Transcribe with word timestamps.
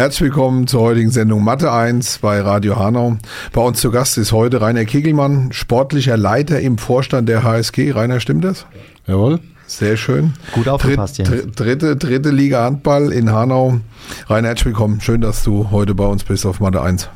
Herzlich 0.00 0.30
willkommen 0.30 0.66
zur 0.66 0.80
heutigen 0.80 1.10
Sendung 1.10 1.44
Mathe 1.44 1.70
1 1.70 2.20
bei 2.20 2.40
Radio 2.40 2.78
Hanau. 2.78 3.18
Bei 3.52 3.60
uns 3.60 3.82
zu 3.82 3.90
Gast 3.90 4.16
ist 4.16 4.32
heute 4.32 4.62
Rainer 4.62 4.86
Kegelmann, 4.86 5.52
sportlicher 5.52 6.16
Leiter 6.16 6.58
im 6.58 6.78
Vorstand 6.78 7.28
der 7.28 7.42
HSG. 7.42 7.90
Rainer, 7.90 8.18
stimmt 8.18 8.44
das? 8.44 8.64
Jawohl. 9.06 9.40
Sehr 9.66 9.98
schön. 9.98 10.32
Gut 10.54 10.68
aufgepasst, 10.68 11.18
Dritt, 11.18 11.28
Jens. 11.28 11.42
dr- 11.42 11.52
dritte, 11.54 11.96
dritte 11.96 12.30
Liga 12.30 12.64
Handball 12.64 13.12
in 13.12 13.30
Hanau. 13.30 13.80
Rainer, 14.26 14.48
herzlich 14.48 14.64
willkommen. 14.68 15.02
Schön, 15.02 15.20
dass 15.20 15.44
du 15.44 15.70
heute 15.70 15.94
bei 15.94 16.06
uns 16.06 16.24
bist 16.24 16.46
auf 16.46 16.60
Mathe 16.60 16.80
1. 16.80 17.10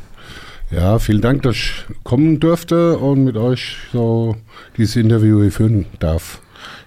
Ja, 0.70 0.98
vielen 0.98 1.22
Dank, 1.22 1.40
dass 1.40 1.54
ich 1.56 1.84
kommen 2.02 2.38
durfte 2.38 2.98
und 2.98 3.24
mit 3.24 3.38
euch 3.38 3.78
so 3.94 4.36
dieses 4.76 4.96
Interview 4.96 5.48
führen 5.48 5.86
darf. 6.00 6.42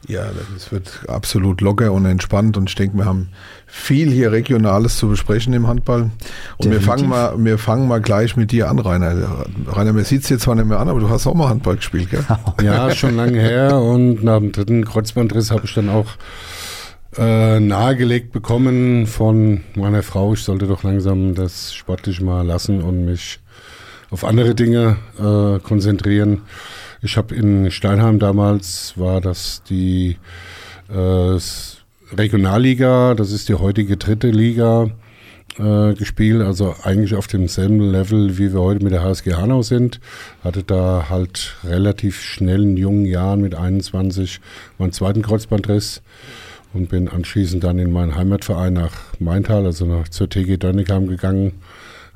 Ja, 0.07 0.25
das 0.53 0.71
wird 0.71 1.05
absolut 1.07 1.59
locker 1.61 1.91
und 1.91 2.05
entspannt 2.05 2.55
und 2.55 2.69
ich 2.69 2.75
denke, 2.75 2.97
wir 2.97 3.05
haben 3.05 3.29
viel 3.77 4.11
hier 4.11 4.31
Regionales 4.31 4.97
zu 4.97 5.07
besprechen 5.07 5.53
im 5.53 5.67
Handball. 5.67 6.09
Und 6.57 6.71
wir 6.71 6.81
fangen, 6.81 7.07
mal, 7.07 7.33
wir 7.37 7.57
fangen 7.57 7.87
mal 7.87 8.01
gleich 8.01 8.35
mit 8.35 8.51
dir 8.51 8.69
an, 8.69 8.79
Rainer. 8.79 9.45
Rainer, 9.67 9.93
mir 9.93 10.03
sieht 10.03 10.23
es 10.23 10.29
jetzt 10.29 10.41
zwar 10.43 10.55
nicht 10.55 10.67
mehr 10.67 10.79
an, 10.79 10.89
aber 10.89 10.99
du 10.99 11.09
hast 11.09 11.27
auch 11.27 11.35
mal 11.35 11.47
Handball 11.49 11.77
gespielt, 11.77 12.09
gell? 12.09 12.25
Ja, 12.63 12.93
schon 12.93 13.15
lange 13.15 13.39
her 13.39 13.79
und 13.79 14.23
nach 14.23 14.39
dem 14.39 14.51
dritten 14.51 14.83
Kreuzbandriss 14.83 15.51
habe 15.51 15.61
ich 15.65 15.73
dann 15.73 15.89
auch 15.89 16.07
äh, 17.17 17.59
nahegelegt 17.59 18.31
bekommen 18.31 19.07
von 19.07 19.61
meiner 19.75 20.03
Frau, 20.03 20.33
ich 20.33 20.43
sollte 20.43 20.67
doch 20.67 20.83
langsam 20.83 21.35
das 21.35 21.73
sportlich 21.73 22.19
mal 22.19 22.45
lassen 22.45 22.81
und 22.81 23.05
mich 23.05 23.39
auf 24.09 24.25
andere 24.25 24.55
Dinge 24.55 24.97
äh, 25.19 25.59
konzentrieren. 25.59 26.41
Ich 27.01 27.15
habe 27.15 27.35
in 27.35 27.71
Steinheim 27.71 28.19
damals, 28.19 28.93
war 28.97 29.21
das 29.21 29.61
die 29.69 30.17
äh, 30.89 31.37
Regionalliga, 32.15 33.15
das 33.15 33.31
ist 33.31 33.49
die 33.49 33.55
heutige 33.55 33.97
dritte 33.97 34.29
Liga, 34.29 34.89
äh, 35.59 35.93
gespielt, 35.93 36.41
also 36.41 36.75
eigentlich 36.83 37.15
auf 37.15 37.27
demselben 37.27 37.79
Level, 37.79 38.37
wie 38.37 38.53
wir 38.53 38.61
heute 38.61 38.83
mit 38.83 38.93
der 38.93 39.03
HSG 39.03 39.33
Hanau 39.33 39.61
sind. 39.61 39.99
Hatte 40.43 40.63
da 40.63 41.07
halt 41.09 41.55
relativ 41.63 42.21
schnell 42.21 42.63
in 42.63 42.77
jungen 42.77 43.05
Jahren 43.05 43.41
mit 43.41 43.55
21 43.55 44.39
meinen 44.77 44.91
zweiten 44.91 45.21
Kreuzbandriss 45.21 46.01
und 46.73 46.89
bin 46.89 47.09
anschließend 47.09 47.63
dann 47.63 47.79
in 47.79 47.91
meinen 47.91 48.15
Heimatverein 48.15 48.73
nach 48.73 48.93
Maintal, 49.19 49.65
also 49.65 49.85
nach, 49.85 50.07
zur 50.09 50.29
TG 50.29 50.57
Dönigheim 50.57 51.07
gegangen. 51.07 51.53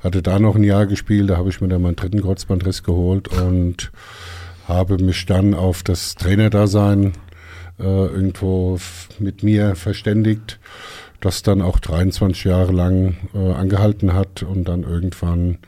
Hatte 0.03 0.21
da 0.21 0.39
noch 0.39 0.55
ein 0.55 0.63
Jahr 0.63 0.85
gespielt, 0.85 1.29
da 1.29 1.37
habe 1.37 1.49
ich 1.49 1.61
mir 1.61 1.67
dann 1.67 1.81
meinen 1.81 1.95
dritten 1.95 2.21
Kreuzbandriss 2.21 2.83
geholt 2.83 3.27
und 3.27 3.91
habe 4.67 4.97
mich 4.97 5.25
dann 5.25 5.53
auf 5.53 5.83
das 5.83 6.15
Trainerdasein 6.15 7.13
äh, 7.79 7.83
irgendwo 7.83 8.77
mit 9.19 9.43
mir 9.43 9.75
verständigt, 9.75 10.59
das 11.21 11.43
dann 11.43 11.61
auch 11.61 11.79
23 11.79 12.43
Jahre 12.43 12.71
lang 12.71 13.15
äh, 13.33 13.53
angehalten 13.53 14.13
hat. 14.13 14.43
Und 14.43 14.67
dann 14.67 14.83
irgendwann 14.83 15.59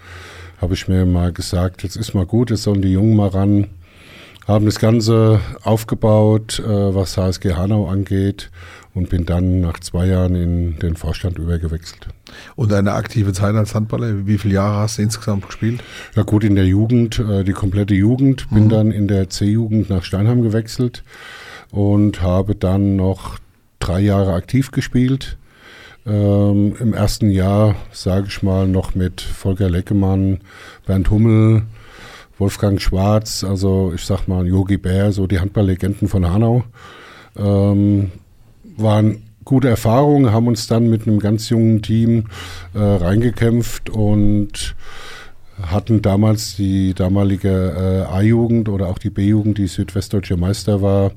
habe 0.59 0.73
ich 0.73 0.87
mir 0.87 1.05
mal 1.05 1.31
gesagt, 1.31 1.83
jetzt 1.83 1.95
ist 1.95 2.13
mal 2.13 2.25
gut, 2.25 2.49
jetzt 2.49 2.63
sollen 2.63 2.81
die 2.81 2.91
Jungen 2.91 3.15
mal 3.15 3.29
ran, 3.29 3.67
haben 4.47 4.65
das 4.65 4.79
Ganze 4.79 5.39
aufgebaut, 5.63 6.59
äh, 6.59 6.95
was 6.95 7.17
HSG 7.17 7.53
Hanau 7.53 7.88
angeht. 7.88 8.51
Und 8.95 9.09
bin 9.09 9.25
dann 9.25 9.59
nach 9.59 9.79
zwei 9.79 10.05
Jahren 10.05 10.35
in 10.35 10.78
den 10.78 10.95
Vorstand 10.95 11.39
übergewechselt. 11.39 12.09
Und 12.55 12.72
deine 12.72 12.94
aktive 12.94 13.33
Zeit 13.33 13.55
als 13.55 13.73
Handballer, 13.73 14.28
wie 14.28 14.38
viele 14.38 14.53
Jahre 14.53 14.81
hast 14.81 14.99
du 14.99 15.01
insgesamt 15.01 15.47
gespielt? 15.47 15.81
Ja 16.16 16.22
gut, 16.22 16.44
in 16.44 16.53
der 16.53 16.67
Jugend, 16.67 17.17
äh, 17.17 17.44
die 17.44 17.53
komplette 17.53 17.95
Jugend, 17.95 18.47
bin 18.51 18.69
dann 18.69 18.91
in 18.91 19.07
der 19.07 19.31
C-Jugend 19.31 19.89
nach 19.89 20.03
Steinheim 20.03 20.44
gewechselt 20.44 21.03
und 21.73 22.22
habe 22.22 22.53
dann 22.56 22.95
noch 22.95 23.39
drei 23.79 24.00
Jahre 24.00 24.34
aktiv 24.34 24.72
gespielt. 24.72 25.38
Ähm, 26.06 26.75
Im 26.79 26.94
ersten 26.94 27.31
Jahr, 27.31 27.75
sage 27.91 28.28
ich 28.28 28.44
mal, 28.44 28.67
noch 28.67 28.94
mit 28.94 29.22
Volker 29.22 29.69
Leckemann, 29.69 30.41
Bernd 30.85 31.09
Hummel, 31.09 31.63
Wolfgang 32.38 32.79
Schwarz, 32.79 33.44
also 33.44 33.91
ich 33.95 34.06
sag 34.06 34.28
mal 34.28 34.45
Yogi 34.45 34.78
Bär, 34.78 35.11
so 35.11 35.25
die 35.25 35.39
Handballlegenden 35.39 36.07
von 36.07 36.31
Hanau. 36.31 36.63
Ähm, 37.35 38.11
waren 38.78 39.23
gute 39.44 39.69
Erfahrungen, 39.69 40.31
haben 40.31 40.47
uns 40.47 40.67
dann 40.67 40.91
mit 40.91 41.07
einem 41.07 41.19
ganz 41.19 41.50
jungen 41.50 41.81
Team 41.81 42.25
äh, 42.75 42.79
reingekämpft 42.79 43.90
und 43.90 44.75
hatten 45.66 46.01
damals 46.01 46.56
die 46.56 46.94
damalige 46.94 48.06
äh, 48.09 48.13
A-Jugend 48.13 48.69
oder 48.69 48.88
auch 48.88 49.00
die 49.00 49.09
B-Jugend, 49.09 49.57
die 49.57 49.68
südwestdeutsche 49.68 50.38
Meister 50.38 50.81
war, 50.81 51.12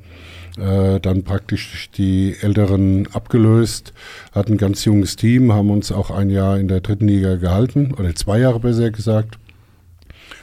äh, 0.59 1.01
dann 1.01 1.23
praktisch 1.25 1.91
die 1.97 2.34
Älteren 2.41 3.09
abgelöst, 3.12 3.93
hatten 4.33 4.53
ein 4.53 4.59
ganz 4.59 4.85
junges 4.85 5.17
Team, 5.17 5.53
haben 5.53 5.71
uns 5.71 5.93
auch 5.93 6.11
ein 6.11 6.31
Jahr 6.31 6.59
in 6.59 6.69
der 6.69 6.81
dritten 6.81 7.09
Liga 7.09 7.37
gehalten, 7.37 7.93
oder 7.99 8.15
zwei 8.15 8.39
Jahre 8.39 8.61
besser 8.61 8.91
gesagt. 8.91 9.39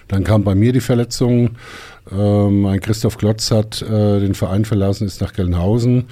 Dann 0.07 0.23
kam 0.23 0.43
bei 0.43 0.53
mir 0.53 0.73
die 0.73 0.81
Verletzung. 0.81 1.51
Ähm, 2.11 2.65
ein 2.65 2.81
Christoph 2.81 3.17
Klotz 3.17 3.51
hat 3.51 3.81
äh, 3.81 4.19
den 4.19 4.35
Verein 4.35 4.65
verlassen, 4.65 5.07
ist 5.07 5.21
nach 5.21 5.33
Gelnhausen. 5.33 6.05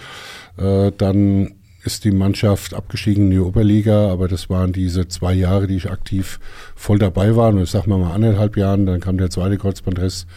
Äh, 0.57 0.91
dann 0.97 1.53
ist 1.83 2.03
die 2.03 2.11
Mannschaft 2.11 2.73
abgestiegen 2.73 3.25
in 3.25 3.31
die 3.31 3.39
Oberliga, 3.39 4.09
aber 4.09 4.27
das 4.27 4.49
waren 4.49 4.71
diese 4.71 5.07
zwei 5.07 5.33
Jahre, 5.33 5.67
die 5.67 5.77
ich 5.77 5.89
aktiv 5.89 6.39
voll 6.75 6.99
dabei 6.99 7.35
war. 7.35 7.49
Und 7.49 7.61
ich 7.61 7.71
sag 7.71 7.87
mal 7.87 7.97
mal 7.97 8.13
anderthalb 8.13 8.57
Jahren, 8.57 8.85
dann 8.85 8.99
kam 8.99 9.17
der 9.17 9.29
zweite 9.29 9.57
Kreuzbandriss 9.57 10.27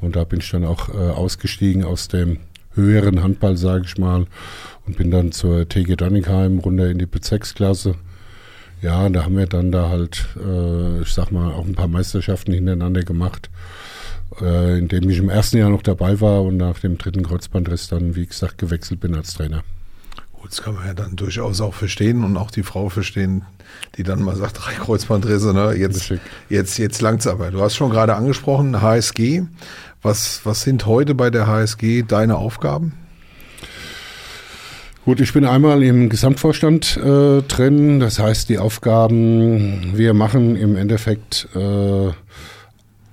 und 0.00 0.16
da 0.16 0.24
bin 0.24 0.40
ich 0.40 0.50
dann 0.50 0.64
auch 0.64 0.88
äh, 0.88 0.92
ausgestiegen 0.92 1.84
aus 1.84 2.08
dem 2.08 2.38
höheren 2.74 3.22
Handball, 3.22 3.56
sage 3.56 3.84
ich 3.86 3.98
mal, 3.98 4.26
und 4.86 4.96
bin 4.96 5.10
dann 5.10 5.32
zur 5.32 5.68
TG 5.68 5.96
Danningheim 5.96 6.58
runter 6.58 6.88
in 6.88 6.98
die 6.98 7.06
Bezirksklasse. 7.06 7.96
Ja, 8.80 9.06
und 9.06 9.14
da 9.14 9.24
haben 9.24 9.36
wir 9.36 9.46
dann 9.46 9.72
da 9.72 9.88
halt, 9.88 10.28
äh, 10.42 11.02
ich 11.02 11.12
sag 11.12 11.32
mal, 11.32 11.52
auch 11.52 11.66
ein 11.66 11.74
paar 11.74 11.88
Meisterschaften 11.88 12.52
hintereinander 12.52 13.02
gemacht, 13.02 13.50
äh, 14.40 14.78
in 14.78 14.88
dem 14.88 15.10
ich 15.10 15.18
im 15.18 15.28
ersten 15.28 15.58
Jahr 15.58 15.70
noch 15.70 15.82
dabei 15.82 16.20
war 16.20 16.42
und 16.42 16.56
nach 16.56 16.78
dem 16.78 16.96
dritten 16.96 17.24
Kreuzbandriss 17.24 17.88
dann, 17.88 18.14
wie 18.14 18.26
gesagt, 18.26 18.58
gewechselt 18.58 19.00
bin 19.00 19.14
als 19.16 19.34
Trainer. 19.34 19.64
Gut, 20.48 20.52
das 20.52 20.64
kann 20.64 20.74
man 20.74 20.86
ja 20.86 20.94
dann 20.94 21.14
durchaus 21.16 21.60
auch 21.60 21.74
verstehen 21.74 22.24
und 22.24 22.36
auch 22.38 22.50
die 22.50 22.62
Frau 22.62 22.88
verstehen, 22.88 23.44
die 23.96 24.02
dann 24.02 24.22
mal 24.22 24.34
sagt, 24.34 24.58
drei 24.64 24.72
Kreuzbandrisse, 24.72 25.52
ne? 25.52 25.74
Jetzt, 25.74 26.12
jetzt, 26.48 26.78
jetzt 26.78 27.02
langt's 27.02 27.26
aber. 27.26 27.50
Du 27.50 27.60
hast 27.60 27.76
schon 27.76 27.90
gerade 27.90 28.14
angesprochen, 28.14 28.80
HSG. 28.80 29.42
Was, 30.00 30.40
was 30.44 30.62
sind 30.62 30.86
heute 30.86 31.14
bei 31.14 31.28
der 31.28 31.46
HSG 31.46 32.02
deine 32.02 32.36
Aufgaben? 32.36 32.94
Gut, 35.04 35.20
ich 35.20 35.34
bin 35.34 35.44
einmal 35.44 35.82
im 35.82 36.08
Gesamtvorstand 36.08 36.96
äh, 36.96 37.42
drin. 37.42 38.00
Das 38.00 38.18
heißt, 38.18 38.48
die 38.48 38.58
Aufgaben, 38.58 39.92
wir 39.94 40.14
machen 40.14 40.56
im 40.56 40.76
Endeffekt 40.76 41.48
äh, 41.54 42.10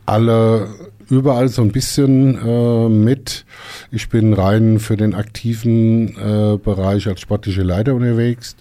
alle 0.06 0.69
überall 1.09 1.49
so 1.49 1.61
ein 1.61 1.71
bisschen 1.71 2.38
äh, 2.38 2.89
mit. 2.89 3.45
Ich 3.91 4.09
bin 4.09 4.33
rein 4.33 4.79
für 4.79 4.97
den 4.97 5.13
aktiven 5.13 6.09
äh, 6.17 6.57
Bereich 6.57 7.07
als 7.07 7.21
sportliche 7.21 7.63
Leiter 7.63 7.95
unterwegs. 7.95 8.55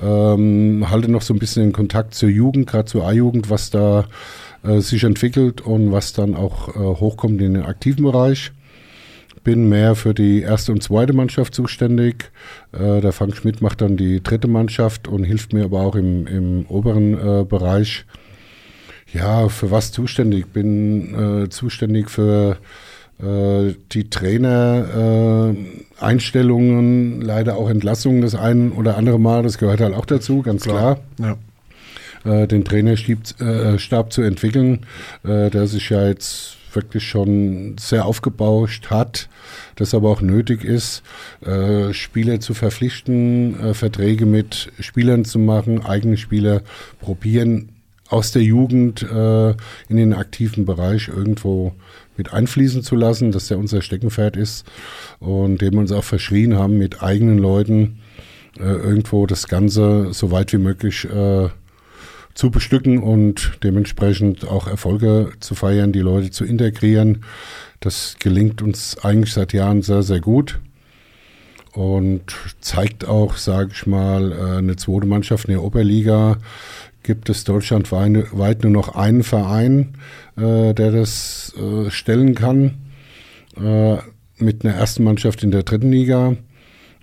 Ähm, 0.00 0.86
halte 0.90 1.10
noch 1.10 1.22
so 1.22 1.34
ein 1.34 1.38
bisschen 1.38 1.64
den 1.64 1.72
Kontakt 1.72 2.14
zur 2.14 2.28
Jugend, 2.28 2.66
gerade 2.66 2.86
zur 2.86 3.06
A-Jugend, 3.06 3.50
was 3.50 3.70
da 3.70 4.06
äh, 4.62 4.80
sich 4.80 5.04
entwickelt 5.04 5.60
und 5.60 5.92
was 5.92 6.12
dann 6.12 6.34
auch 6.34 6.68
äh, 6.68 6.78
hochkommt 6.78 7.40
in 7.40 7.54
den 7.54 7.64
aktiven 7.64 8.04
Bereich 8.04 8.52
bin 9.44 9.68
mehr 9.68 9.94
für 9.94 10.14
die 10.14 10.40
erste 10.40 10.72
und 10.72 10.82
zweite 10.82 11.12
Mannschaft 11.12 11.54
zuständig. 11.54 12.32
Äh, 12.72 13.00
der 13.00 13.12
Frank 13.12 13.36
Schmidt 13.36 13.60
macht 13.60 13.82
dann 13.82 13.96
die 13.96 14.22
dritte 14.22 14.48
Mannschaft 14.48 15.06
und 15.06 15.22
hilft 15.22 15.52
mir 15.52 15.64
aber 15.64 15.82
auch 15.82 15.94
im, 15.94 16.26
im 16.26 16.66
oberen 16.66 17.14
äh, 17.14 17.44
Bereich. 17.44 18.06
Ja, 19.14 19.48
für 19.48 19.70
was 19.70 19.92
zuständig? 19.92 20.52
Bin 20.52 21.44
äh, 21.44 21.48
zuständig 21.48 22.10
für 22.10 22.58
äh, 23.22 23.74
die 23.92 24.10
Trainer, 24.10 25.54
äh, 25.54 26.02
Einstellungen, 26.02 27.20
leider 27.20 27.56
auch 27.56 27.70
Entlassungen 27.70 28.22
das 28.22 28.34
ein 28.34 28.72
oder 28.72 28.96
andere 28.96 29.20
Mal. 29.20 29.44
Das 29.44 29.58
gehört 29.58 29.80
halt 29.80 29.94
auch 29.94 30.04
dazu, 30.04 30.42
ganz 30.42 30.64
klar 30.64 30.98
Ja. 31.18 31.36
äh, 32.24 32.48
den 32.48 32.64
Trainerstab 32.64 34.06
äh, 34.06 34.10
zu 34.10 34.22
entwickeln, 34.22 34.80
äh, 35.22 35.48
der 35.48 35.68
sich 35.68 35.90
ja 35.90 36.08
jetzt 36.08 36.56
wirklich 36.72 37.04
schon 37.04 37.76
sehr 37.78 38.04
aufgebauscht 38.04 38.90
hat, 38.90 39.28
das 39.76 39.94
aber 39.94 40.10
auch 40.10 40.20
nötig 40.20 40.64
ist, 40.64 41.04
äh, 41.46 41.92
Spieler 41.92 42.40
zu 42.40 42.52
verpflichten, 42.52 43.60
äh, 43.60 43.74
Verträge 43.74 44.26
mit 44.26 44.72
Spielern 44.80 45.24
zu 45.24 45.38
machen, 45.38 45.86
eigene 45.86 46.16
Spieler 46.16 46.62
probieren 47.00 47.68
aus 48.14 48.30
der 48.30 48.42
Jugend 48.42 49.02
äh, 49.02 49.50
in 49.88 49.96
den 49.96 50.12
aktiven 50.12 50.64
Bereich 50.64 51.08
irgendwo 51.08 51.72
mit 52.16 52.32
einfließen 52.32 52.82
zu 52.82 52.94
lassen, 52.94 53.32
dass 53.32 53.48
der 53.48 53.58
unser 53.58 53.82
Steckenpferd 53.82 54.36
ist 54.36 54.64
und 55.18 55.60
dem 55.60 55.74
wir 55.74 55.80
uns 55.80 55.90
auch 55.90 56.04
verschrien 56.04 56.56
haben, 56.56 56.78
mit 56.78 57.02
eigenen 57.02 57.38
Leuten 57.38 57.98
äh, 58.56 58.62
irgendwo 58.62 59.26
das 59.26 59.48
Ganze 59.48 60.12
so 60.12 60.30
weit 60.30 60.52
wie 60.52 60.58
möglich 60.58 61.04
äh, 61.06 61.48
zu 62.34 62.50
bestücken 62.50 62.98
und 62.98 63.58
dementsprechend 63.64 64.46
auch 64.46 64.68
Erfolge 64.68 65.32
zu 65.40 65.56
feiern, 65.56 65.92
die 65.92 66.00
Leute 66.00 66.30
zu 66.30 66.44
integrieren. 66.44 67.24
Das 67.80 68.16
gelingt 68.20 68.62
uns 68.62 68.96
eigentlich 69.02 69.32
seit 69.32 69.52
Jahren 69.52 69.82
sehr, 69.82 70.04
sehr 70.04 70.20
gut 70.20 70.60
und 71.72 72.22
zeigt 72.60 73.06
auch, 73.06 73.36
sage 73.36 73.70
ich 73.72 73.86
mal, 73.86 74.32
äh, 74.32 74.58
eine 74.58 74.76
zweite 74.76 75.06
Mannschaft 75.06 75.46
in 75.46 75.54
der 75.54 75.62
Oberliga. 75.62 76.38
Gibt 77.04 77.28
es 77.28 77.44
deutschlandweit 77.44 78.62
nur 78.62 78.72
noch 78.72 78.94
einen 78.96 79.22
Verein, 79.24 79.92
äh, 80.38 80.72
der 80.72 80.90
das 80.90 81.54
äh, 81.54 81.90
stellen 81.90 82.34
kann, 82.34 82.78
mit 83.56 84.64
einer 84.64 84.74
ersten 84.74 85.04
Mannschaft 85.04 85.44
in 85.44 85.52
der 85.52 85.62
dritten 85.62 85.92
Liga. 85.92 86.34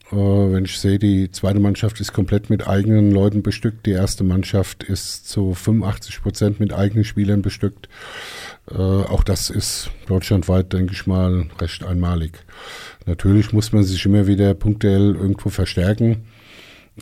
Wenn 0.09 0.65
ich 0.65 0.77
sehe, 0.77 0.99
die 0.99 1.31
zweite 1.31 1.61
Mannschaft 1.61 2.01
ist 2.01 2.11
komplett 2.11 2.49
mit 2.49 2.67
eigenen 2.67 3.09
Leuten 3.09 3.41
bestückt, 3.41 3.85
die 3.85 3.91
erste 3.91 4.25
Mannschaft 4.25 4.83
ist 4.83 5.29
zu 5.29 5.53
85 5.53 6.21
Prozent 6.21 6.59
mit 6.59 6.73
eigenen 6.73 7.05
Spielern 7.05 7.41
bestückt. 7.41 7.87
Auch 8.65 9.23
das 9.23 9.49
ist 9.49 9.91
deutschlandweit, 10.07 10.73
denke 10.73 10.91
ich 10.91 11.07
mal, 11.07 11.45
recht 11.61 11.85
einmalig. 11.85 12.33
Natürlich 13.05 13.53
muss 13.53 13.71
man 13.71 13.85
sich 13.85 14.05
immer 14.05 14.27
wieder 14.27 14.53
punktuell 14.53 15.15
irgendwo 15.15 15.47
verstärken. 15.47 16.25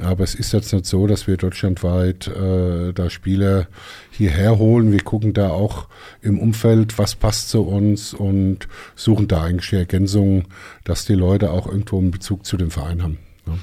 Aber 0.01 0.23
es 0.23 0.35
ist 0.35 0.53
jetzt 0.53 0.71
nicht 0.73 0.85
so, 0.85 1.07
dass 1.07 1.27
wir 1.27 1.37
deutschlandweit 1.37 2.27
äh, 2.27 2.93
da 2.93 3.09
Spieler 3.09 3.67
hierher 4.11 4.57
holen. 4.57 4.91
Wir 4.91 5.03
gucken 5.03 5.33
da 5.33 5.49
auch 5.49 5.87
im 6.21 6.39
Umfeld, 6.39 6.97
was 6.97 7.15
passt 7.15 7.49
zu 7.49 7.63
uns 7.63 8.13
und 8.13 8.67
suchen 8.95 9.27
da 9.27 9.43
eigentlich 9.43 9.69
die 9.69 9.75
Ergänzungen, 9.75 10.45
dass 10.83 11.05
die 11.05 11.15
Leute 11.15 11.51
auch 11.51 11.67
irgendwo 11.67 11.97
einen 11.97 12.11
Bezug 12.11 12.45
zu 12.45 12.55
dem 12.57 12.71
Verein 12.71 13.03
haben. 13.03 13.17
Ja. 13.45 13.53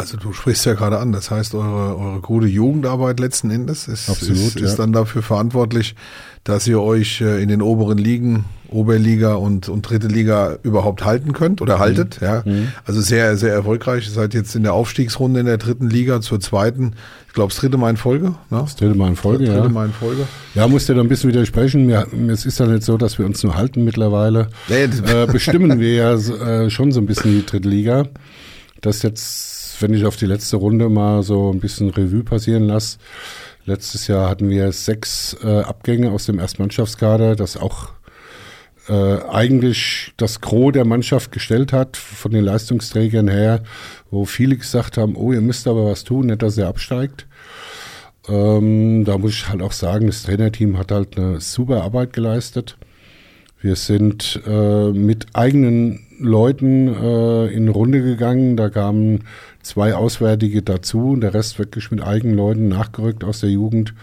Also 0.00 0.16
du 0.16 0.32
sprichst 0.32 0.64
ja 0.66 0.74
gerade 0.74 0.98
an, 0.98 1.12
das 1.12 1.30
heißt, 1.30 1.54
eure, 1.54 1.96
eure 1.98 2.20
gute 2.20 2.46
Jugendarbeit 2.46 3.20
letzten 3.20 3.50
Endes 3.50 3.88
ist, 3.88 4.08
Absolut, 4.10 4.36
ist, 4.36 4.60
ja. 4.60 4.66
ist 4.66 4.76
dann 4.76 4.92
dafür 4.92 5.22
verantwortlich, 5.22 5.94
dass 6.44 6.66
ihr 6.66 6.80
euch 6.80 7.20
äh, 7.20 7.42
in 7.42 7.48
den 7.48 7.62
oberen 7.62 7.98
Ligen, 7.98 8.44
Oberliga 8.68 9.34
und, 9.34 9.68
und 9.68 9.82
dritte 9.82 10.06
Liga 10.06 10.56
überhaupt 10.62 11.04
halten 11.04 11.32
könnt 11.32 11.60
oder 11.60 11.80
haltet. 11.80 12.20
Mhm. 12.20 12.26
Ja. 12.26 12.44
Also 12.84 13.00
sehr, 13.00 13.36
sehr 13.36 13.52
erfolgreich. 13.52 14.06
Ihr 14.06 14.12
seid 14.12 14.32
jetzt 14.32 14.54
in 14.54 14.62
der 14.62 14.74
Aufstiegsrunde 14.74 15.40
in 15.40 15.46
der 15.46 15.58
dritten 15.58 15.90
Liga 15.90 16.20
zur 16.20 16.38
zweiten, 16.40 16.92
ich 17.26 17.34
glaube, 17.34 17.52
das 17.52 17.60
dritte 17.60 17.78
Mal 17.78 17.90
in 17.90 17.96
Folge. 17.96 18.26
Ne? 18.26 18.36
Das 18.50 18.76
dritte 18.76 18.94
Mal 18.94 19.08
in 19.08 19.16
Folge, 19.16 19.44
dritte 19.46 19.58
ja. 19.58 19.68
Mal 19.68 19.86
in 19.86 19.92
Folge. 19.92 20.22
Ja, 20.54 20.68
musst 20.68 20.88
du 20.88 20.94
da 20.94 21.00
ein 21.00 21.08
bisschen 21.08 21.30
widersprechen. 21.30 21.90
Ja, 21.90 22.04
es 22.28 22.46
ist 22.46 22.60
ja 22.60 22.66
nicht 22.66 22.84
so, 22.84 22.96
dass 22.96 23.18
wir 23.18 23.26
uns 23.26 23.42
nur 23.42 23.56
halten 23.56 23.84
mittlerweile. 23.84 24.48
Nee, 24.68 24.86
das- 24.86 25.00
äh, 25.12 25.26
bestimmen 25.26 25.80
wir 25.80 25.92
ja 25.94 26.14
äh, 26.14 26.70
schon 26.70 26.92
so 26.92 27.00
ein 27.00 27.06
bisschen 27.06 27.32
die 27.32 27.44
dritte 27.46 27.68
Liga. 27.68 28.04
Das 28.82 29.02
jetzt, 29.02 29.59
wenn 29.82 29.94
ich 29.94 30.04
auf 30.04 30.16
die 30.16 30.26
letzte 30.26 30.56
Runde 30.56 30.88
mal 30.88 31.22
so 31.22 31.52
ein 31.52 31.60
bisschen 31.60 31.90
Revue 31.90 32.24
passieren 32.24 32.64
lasse. 32.64 32.98
Letztes 33.64 34.06
Jahr 34.06 34.28
hatten 34.28 34.48
wir 34.48 34.72
sechs 34.72 35.36
äh, 35.44 35.60
Abgänge 35.60 36.10
aus 36.10 36.26
dem 36.26 36.38
Erstmannschaftskader, 36.38 37.36
das 37.36 37.56
auch 37.56 37.90
äh, 38.88 39.18
eigentlich 39.30 40.12
das 40.16 40.40
Gros 40.40 40.72
der 40.72 40.84
Mannschaft 40.84 41.32
gestellt 41.32 41.72
hat, 41.72 41.96
von 41.96 42.32
den 42.32 42.44
Leistungsträgern 42.44 43.28
her, 43.28 43.62
wo 44.10 44.24
viele 44.24 44.56
gesagt 44.56 44.96
haben, 44.96 45.14
oh, 45.14 45.32
ihr 45.32 45.40
müsst 45.40 45.68
aber 45.68 45.86
was 45.86 46.04
tun, 46.04 46.26
nicht, 46.26 46.42
dass 46.42 46.58
er 46.58 46.68
absteigt. 46.68 47.26
Ähm, 48.28 49.04
da 49.04 49.18
muss 49.18 49.32
ich 49.32 49.48
halt 49.48 49.62
auch 49.62 49.72
sagen, 49.72 50.06
das 50.06 50.22
Trainerteam 50.22 50.78
hat 50.78 50.92
halt 50.92 51.16
eine 51.16 51.40
super 51.40 51.82
Arbeit 51.82 52.12
geleistet. 52.12 52.76
Wir 53.60 53.76
sind 53.76 54.40
äh, 54.46 54.90
mit 54.90 55.26
eigenen 55.34 56.06
Leuten 56.20 56.88
äh, 56.88 57.46
in 57.46 57.68
Runde 57.68 58.02
gegangen. 58.02 58.56
Da 58.56 58.68
kamen 58.68 59.24
zwei 59.62 59.94
Auswärtige 59.94 60.62
dazu 60.62 61.10
und 61.12 61.22
der 61.22 61.34
Rest 61.34 61.58
wirklich 61.58 61.90
mit 61.90 62.02
eigenen 62.02 62.36
Leuten 62.36 62.68
nachgerückt 62.68 63.24
aus 63.24 63.40
der 63.40 63.50
Jugend. 63.50 63.94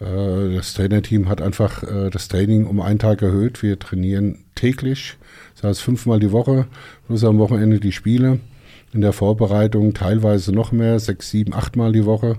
Äh, 0.00 0.56
das 0.56 0.74
Trainerteam 0.74 1.28
hat 1.28 1.40
einfach 1.40 1.82
äh, 1.82 2.10
das 2.10 2.28
Training 2.28 2.66
um 2.66 2.80
einen 2.80 2.98
Tag 2.98 3.22
erhöht. 3.22 3.62
Wir 3.62 3.78
trainieren 3.78 4.38
täglich, 4.54 5.16
das 5.54 5.64
heißt 5.64 5.82
fünfmal 5.82 6.20
die 6.20 6.32
Woche, 6.32 6.66
plus 7.06 7.24
am 7.24 7.38
Wochenende 7.38 7.80
die 7.80 7.92
Spiele. 7.92 8.40
In 8.94 9.00
der 9.00 9.14
Vorbereitung 9.14 9.94
teilweise 9.94 10.52
noch 10.52 10.70
mehr, 10.70 11.00
sechs, 11.00 11.30
sieben, 11.30 11.54
achtmal 11.54 11.92
die 11.92 12.04
Woche. 12.04 12.36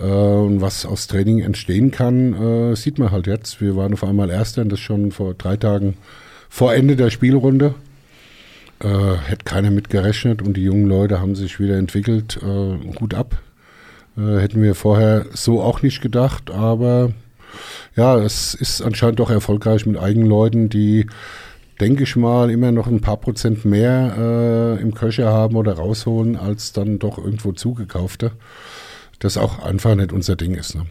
Äh, 0.00 0.04
und 0.04 0.60
was 0.60 0.84
aus 0.86 1.06
Training 1.06 1.40
entstehen 1.40 1.90
kann, 1.90 2.72
äh, 2.72 2.76
sieht 2.76 2.98
man 2.98 3.12
halt 3.12 3.26
jetzt. 3.26 3.60
Wir 3.60 3.76
waren 3.76 3.92
auf 3.92 4.04
einmal 4.04 4.30
Erster 4.30 4.62
und 4.62 4.72
das 4.72 4.80
schon 4.80 5.12
vor 5.12 5.34
drei 5.34 5.56
Tagen 5.56 5.94
vor 6.48 6.74
Ende 6.74 6.96
der 6.96 7.10
Spielrunde. 7.10 7.74
Äh, 8.80 9.16
hätte 9.26 9.44
keiner 9.44 9.70
mit 9.70 9.88
gerechnet 9.88 10.42
und 10.42 10.56
die 10.56 10.64
jungen 10.64 10.86
Leute 10.86 11.20
haben 11.20 11.34
sich 11.34 11.58
wieder 11.58 11.76
entwickelt. 11.76 12.38
Äh, 12.42 13.00
Hut 13.00 13.14
ab. 13.14 13.38
Äh, 14.16 14.38
hätten 14.38 14.62
wir 14.62 14.74
vorher 14.74 15.26
so 15.32 15.62
auch 15.62 15.82
nicht 15.82 16.02
gedacht, 16.02 16.50
aber 16.50 17.12
ja, 17.94 18.16
es 18.18 18.54
ist 18.54 18.82
anscheinend 18.82 19.18
doch 19.18 19.30
erfolgreich 19.30 19.86
mit 19.86 19.96
eigenen 19.98 20.28
Leuten, 20.28 20.68
die, 20.68 21.06
denke 21.80 22.02
ich 22.02 22.16
mal, 22.16 22.50
immer 22.50 22.72
noch 22.72 22.86
ein 22.86 23.00
paar 23.00 23.16
Prozent 23.16 23.64
mehr 23.64 24.76
äh, 24.78 24.82
im 24.82 24.94
Köcher 24.94 25.32
haben 25.32 25.56
oder 25.56 25.74
rausholen, 25.74 26.36
als 26.36 26.72
dann 26.72 26.98
doch 26.98 27.16
irgendwo 27.16 27.52
zugekaufte. 27.52 28.32
Das 29.18 29.38
auch 29.38 29.60
einfach 29.60 29.94
nicht 29.94 30.12
unser 30.12 30.36
Ding 30.36 30.54
ist. 30.54 30.74
Ne? 30.74 30.86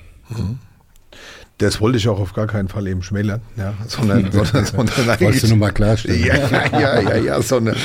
Das 1.57 1.79
wollte 1.79 1.97
ich 1.97 2.09
auch 2.09 2.19
auf 2.19 2.33
gar 2.33 2.47
keinen 2.47 2.67
Fall 2.67 2.85
eben 2.85 3.01
schmälern, 3.01 3.39
ja, 3.55 3.73
sondern, 3.87 4.29
sondern, 4.31 4.65
sondern 4.65 5.19
Wolltest 5.21 5.43
du 5.43 5.47
nochmal 5.47 5.71
klarstellen? 5.71 6.25
Ja, 6.25 6.35
ja, 6.35 6.79
ja, 6.79 7.01
ja, 7.01 7.15
ja, 7.15 7.41
sondern, 7.41 7.77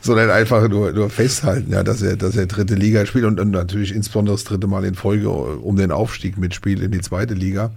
sondern 0.00 0.30
einfach 0.30 0.68
nur, 0.68 0.90
nur 0.90 1.08
festhalten, 1.08 1.72
ja, 1.72 1.84
dass 1.84 2.02
er, 2.02 2.16
dass 2.16 2.36
er 2.36 2.46
dritte 2.46 2.74
Liga 2.74 3.06
spielt 3.06 3.24
und, 3.24 3.38
und 3.38 3.52
natürlich 3.52 3.94
insbesondere 3.94 4.34
das 4.34 4.42
dritte 4.42 4.66
Mal 4.66 4.84
in 4.84 4.96
Folge 4.96 5.30
um 5.30 5.76
den 5.76 5.92
Aufstieg 5.92 6.36
mitspielt 6.36 6.80
in 6.80 6.90
die 6.90 7.00
zweite 7.00 7.34
Liga. 7.34 7.70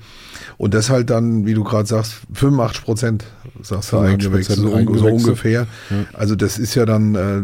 Und 0.58 0.74
das 0.74 0.90
halt 0.90 1.12
dann, 1.12 1.46
wie 1.46 1.54
du 1.54 1.64
gerade 1.64 1.88
sagst, 1.88 2.22
85 2.34 2.84
Prozent, 2.84 3.26
sagst 3.62 3.92
du 3.92 3.98
85% 3.98 4.06
eingewechselt, 4.06 4.58
so, 4.58 4.98
so 4.98 5.08
ungefähr. 5.08 5.68
Also 6.14 6.36
das 6.36 6.58
ist 6.58 6.74
ja 6.74 6.86
dann 6.86 7.16
äh, 7.16 7.42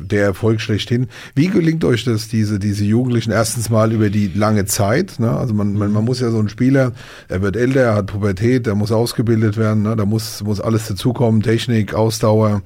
der 0.00 0.24
Erfolg 0.24 0.60
schlechthin. 0.60 1.08
Wie 1.34 1.48
gelingt 1.48 1.84
euch 1.84 2.04
das, 2.04 2.28
diese, 2.28 2.58
diese 2.58 2.84
Jugendlichen 2.84 3.32
erstens 3.32 3.70
mal 3.70 3.92
über 3.92 4.10
die 4.10 4.28
lange 4.28 4.64
Zeit? 4.64 5.18
Ne? 5.18 5.30
Also 5.30 5.54
man, 5.54 5.74
man, 5.74 5.92
man 5.92 6.04
muss 6.04 6.20
ja 6.20 6.30
so 6.30 6.38
ein 6.38 6.48
Spieler, 6.48 6.92
er 7.28 7.42
wird 7.42 7.56
älter, 7.56 7.80
er 7.80 7.94
hat 7.94 8.06
Pubertät, 8.06 8.66
er 8.66 8.74
muss 8.74 8.92
ausgebildet 8.92 9.56
werden, 9.56 9.82
ne? 9.82 9.96
da 9.96 10.04
muss, 10.04 10.42
muss 10.42 10.60
alles 10.60 10.88
dazukommen, 10.88 11.42
Technik, 11.42 11.94
Ausdauer, 11.94 12.62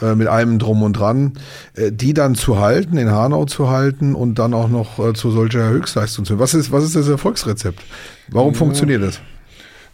äh, 0.00 0.14
mit 0.14 0.28
allem 0.28 0.58
drum 0.58 0.82
und 0.82 0.94
dran, 0.94 1.32
äh, 1.74 1.90
die 1.90 2.12
dann 2.12 2.34
zu 2.34 2.58
halten, 2.58 2.98
in 2.98 3.10
Hanau 3.10 3.46
zu 3.46 3.70
halten 3.70 4.14
und 4.14 4.38
dann 4.38 4.52
auch 4.52 4.68
noch 4.68 4.98
äh, 4.98 5.14
zu 5.14 5.30
solcher 5.30 5.68
Höchstleistung 5.68 6.24
zu. 6.24 6.38
Was 6.38 6.52
ist, 6.52 6.70
was 6.70 6.84
ist 6.84 6.96
das 6.96 7.08
Erfolgsrezept? 7.08 7.80
Warum 8.28 8.54
funktioniert 8.54 9.02
das? 9.02 9.20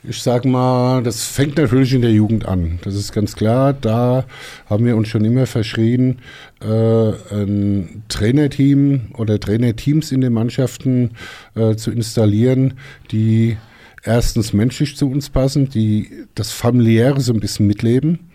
Ich 0.05 0.21
sag 0.21 0.45
mal, 0.45 1.01
das 1.05 1.27
fängt 1.27 1.59
natürlich 1.59 1.95
in 1.95 2.03
der 2.03 2.11
Jugend 2.11 2.45
an. 2.45 2.81
Das 2.83 2.97
ist 2.97 3.13
ganz 3.13 3.37
klar. 3.37 3.73
Da 3.73 4.25
haben 4.67 4.85
wir 4.85 4.97
uns 4.97 5.07
schon 5.07 5.25
immer 5.25 5.47
verschrien, 5.47 6.19
äh, 6.61 7.13
ein 7.33 8.03
Trainerteam 8.09 9.13
oder 9.17 9.39
Trainerteams 9.39 10.11
in 10.11 10.21
den 10.21 10.33
Mannschaften 10.33 11.13
äh, 11.55 11.77
zu 11.77 11.93
installieren, 11.93 12.75
die 13.13 13.57
erstens 14.03 14.53
menschlich 14.53 14.97
zu 14.97 15.09
uns 15.09 15.31
passen, 15.31 15.69
die 15.69 16.11
das 16.35 16.51
Familiäre 16.51 17.21
so 17.21 17.33
ein 17.33 17.39
bisschen 17.39 17.69
mitleben 17.69 18.33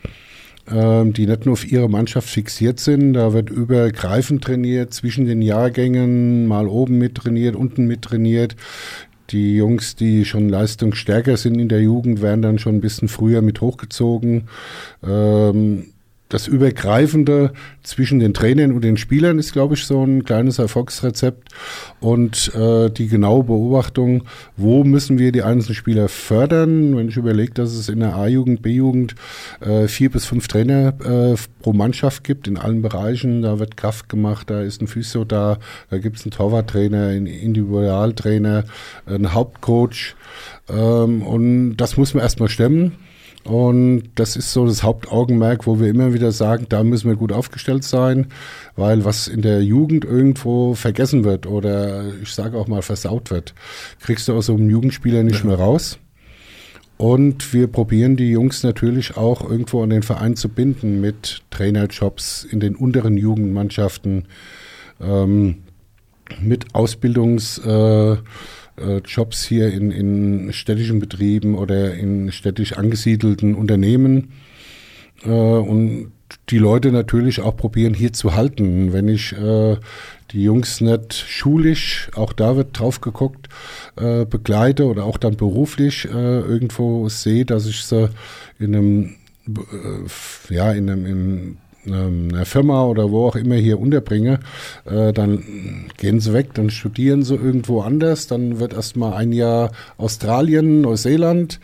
ähm, 0.69 1.13
die 1.13 1.25
nicht 1.27 1.45
nur 1.45 1.53
auf 1.53 1.69
ihre 1.69 1.89
Mannschaft 1.89 2.29
fixiert 2.29 2.79
sind. 2.79 3.13
Da 3.13 3.33
wird 3.33 3.49
übergreifend 3.49 4.43
trainiert, 4.43 4.93
zwischen 4.93 5.25
den 5.25 5.41
Jahrgängen, 5.41 6.45
mal 6.45 6.67
oben 6.67 6.97
mit 6.97 7.15
trainiert, 7.15 7.55
unten 7.55 7.87
mit 7.87 8.01
trainiert. 8.01 8.55
Die 9.29 9.55
Jungs, 9.55 9.95
die 9.95 10.25
schon 10.25 10.49
leistungsstärker 10.49 11.37
sind 11.37 11.59
in 11.59 11.69
der 11.69 11.81
Jugend, 11.81 12.21
werden 12.21 12.41
dann 12.41 12.59
schon 12.59 12.75
ein 12.75 12.81
bisschen 12.81 13.07
früher 13.07 13.41
mit 13.41 13.61
hochgezogen. 13.61 14.47
Ähm, 15.05 15.87
das 16.29 16.47
Übergreifende 16.47 17.53
zwischen 17.83 18.19
den 18.19 18.33
Trainern 18.33 18.73
und 18.73 18.83
den 18.83 18.97
Spielern 18.97 19.39
ist, 19.39 19.53
glaube 19.53 19.75
ich, 19.75 19.85
so 19.85 20.03
ein 20.03 20.25
kleines 20.25 20.59
Erfolgsrezept. 20.59 21.49
Und 21.99 22.53
äh, 22.53 22.89
die 22.89 23.07
genaue 23.07 23.43
Beobachtung, 23.43 24.23
wo 24.57 24.83
müssen 24.83 25.17
wir 25.17 25.31
die 25.31 25.43
einzelnen 25.43 25.75
Spieler 25.75 26.09
fördern? 26.09 26.97
Wenn 26.97 27.09
ich 27.09 27.17
überlege, 27.17 27.53
dass 27.53 27.73
es 27.73 27.87
in 27.87 28.01
der 28.01 28.15
A-Jugend, 28.15 28.61
B-Jugend 28.61 29.15
äh, 29.61 29.87
vier 29.87 30.11
bis 30.11 30.25
fünf 30.25 30.47
Trainer 30.47 30.93
äh, 31.03 31.35
pro 31.61 31.73
Mannschaft 31.73 32.23
gibt 32.23 32.47
in 32.47 32.57
allen 32.57 32.81
Bereichen. 32.81 33.41
Da 33.41 33.59
wird 33.59 33.77
Kraft 33.77 34.09
gemacht, 34.09 34.49
da 34.49 34.61
ist 34.61 34.81
ein 34.81 34.87
Physio 34.87 35.23
da, 35.23 35.59
da 35.89 35.97
gibt 35.97 36.17
es 36.17 36.23
einen 36.23 36.31
Torwarttrainer, 36.31 37.07
einen 37.07 37.27
Individualtrainer, 37.27 38.65
einen 39.05 39.33
Hauptcoach. 39.33 40.15
Ähm, 40.69 41.21
und 41.21 41.77
das 41.77 41.95
muss 41.95 42.13
man 42.13 42.23
erstmal 42.23 42.49
stemmen. 42.49 42.93
Und 43.47 44.09
das 44.15 44.35
ist 44.35 44.51
so 44.51 44.65
das 44.65 44.83
Hauptaugenmerk, 44.83 45.67
wo 45.67 45.79
wir 45.79 45.87
immer 45.87 46.13
wieder 46.13 46.33
sagen, 46.33 46.65
da 46.67 46.83
müssen 46.83 47.07
wir 47.09 47.15
gut 47.15 47.31
aufgestellt 47.31 47.85
sein, 47.85 48.27
weil 48.75 49.05
was 49.05 49.29
in 49.29 49.41
der 49.41 49.63
Jugend 49.63 50.03
irgendwo 50.03 50.73
vergessen 50.73 51.23
wird 51.23 51.47
oder 51.47 52.03
ich 52.21 52.33
sage 52.33 52.57
auch 52.57 52.67
mal 52.67 52.81
versaut 52.81 53.31
wird, 53.31 53.53
kriegst 54.01 54.27
du 54.27 54.33
aus 54.33 54.47
so 54.47 54.53
einem 54.55 54.69
Jugendspieler 54.69 55.23
nicht 55.23 55.39
ja. 55.39 55.45
mehr 55.45 55.59
raus. 55.59 55.97
Und 56.97 57.53
wir 57.53 57.67
probieren 57.67 58.17
die 58.17 58.31
Jungs 58.31 58.63
natürlich 58.63 59.15
auch 59.15 59.49
irgendwo 59.49 59.81
an 59.81 59.91
den 59.91 60.03
Verein 60.03 60.35
zu 60.35 60.49
binden 60.49 60.99
mit 60.99 61.41
Trainerjobs 61.49 62.43
in 62.43 62.59
den 62.59 62.75
unteren 62.75 63.15
Jugendmannschaften, 63.15 64.25
ähm, 64.99 65.59
mit 66.41 66.75
Ausbildungs... 66.75 67.59
Äh, 67.59 68.17
äh, 68.77 68.97
Jobs 69.05 69.45
hier 69.45 69.71
in, 69.71 69.91
in 69.91 70.53
städtischen 70.53 70.99
Betrieben 70.99 71.55
oder 71.55 71.93
in 71.93 72.31
städtisch 72.31 72.73
angesiedelten 72.73 73.55
Unternehmen 73.55 74.31
äh, 75.23 75.29
und 75.29 76.11
die 76.49 76.57
Leute 76.57 76.91
natürlich 76.91 77.41
auch 77.41 77.55
probieren 77.55 77.93
hier 77.93 78.13
zu 78.13 78.35
halten. 78.35 78.93
Wenn 78.93 79.07
ich 79.07 79.33
äh, 79.33 79.77
die 80.31 80.43
Jungs 80.43 80.81
nicht 80.81 81.13
schulisch, 81.13 82.09
auch 82.15 82.33
da 82.33 82.55
wird 82.55 82.77
drauf 82.77 83.01
geguckt, 83.01 83.47
äh, 83.95 84.25
begleite 84.25 84.85
oder 84.85 85.05
auch 85.05 85.17
dann 85.17 85.37
beruflich 85.37 86.05
äh, 86.05 86.39
irgendwo 86.39 87.07
sehe, 87.09 87.45
dass 87.45 87.65
ich 87.65 87.83
sie 87.83 88.09
in 88.59 88.75
einem, 88.75 89.15
äh, 89.47 90.53
ja, 90.53 90.71
in 90.71 90.89
einem, 90.89 91.05
in 91.05 91.57
einer 91.93 92.45
Firma 92.45 92.85
oder 92.85 93.11
wo 93.11 93.27
auch 93.27 93.35
immer 93.35 93.55
hier 93.55 93.79
unterbringe, 93.79 94.39
äh, 94.85 95.13
dann 95.13 95.43
gehen 95.97 96.19
sie 96.19 96.33
weg, 96.33 96.53
dann 96.53 96.69
studieren 96.69 97.23
sie 97.23 97.35
irgendwo 97.35 97.81
anders, 97.81 98.27
dann 98.27 98.59
wird 98.59 98.73
erstmal 98.73 99.13
ein 99.13 99.33
Jahr 99.33 99.71
Australien, 99.97 100.81
Neuseeland 100.81 101.59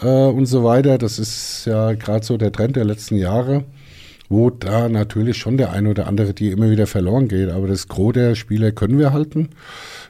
äh, 0.00 0.06
und 0.06 0.46
so 0.46 0.64
weiter. 0.64 0.98
Das 0.98 1.18
ist 1.18 1.64
ja 1.66 1.92
gerade 1.92 2.24
so 2.24 2.36
der 2.36 2.52
Trend 2.52 2.76
der 2.76 2.84
letzten 2.84 3.16
Jahre 3.16 3.64
wo 4.28 4.50
da 4.50 4.88
natürlich 4.88 5.36
schon 5.36 5.56
der 5.56 5.72
eine 5.72 5.90
oder 5.90 6.06
andere, 6.06 6.34
die 6.34 6.50
immer 6.50 6.70
wieder 6.70 6.86
verloren 6.86 7.28
geht. 7.28 7.50
Aber 7.50 7.68
das 7.68 7.88
Gros 7.88 8.14
der 8.14 8.34
Spieler 8.34 8.72
können 8.72 8.98
wir 8.98 9.12
halten. 9.12 9.50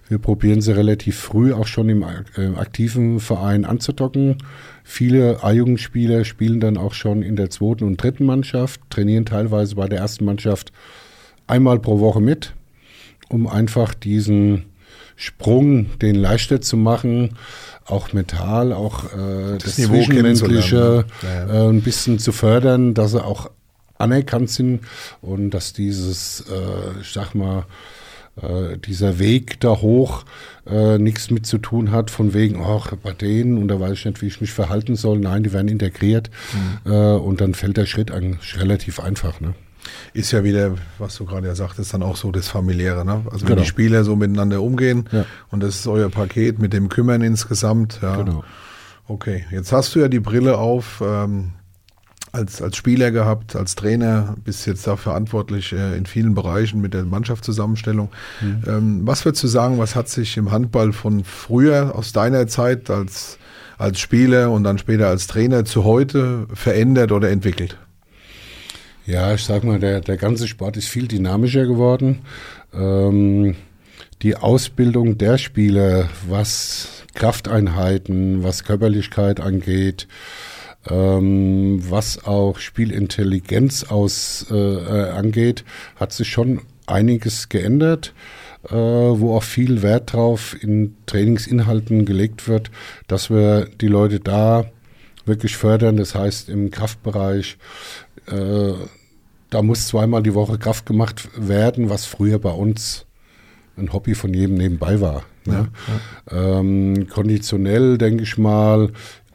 Wir 0.09 0.19
probieren 0.19 0.61
sie 0.61 0.77
relativ 0.77 1.19
früh 1.19 1.53
auch 1.53 1.67
schon 1.67 1.89
im 1.89 2.03
äh, 2.03 2.47
aktiven 2.57 3.21
Verein 3.21 3.65
anzudocken. 3.65 4.39
Viele 4.85 5.43
A-Jugendspieler 5.43 6.25
spielen 6.25 6.61
dann 6.61 6.77
auch 6.77 6.93
schon 6.93 7.23
in 7.23 7.37
der 7.37 7.51
zweiten 7.51 7.85
und 7.85 7.97
dritten 7.97 8.27
Mannschaft, 8.27 8.81
trainieren 8.91 9.25
teilweise 9.25 9.77
bei 9.77 9.89
der 9.89 10.01
ersten 10.01 10.27
Mannschaft 10.27 10.73
einmal 11.47 11.79
pro 11.79 12.01
Woche 12.01 12.21
mit, 12.21 12.53
um 13.31 13.47
einfach 13.47 13.95
diesen 13.95 14.67
Sprung, 15.17 15.99
den 16.01 16.17
leichter 16.17 16.61
zu 16.61 16.77
machen, 16.77 17.37
auch 17.87 18.13
mental, 18.13 18.73
auch 18.73 19.05
äh, 19.05 19.59
das, 19.59 19.77
das 19.77 19.77
Zwischenmenschliche 19.77 21.07
ja, 21.23 21.47
ja. 21.47 21.67
Äh, 21.67 21.69
ein 21.71 21.83
bisschen 21.83 22.19
zu 22.19 22.33
fördern, 22.33 22.95
dass 22.95 23.13
sie 23.13 23.25
auch 23.25 23.51
anerkannt 23.97 24.51
sind 24.51 24.81
und 25.21 25.51
dass 25.51 25.73
dieses, 25.73 26.45
äh, 26.51 27.01
ich 27.01 27.13
sag 27.13 27.35
mal, 27.35 27.67
äh, 28.43 28.79
dieser 28.79 29.19
Weg 29.21 29.61
da 29.61 29.71
hoch 29.71 30.25
äh, 30.67 30.99
nichts 30.99 31.31
mit 31.31 31.47
zu 31.47 31.59
tun 31.59 31.93
hat, 31.93 32.11
von 32.11 32.35
wegen, 32.35 32.61
ach, 32.61 32.93
bei 33.03 33.13
denen 33.13 33.59
und 33.59 33.69
da 33.69 33.79
weiß 33.79 33.93
ich 33.93 34.05
nicht, 34.07 34.23
wie 34.23 34.27
ich 34.27 34.41
mich 34.41 34.53
verhalten 34.53 34.97
soll. 34.97 35.21
Nein, 35.21 35.45
die 35.45 35.53
werden 35.53 35.69
integriert 35.69 36.31
mhm. 36.85 36.93
äh, 36.93 37.15
und 37.15 37.41
dann 37.41 37.55
fällt 37.55 37.77
der 37.77 37.87
Schritt 37.87 38.11
eigentlich 38.11 38.59
relativ 38.61 38.99
einfach. 38.99 39.41
Ne? 39.41 39.55
Ist 40.15 40.33
ja 40.33 40.43
wieder, 40.43 40.75
was 40.99 41.15
du 41.15 41.27
gerade 41.27 41.47
ja 41.47 41.55
sagtest, 41.55 41.95
dann 41.95 42.03
auch 42.03 42.17
so 42.17 42.33
das 42.33 42.49
Familiäre. 42.49 43.05
Ne? 43.05 43.25
Also 43.27 43.43
wenn 43.43 43.51
genau. 43.51 43.61
die 43.61 43.69
Spieler 43.69 44.03
so 44.03 44.17
miteinander 44.17 44.63
umgehen 44.63 45.09
ja. 45.13 45.27
und 45.51 45.63
das 45.63 45.77
ist 45.77 45.87
euer 45.87 46.09
Paket 46.09 46.59
mit 46.59 46.73
dem 46.73 46.89
Kümmern 46.89 47.23
insgesamt. 47.23 48.01
Ja. 48.03 48.17
Genau. 48.17 48.43
Okay, 49.07 49.45
jetzt 49.53 49.71
hast 49.71 49.95
du 49.95 50.01
ja 50.01 50.09
die 50.09 50.21
Brille 50.21 50.59
auf. 50.59 51.03
Ähm, 51.07 51.53
als, 52.35 52.61
als 52.61 52.77
Spieler 52.77 53.13
gehabt, 53.13 53.55
als 53.55 53.77
Trainer, 53.77 54.35
bist 54.45 54.67
jetzt 54.67 54.87
da 54.87 54.97
verantwortlich 54.97 55.73
äh, 55.73 55.97
in 55.97 56.05
vielen 56.05 56.35
Bereichen 56.35 56.81
mit 56.81 56.93
der 56.93 57.05
Mannschaftszusammenstellung. 57.05 58.11
Mhm. 58.41 58.63
Ähm, 58.67 59.01
was 59.05 59.25
würdest 59.25 59.45
du 59.45 59.49
sagen, 59.49 59.79
was 59.79 59.95
hat 59.95 60.09
sich 60.09 60.37
im 60.37 60.51
Handball 60.51 60.93
von 60.93 61.23
früher, 61.23 61.95
aus 61.95 62.13
deiner 62.13 62.49
Zeit 62.49 62.91
als, 62.91 63.39
als 63.79 64.01
Spieler 64.01 64.51
und 64.51 64.65
dann 64.65 64.79
später 64.79 65.09
als 65.09 65.29
Trainer 65.29 65.65
zu 65.65 65.85
heute 65.85 66.49
verändert 66.53 67.13
oder 67.13 67.31
entwickelt? 67.31 67.79
Ja, 69.07 69.35
ich 69.35 69.45
sag 69.45 69.63
mal, 69.63 69.79
der, 69.79 70.01
der 70.01 70.17
ganze 70.17 70.49
Sport 70.49 70.77
ist 70.77 70.89
viel 70.89 71.07
dynamischer 71.07 71.67
geworden. 71.67 72.23
Ähm, 72.73 73.55
die 74.23 74.37
Ausbildung 74.37 75.19
der 75.19 75.39
Spieler, 75.39 76.09
was 76.29 77.05
Krafteinheiten, 77.15 78.43
was 78.43 78.65
Körperlichkeit 78.65 79.39
angeht, 79.41 80.09
ähm, 80.89 81.83
was 81.89 82.25
auch 82.25 82.59
Spielintelligenz 82.59 83.85
aus, 83.85 84.47
äh, 84.51 84.55
äh, 84.55 85.11
angeht, 85.11 85.65
hat 85.97 86.13
sich 86.13 86.29
schon 86.29 86.61
einiges 86.87 87.49
geändert, 87.49 88.15
äh, 88.69 88.75
wo 88.75 89.37
auch 89.37 89.43
viel 89.43 89.83
Wert 89.83 90.13
drauf 90.13 90.57
in 90.61 90.97
Trainingsinhalten 91.07 92.05
gelegt 92.05 92.49
wird, 92.49 92.71
dass 93.09 93.31
wir 93.31 93.67
die 93.81 93.89
Leute 93.89 94.21
da 94.21 94.67
wirklich 95.25 95.57
fördern. 95.57 95.97
Das 95.97 96.15
heißt, 96.15 96.49
im 96.49 96.71
Kraftbereich, 96.71 97.57
äh, 98.27 98.73
da 99.51 99.63
muss 99.63 99.89
zweimal 99.89 100.23
die 100.23 100.35
Woche 100.35 100.59
Kraft 100.59 100.87
gemacht 100.87 101.29
werden, 101.37 101.89
was 101.89 102.05
früher 102.05 102.39
bei 102.39 102.51
uns 102.51 103.07
ein 103.77 103.93
Hobby 103.93 104.15
von 104.15 104.33
jedem 104.33 104.57
nebenbei 104.57 105.01
war. 105.01 105.25
Ne? 105.47 105.69
Ja, 106.31 106.37
ja. 106.37 106.61
Ähm, 106.61 107.09
konditionell, 107.09 107.99
denke 107.99 108.23
ich 108.23 108.39
mal, 108.39 108.91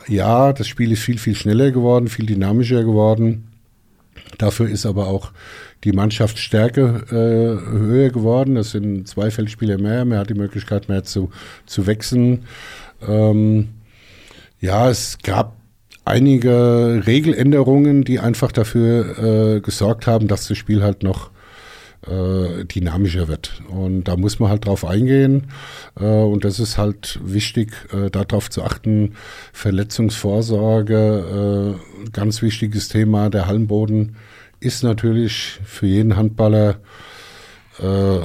ja, 0.08 0.54
das 0.54 0.68
Spiel 0.68 0.92
ist 0.92 1.04
viel, 1.04 1.18
viel 1.18 1.36
schneller 1.36 1.72
geworden, 1.72 2.08
viel 2.08 2.26
dynamischer 2.26 2.84
geworden. 2.84 3.48
Dafür 4.38 4.70
ist 4.70 4.86
aber 4.86 5.08
auch 5.08 5.32
die 5.84 5.92
Mannschaftsstärke 5.92 7.04
äh, 7.10 7.78
höher 7.78 8.10
geworden. 8.10 8.58
Es 8.58 8.72
sind 8.72 9.08
zwei 9.08 9.32
Feldspieler 9.32 9.78
mehr, 9.78 10.06
man 10.06 10.20
hat 10.20 10.30
die 10.30 10.36
Möglichkeit 10.36 10.90
mehr 10.90 11.04
zu, 11.04 11.32
zu 11.66 11.88
wechseln. 11.88 12.46
Ähm, 13.08 13.70
ja, 14.60 14.90
es 14.90 15.18
gab 15.24 15.56
einige 16.06 17.04
Regeländerungen, 17.06 18.04
die 18.04 18.20
einfach 18.20 18.52
dafür 18.52 19.58
äh, 19.58 19.62
gesorgt 19.62 20.08
haben, 20.08 20.28
dass 20.28 20.48
das 20.48 20.58
Spiel 20.58 20.84
halt 20.84 21.04
noch 21.04 21.30
äh, 22.08 22.66
dynamischer 22.66 23.28
wird. 23.28 23.62
Und 23.68 24.06
da 24.06 24.16
muss 24.16 24.40
man 24.40 24.50
halt 24.50 24.66
drauf 24.66 24.86
eingehen. 24.86 25.48
Äh, 26.00 26.06
und 26.06 26.46
das 26.46 26.60
ist 26.60 26.78
halt 26.78 27.20
wichtig, 27.24 27.74
äh, 27.94 28.10
darauf 28.10 28.50
zu 28.50 28.64
achten. 28.64 29.16
Verletzungsvorsorge, 29.54 31.76
äh, 32.06 32.10
ganz 32.12 32.42
wichtiges 32.42 32.88
Thema. 32.88 33.30
Der 33.30 33.48
Hallenboden 33.48 34.16
ist 34.60 34.84
natürlich 34.84 35.60
für 35.64 35.88
jeden 35.88 36.16
Handballer 36.16 36.78
äh, 37.80 38.20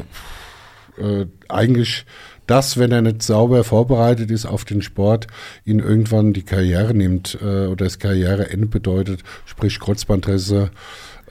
äh, 1.00 1.26
eigentlich 1.48 2.04
das, 2.46 2.78
wenn 2.78 2.92
er 2.92 3.02
nicht 3.02 3.22
sauber 3.22 3.64
vorbereitet 3.64 4.30
ist 4.30 4.46
auf 4.46 4.64
den 4.64 4.82
Sport, 4.82 5.26
ihn 5.64 5.78
irgendwann 5.78 6.32
die 6.32 6.42
Karriere 6.42 6.94
nimmt 6.94 7.38
äh, 7.40 7.66
oder 7.66 7.86
das 7.86 7.98
Karriereende 7.98 8.66
bedeutet, 8.66 9.22
sprich 9.46 9.80
Kreuzbandrisse, 9.80 10.70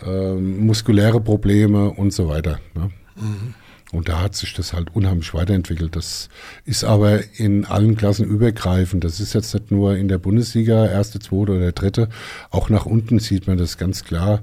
ähm, 0.05 0.65
muskuläre 0.65 1.21
Probleme 1.21 1.89
und 1.89 2.13
so 2.13 2.27
weiter. 2.27 2.59
Ne? 2.75 2.91
Mhm. 3.15 3.53
Und 3.93 4.09
da 4.09 4.21
hat 4.21 4.35
sich 4.35 4.55
das 4.55 4.73
halt 4.73 4.95
unheimlich 4.95 5.35
weiterentwickelt. 5.35 5.95
Das 5.95 6.29
ist 6.65 6.83
aber 6.83 7.19
in 7.37 7.63
allen 7.65 7.95
Klassen 7.95 8.25
übergreifend. 8.25 9.03
Das 9.03 9.19
ist 9.19 9.33
jetzt 9.33 9.53
nicht 9.53 9.69
nur 9.69 9.95
in 9.95 10.07
der 10.07 10.17
Bundesliga, 10.17 10.87
erste, 10.87 11.19
zweite 11.19 11.51
oder 11.51 11.71
dritte. 11.73 12.09
Auch 12.49 12.69
nach 12.69 12.87
unten 12.87 13.19
sieht 13.19 13.45
man 13.45 13.59
das 13.59 13.77
ganz 13.77 14.03
klar. 14.03 14.41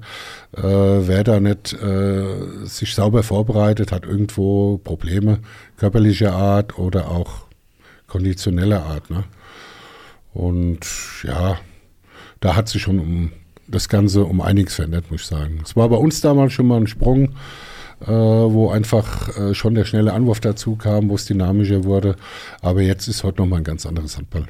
Äh, 0.55 0.61
wer 0.61 1.25
da 1.25 1.41
nicht 1.41 1.73
äh, 1.73 2.63
sich 2.63 2.95
sauber 2.95 3.23
vorbereitet, 3.23 3.91
hat 3.91 4.05
irgendwo 4.05 4.77
Probleme 4.77 5.39
körperlicher 5.75 6.31
Art 6.31 6.79
oder 6.79 7.11
auch 7.11 7.47
konditioneller 8.07 8.83
Art. 8.85 9.09
Ne? 9.09 9.25
Und 10.33 10.79
ja, 11.23 11.57
da 12.39 12.55
hat 12.55 12.69
sich 12.69 12.81
schon 12.81 12.99
um 12.99 13.31
das 13.71 13.89
Ganze 13.89 14.25
um 14.25 14.41
einiges 14.41 14.75
verändert, 14.75 15.11
muss 15.11 15.21
ich 15.21 15.27
sagen. 15.27 15.61
Es 15.63 15.75
war 15.75 15.89
bei 15.89 15.95
uns 15.95 16.21
damals 16.21 16.53
schon 16.53 16.67
mal 16.67 16.77
ein 16.77 16.87
Sprung, 16.87 17.29
äh, 18.01 18.07
wo 18.07 18.69
einfach 18.69 19.37
äh, 19.37 19.53
schon 19.53 19.75
der 19.75 19.85
schnelle 19.85 20.13
Anwurf 20.13 20.39
dazu 20.39 20.75
kam, 20.75 21.09
wo 21.09 21.15
es 21.15 21.25
dynamischer 21.25 21.83
wurde. 21.83 22.15
Aber 22.61 22.81
jetzt 22.81 23.07
ist 23.07 23.23
heute 23.23 23.41
nochmal 23.41 23.59
ein 23.59 23.63
ganz 23.63 23.85
anderes 23.85 24.17
Handball. 24.17 24.45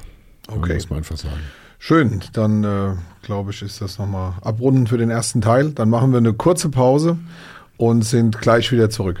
Okay. 0.48 0.74
Muss 0.74 0.90
man 0.90 0.98
einfach 0.98 1.16
sagen. 1.16 1.40
Schön, 1.78 2.20
dann 2.32 2.62
äh, 2.62 2.94
glaube 3.22 3.50
ich, 3.50 3.60
ist 3.62 3.80
das 3.80 3.98
nochmal 3.98 4.34
abrunden 4.42 4.86
für 4.86 4.98
den 4.98 5.10
ersten 5.10 5.40
Teil. 5.40 5.70
Dann 5.70 5.90
machen 5.90 6.12
wir 6.12 6.18
eine 6.18 6.32
kurze 6.32 6.68
Pause 6.68 7.18
und 7.76 8.04
sind 8.04 8.40
gleich 8.40 8.70
wieder 8.70 8.88
zurück. 8.88 9.20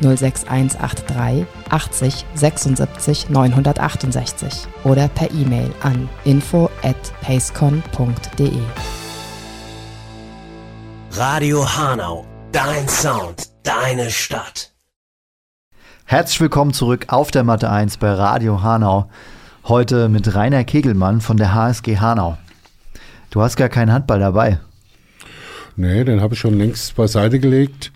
06183 0.00 1.46
80 1.70 2.24
76 2.34 3.30
968 3.30 4.68
oder 4.84 5.08
per 5.08 5.30
E-Mail 5.30 5.70
an 5.82 6.08
info 6.24 6.70
at 6.82 6.96
pacecon.de. 7.22 8.60
Radio 11.12 11.66
Hanau, 11.76 12.26
dein 12.52 12.88
Sound, 12.88 13.48
deine 13.62 14.10
Stadt. 14.10 14.72
Herzlich 16.04 16.40
willkommen 16.40 16.72
zurück 16.72 17.06
auf 17.08 17.30
der 17.30 17.42
Matte 17.42 17.70
1 17.70 17.96
bei 17.96 18.12
Radio 18.12 18.62
Hanau. 18.62 19.10
Heute 19.64 20.08
mit 20.08 20.34
Rainer 20.34 20.62
Kegelmann 20.62 21.20
von 21.20 21.36
der 21.36 21.54
HSG 21.54 21.98
Hanau. 21.98 22.38
Du 23.30 23.42
hast 23.42 23.56
gar 23.56 23.68
keinen 23.68 23.92
Handball 23.92 24.20
dabei. 24.20 24.60
Nee, 25.74 26.04
den 26.04 26.20
habe 26.20 26.34
ich 26.34 26.40
schon 26.40 26.56
längst 26.56 26.94
beiseite 26.96 27.40
gelegt. 27.40 27.92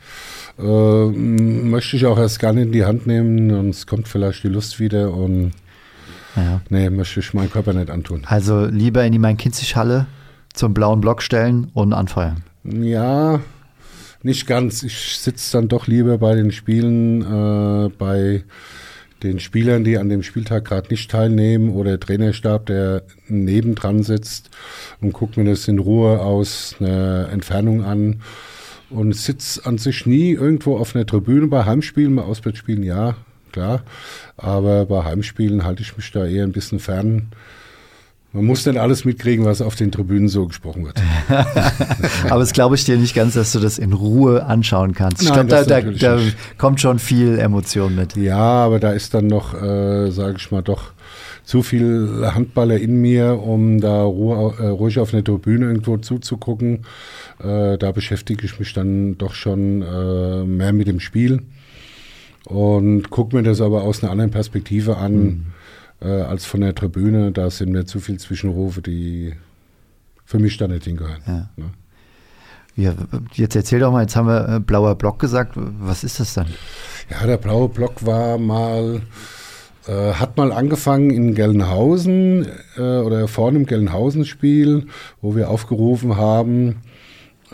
Äh, 0.60 1.06
möchte 1.10 1.96
ich 1.96 2.06
auch 2.06 2.18
erst 2.18 2.38
gar 2.40 2.52
nicht 2.52 2.66
in 2.66 2.72
die 2.72 2.84
Hand 2.84 3.06
nehmen, 3.06 3.50
sonst 3.50 3.86
kommt 3.86 4.08
vielleicht 4.08 4.44
die 4.44 4.48
Lust 4.48 4.78
wieder 4.80 5.12
und 5.12 5.52
Ja. 6.36 6.60
nee, 6.68 6.90
möchte 6.90 7.20
ich 7.20 7.34
meinen 7.34 7.50
Körper 7.50 7.72
nicht 7.72 7.90
antun. 7.90 8.22
Also 8.26 8.66
lieber 8.66 9.04
in 9.04 9.12
die 9.12 9.18
Main-Kinzig-Halle 9.18 10.06
zum 10.52 10.74
blauen 10.74 11.00
Block 11.00 11.22
stellen 11.22 11.70
und 11.74 11.92
anfeuern. 11.92 12.42
Ja, 12.64 13.40
nicht 14.22 14.46
ganz. 14.46 14.82
Ich 14.82 15.18
sitze 15.18 15.52
dann 15.56 15.68
doch 15.68 15.86
lieber 15.86 16.18
bei 16.18 16.34
den 16.34 16.52
Spielen, 16.52 17.22
äh, 17.22 17.88
bei 17.98 18.44
den 19.22 19.38
Spielern, 19.38 19.84
die 19.84 19.98
an 19.98 20.08
dem 20.08 20.22
Spieltag 20.22 20.64
gerade 20.66 20.88
nicht 20.90 21.10
teilnehmen 21.10 21.70
oder 21.70 21.98
Trainerstab, 22.00 22.66
der 22.66 23.02
nebendran 23.28 24.02
sitzt 24.02 24.50
und 25.00 25.12
guckt 25.12 25.36
mir 25.36 25.44
das 25.44 25.68
in 25.68 25.78
Ruhe 25.78 26.20
aus 26.20 26.74
einer 26.80 27.28
Entfernung 27.30 27.84
an 27.84 28.20
und 28.90 29.14
sitze 29.14 29.64
an 29.64 29.78
sich 29.78 30.06
nie 30.06 30.32
irgendwo 30.32 30.76
auf 30.76 30.94
einer 30.94 31.06
Tribüne 31.06 31.46
bei 31.46 31.64
Heimspielen, 31.64 32.14
bei 32.16 32.22
Auswärtsspielen 32.22 32.82
ja, 32.82 33.14
klar, 33.52 33.82
aber 34.36 34.86
bei 34.86 35.04
Heimspielen 35.04 35.64
halte 35.64 35.82
ich 35.82 35.96
mich 35.96 36.10
da 36.10 36.26
eher 36.26 36.44
ein 36.44 36.52
bisschen 36.52 36.78
fern. 36.78 37.30
Man 38.32 38.44
muss 38.44 38.64
nicht 38.64 38.78
alles 38.78 39.04
mitkriegen, 39.04 39.44
was 39.44 39.60
auf 39.60 39.74
den 39.74 39.90
Tribünen 39.90 40.28
so 40.28 40.46
gesprochen 40.46 40.84
wird. 40.84 41.02
Aber 42.30 42.42
es 42.42 42.52
glaube 42.52 42.76
ich 42.76 42.84
dir 42.84 42.96
nicht 42.96 43.12
ganz, 43.12 43.34
dass 43.34 43.50
du 43.50 43.58
das 43.58 43.76
in 43.76 43.92
Ruhe 43.92 44.46
anschauen 44.46 44.94
kannst. 44.94 45.22
Ich 45.22 45.32
glaube, 45.32 45.48
da, 45.48 45.64
da, 45.64 45.80
da 45.80 46.20
kommt 46.56 46.80
schon 46.80 47.00
viel 47.00 47.40
Emotion 47.40 47.96
mit. 47.96 48.14
Ja, 48.14 48.38
aber 48.38 48.78
da 48.78 48.92
ist 48.92 49.14
dann 49.14 49.26
noch, 49.26 49.60
äh, 49.60 50.12
sage 50.12 50.36
ich 50.38 50.48
mal, 50.52 50.62
doch 50.62 50.92
zu 51.50 51.64
viel 51.64 52.30
Handballer 52.32 52.78
in 52.78 53.00
mir, 53.00 53.42
um 53.42 53.80
da 53.80 54.04
ruh, 54.04 54.50
äh, 54.50 54.68
ruhig 54.68 55.00
auf 55.00 55.12
einer 55.12 55.24
Tribüne 55.24 55.66
irgendwo 55.66 55.96
zuzugucken. 55.96 56.84
Äh, 57.42 57.76
da 57.76 57.90
beschäftige 57.90 58.46
ich 58.46 58.60
mich 58.60 58.72
dann 58.72 59.18
doch 59.18 59.34
schon 59.34 59.82
äh, 59.82 60.44
mehr 60.44 60.72
mit 60.72 60.86
dem 60.86 61.00
Spiel 61.00 61.42
und 62.44 63.10
gucke 63.10 63.34
mir 63.34 63.42
das 63.42 63.60
aber 63.60 63.82
aus 63.82 64.00
einer 64.00 64.12
anderen 64.12 64.30
Perspektive 64.30 64.98
an 64.98 65.46
äh, 66.00 66.06
als 66.06 66.44
von 66.44 66.60
der 66.60 66.72
Tribüne. 66.72 67.32
Da 67.32 67.50
sind 67.50 67.72
mir 67.72 67.84
zu 67.84 67.98
viel 67.98 68.20
Zwischenrufe, 68.20 68.80
die 68.80 69.34
für 70.24 70.38
mich 70.38 70.56
da 70.56 70.68
nicht 70.68 70.84
hingehören. 70.84 71.20
Ja. 71.26 71.50
Ne? 71.56 71.70
Ja, 72.76 72.94
jetzt 73.34 73.56
erzähl 73.56 73.80
doch 73.80 73.90
mal, 73.90 74.02
jetzt 74.02 74.14
haben 74.14 74.28
wir 74.28 74.48
äh, 74.48 74.60
blauer 74.60 74.94
Block 74.94 75.18
gesagt. 75.18 75.54
Was 75.56 76.04
ist 76.04 76.20
das 76.20 76.32
dann? 76.32 76.46
Ja, 77.10 77.26
der 77.26 77.38
blaue 77.38 77.68
Block 77.68 78.06
war 78.06 78.38
mal, 78.38 79.02
äh, 79.90 80.12
hat 80.14 80.36
mal 80.36 80.52
angefangen 80.52 81.10
in 81.10 81.34
Gelnhausen 81.34 82.46
äh, 82.76 82.80
oder 82.80 83.26
vorne 83.26 83.58
im 83.58 83.66
Gelnhausen-Spiel, 83.66 84.86
wo 85.20 85.34
wir 85.34 85.50
aufgerufen 85.50 86.16
haben, 86.16 86.76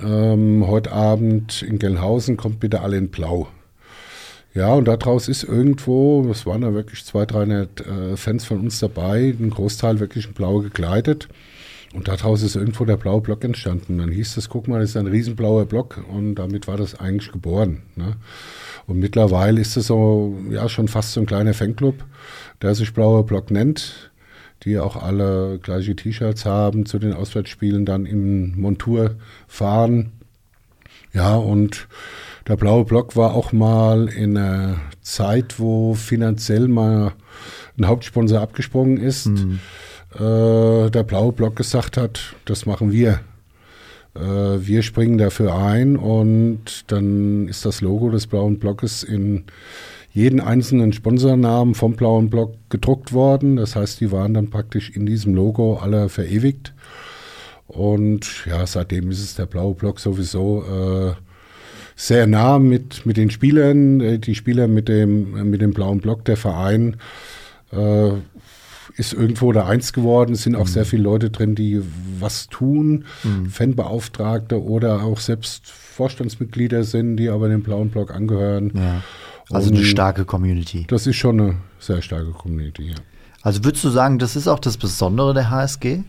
ähm, 0.05 0.67
heute 0.67 0.93
Abend 0.93 1.63
in 1.63 1.79
Gelnhausen 1.79 2.37
kommt 2.37 2.61
bitte 2.61 2.83
alle 2.83 2.99
in 2.99 3.09
Blau. 3.09 3.49
Ja, 4.53 4.75
und 4.75 4.87
daraus 4.87 5.29
ist 5.29 5.45
irgendwo, 5.45 6.27
es 6.31 6.45
waren 6.45 6.61
da 6.61 6.75
wirklich 6.75 7.05
200, 7.05 7.33
300 7.33 7.81
äh, 7.81 8.17
Fans 8.17 8.45
von 8.45 8.61
uns 8.61 8.81
dabei, 8.81 9.35
ein 9.39 9.51
Großteil 9.51 10.01
wirklich 10.01 10.27
in 10.27 10.35
Blau 10.35 10.59
gekleidet. 10.59 11.29
Und 11.95 12.09
daraus 12.09 12.43
ist 12.43 12.57
irgendwo 12.57 12.85
der 12.85 12.99
blaue 12.99 13.23
Block 13.23 13.43
entstanden. 13.45 13.99
Dann 13.99 14.11
hieß 14.11 14.37
es, 14.37 14.51
guck 14.51 14.69
mal, 14.69 14.81
das 14.81 14.91
ist 14.91 14.97
ein 14.97 15.07
riesenblauer 15.07 15.65
Block. 15.65 16.05
Und 16.13 16.35
damit 16.35 16.69
war 16.69 16.77
das 16.77 16.95
eigentlich 16.99 17.33
geboren. 17.33 17.83
Ne? 17.95 18.17
Und 18.87 18.99
mittlerweile 18.99 19.61
ist 19.61 19.77
es 19.77 19.89
so, 19.89 20.37
ja, 20.51 20.69
schon 20.69 20.89
fast 20.89 21.13
so 21.13 21.21
ein 21.21 21.27
kleiner 21.27 21.55
Fanclub, 21.55 22.05
der 22.63 22.75
sich 22.75 22.93
blauer 22.93 23.27
Block 23.27 23.51
nennt, 23.51 24.11
die 24.63 24.79
auch 24.79 24.97
alle 24.97 25.59
gleiche 25.61 25.97
T-Shirts 25.97 26.45
haben, 26.45 26.87
zu 26.87 26.99
den 26.99 27.13
Auswärtsspielen 27.13 27.85
dann 27.85 28.07
in 28.07 28.59
Montur 28.61 29.17
fahren. 29.49 30.13
Ja, 31.13 31.35
und 31.35 31.89
der 32.47 32.57
blaue 32.57 32.85
Block 32.85 33.17
war 33.17 33.35
auch 33.35 33.53
mal 33.53 34.09
in 34.09 34.37
einer 34.37 34.77
Zeit, 35.03 35.59
wo 35.59 35.95
finanziell 35.95 36.69
mal 36.69 37.13
ein 37.79 37.87
Hauptsponsor 37.87 38.41
abgesprungen 38.41 38.99
ist. 38.99 39.27
Äh, 40.15 40.91
der 40.91 41.03
blaue 41.03 41.33
Block 41.33 41.57
gesagt 41.57 41.97
hat, 41.97 42.35
das 42.45 42.67
machen 42.67 42.93
wir. 42.93 43.21
Äh, 44.17 44.67
wir 44.67 44.83
springen 44.83 45.19
dafür 45.19 45.55
ein 45.55 45.97
und 45.97 46.85
dann 46.89 47.49
ist 47.49 47.65
das 47.65 47.81
Logo 47.81 48.11
des 48.11 48.27
blauen 48.27 48.59
Blockes 48.59 49.03
in 49.03 49.45
jeden 50.13 50.41
einzelnen 50.41 50.93
Sponsornamen 50.93 51.75
vom 51.75 51.95
blauen 51.95 52.31
Block 52.31 52.55
gedruckt 52.71 53.13
worden. 53.13 53.57
Das 53.57 53.77
heißt, 53.77 54.01
die 54.01 54.11
waren 54.13 54.35
dann 54.35 54.49
praktisch 54.49 54.91
in 54.91 55.05
diesem 55.05 55.35
Logo 55.35 55.77
alle 55.77 56.09
verewigt. 56.09 56.73
Und 57.67 58.47
ja, 58.47 58.67
seitdem 58.67 59.11
ist 59.11 59.23
es 59.23 59.35
der 59.35 59.47
blaue 59.47 59.75
Block 59.75 60.01
sowieso 60.01 60.65
äh, 60.65 61.13
sehr 61.97 62.27
nah 62.27 62.59
mit, 62.59 63.05
mit 63.05 63.17
den 63.17 63.31
Spielern, 63.31 64.01
äh, 64.01 64.19
die 64.19 64.35
Spieler 64.35 64.69
mit 64.69 64.89
dem, 64.89 65.51
mit 65.51 65.61
dem 65.61 65.73
blauen 65.73 66.01
Block, 66.01 66.25
der 66.25 66.37
Verein 66.37 66.97
äh, 67.73 68.11
ist 68.97 69.13
irgendwo 69.13 69.53
da 69.53 69.67
eins 69.67 69.93
geworden. 69.93 70.33
Es 70.33 70.43
sind 70.43 70.57
auch 70.57 70.67
sehr 70.67 70.85
viele 70.85 71.03
Leute 71.03 71.31
drin, 71.31 71.55
die 71.55 71.83
was 72.19 72.49
tun, 72.49 73.05
Fanbeauftragte 73.51 74.63
oder 74.63 75.03
auch 75.03 75.21
selbst 75.21 75.67
Vorstandsmitglieder 75.67 76.85
sind, 76.85 77.17
die 77.17 77.29
aber 77.29 77.49
dem 77.49 77.63
blauen 77.63 77.91
Block 77.91 78.15
angehören. 78.15 78.73
Ja. 78.75 79.03
Also 79.51 79.71
eine 79.71 79.79
Und 79.79 79.85
starke 79.85 80.25
Community. 80.25 80.87
Das 80.89 81.07
ist 81.07 81.17
schon 81.17 81.41
eine 81.41 81.55
sehr 81.79 82.03
starke 82.03 82.33
Community, 82.33 82.89
ja. 82.89 82.95
Also 83.43 83.65
würdest 83.65 83.85
du 83.85 83.91
sagen, 83.91 84.19
das 84.19 84.35
ist 84.35 84.49
auch 84.49 84.59
das 84.59 84.77
Besondere 84.77 85.33
der 85.33 85.51
HSG? 85.51 86.01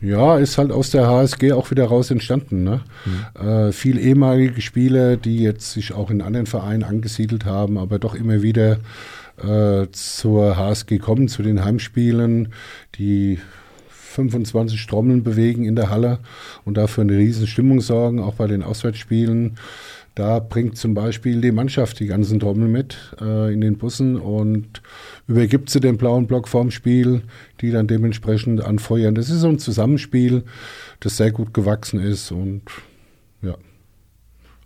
Ja, 0.00 0.38
ist 0.38 0.58
halt 0.58 0.72
aus 0.72 0.90
der 0.90 1.06
HSG 1.06 1.52
auch 1.52 1.70
wieder 1.70 1.86
raus 1.86 2.10
entstanden. 2.10 2.64
Ne? 2.64 2.80
Äh, 3.38 3.72
viel 3.72 3.98
ehemalige 3.98 4.60
Spieler, 4.60 5.16
die 5.16 5.38
jetzt 5.38 5.72
sich 5.72 5.92
auch 5.92 6.10
in 6.10 6.20
anderen 6.20 6.46
Vereinen 6.46 6.82
angesiedelt 6.82 7.44
haben, 7.44 7.78
aber 7.78 7.98
doch 7.98 8.14
immer 8.14 8.42
wieder 8.42 8.78
äh, 9.42 9.86
zur 9.92 10.56
HSG 10.56 10.98
kommen, 10.98 11.28
zu 11.28 11.42
den 11.42 11.64
Heimspielen, 11.64 12.52
die 12.96 13.38
25 13.88 14.86
Trommeln 14.86 15.24
bewegen 15.24 15.64
in 15.64 15.76
der 15.76 15.90
Halle 15.90 16.20
und 16.64 16.76
dafür 16.76 17.02
eine 17.02 17.16
riesen 17.16 17.46
Stimmung 17.46 17.80
sorgen, 17.80 18.20
auch 18.20 18.34
bei 18.34 18.46
den 18.46 18.62
Auswärtsspielen. 18.62 19.56
Da 20.14 20.38
bringt 20.38 20.78
zum 20.78 20.94
Beispiel 20.94 21.40
die 21.40 21.50
Mannschaft 21.50 21.98
die 21.98 22.06
ganzen 22.06 22.38
Trommeln 22.38 22.70
mit 22.70 23.16
äh, 23.20 23.52
in 23.52 23.60
den 23.60 23.78
Bussen 23.78 24.16
und 24.16 24.80
übergibt 25.26 25.70
sie 25.70 25.80
den 25.80 25.96
blauen 25.96 26.28
Block 26.28 26.46
vorm 26.46 26.70
Spiel, 26.70 27.22
die 27.60 27.72
dann 27.72 27.88
dementsprechend 27.88 28.62
anfeuern. 28.62 29.16
Das 29.16 29.28
ist 29.28 29.40
so 29.40 29.48
ein 29.48 29.58
Zusammenspiel, 29.58 30.44
das 31.00 31.16
sehr 31.16 31.32
gut 31.32 31.52
gewachsen 31.52 31.98
ist 31.98 32.30
und 32.30 32.62
ja, 33.42 33.56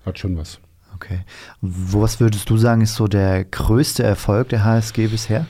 hat 0.04 0.18
schon 0.18 0.37
was. 0.37 0.61
Okay. 1.00 1.20
Was 1.61 2.18
würdest 2.18 2.50
du 2.50 2.56
sagen, 2.56 2.80
ist 2.80 2.96
so 2.96 3.06
der 3.06 3.44
größte 3.44 4.02
Erfolg 4.02 4.48
der 4.48 4.64
HSG 4.64 5.06
bisher? 5.06 5.46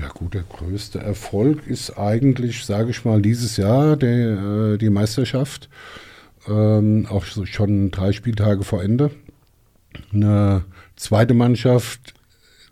Ja 0.00 0.08
gut, 0.08 0.34
der 0.34 0.42
größte 0.42 0.98
Erfolg 0.98 1.64
ist 1.68 1.96
eigentlich, 1.96 2.64
sage 2.64 2.90
ich 2.90 3.04
mal, 3.04 3.22
dieses 3.22 3.56
Jahr 3.56 3.96
der, 3.96 4.72
äh, 4.72 4.78
die 4.78 4.90
Meisterschaft. 4.90 5.68
Ähm, 6.48 7.06
auch 7.08 7.24
schon 7.24 7.92
drei 7.92 8.10
Spieltage 8.10 8.64
vor 8.64 8.82
Ende. 8.82 9.12
Eine 10.12 10.64
zweite 10.96 11.32
Mannschaft 11.32 12.14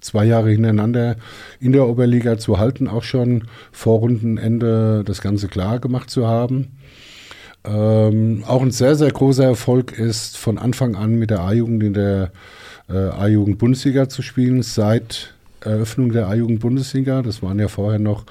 zwei 0.01 0.25
Jahre 0.25 0.51
hintereinander 0.51 1.17
in 1.61 1.71
der 1.71 1.87
Oberliga 1.87 2.37
zu 2.37 2.59
halten, 2.59 2.89
auch 2.89 3.05
schon 3.05 3.45
vor 3.71 4.01
Rundenende 4.01 5.05
das 5.05 5.23
Ganze 5.23 5.47
klar 5.47 5.79
gemacht 5.79 6.11
zu 6.11 6.27
haben. 6.27 6.73
Ähm, 7.67 8.45
auch 8.47 8.63
ein 8.63 8.71
sehr, 8.73 8.95
sehr 8.95 9.11
großer 9.11 9.45
Erfolg 9.45 9.99
ist, 9.99 10.37
von 10.37 10.59
Anfang 10.59 10.97
an 10.97 11.15
mit 11.19 11.31
der 11.31 11.41
A-Jugend 11.41 11.83
in 11.83 11.95
der 11.95 12.31
äh, 12.89 12.93
A-Jugend-Bundesliga 12.95 14.09
zu 14.09 14.21
spielen, 14.23 14.63
seit 14.63 15.33
Eröffnung 15.61 16.13
der 16.13 16.29
A-Jugend-Bundesliga. 16.29 17.23
Das 17.23 17.43
waren 17.43 17.59
ja 17.59 17.69
vorher 17.69 17.99
noch 17.99 18.27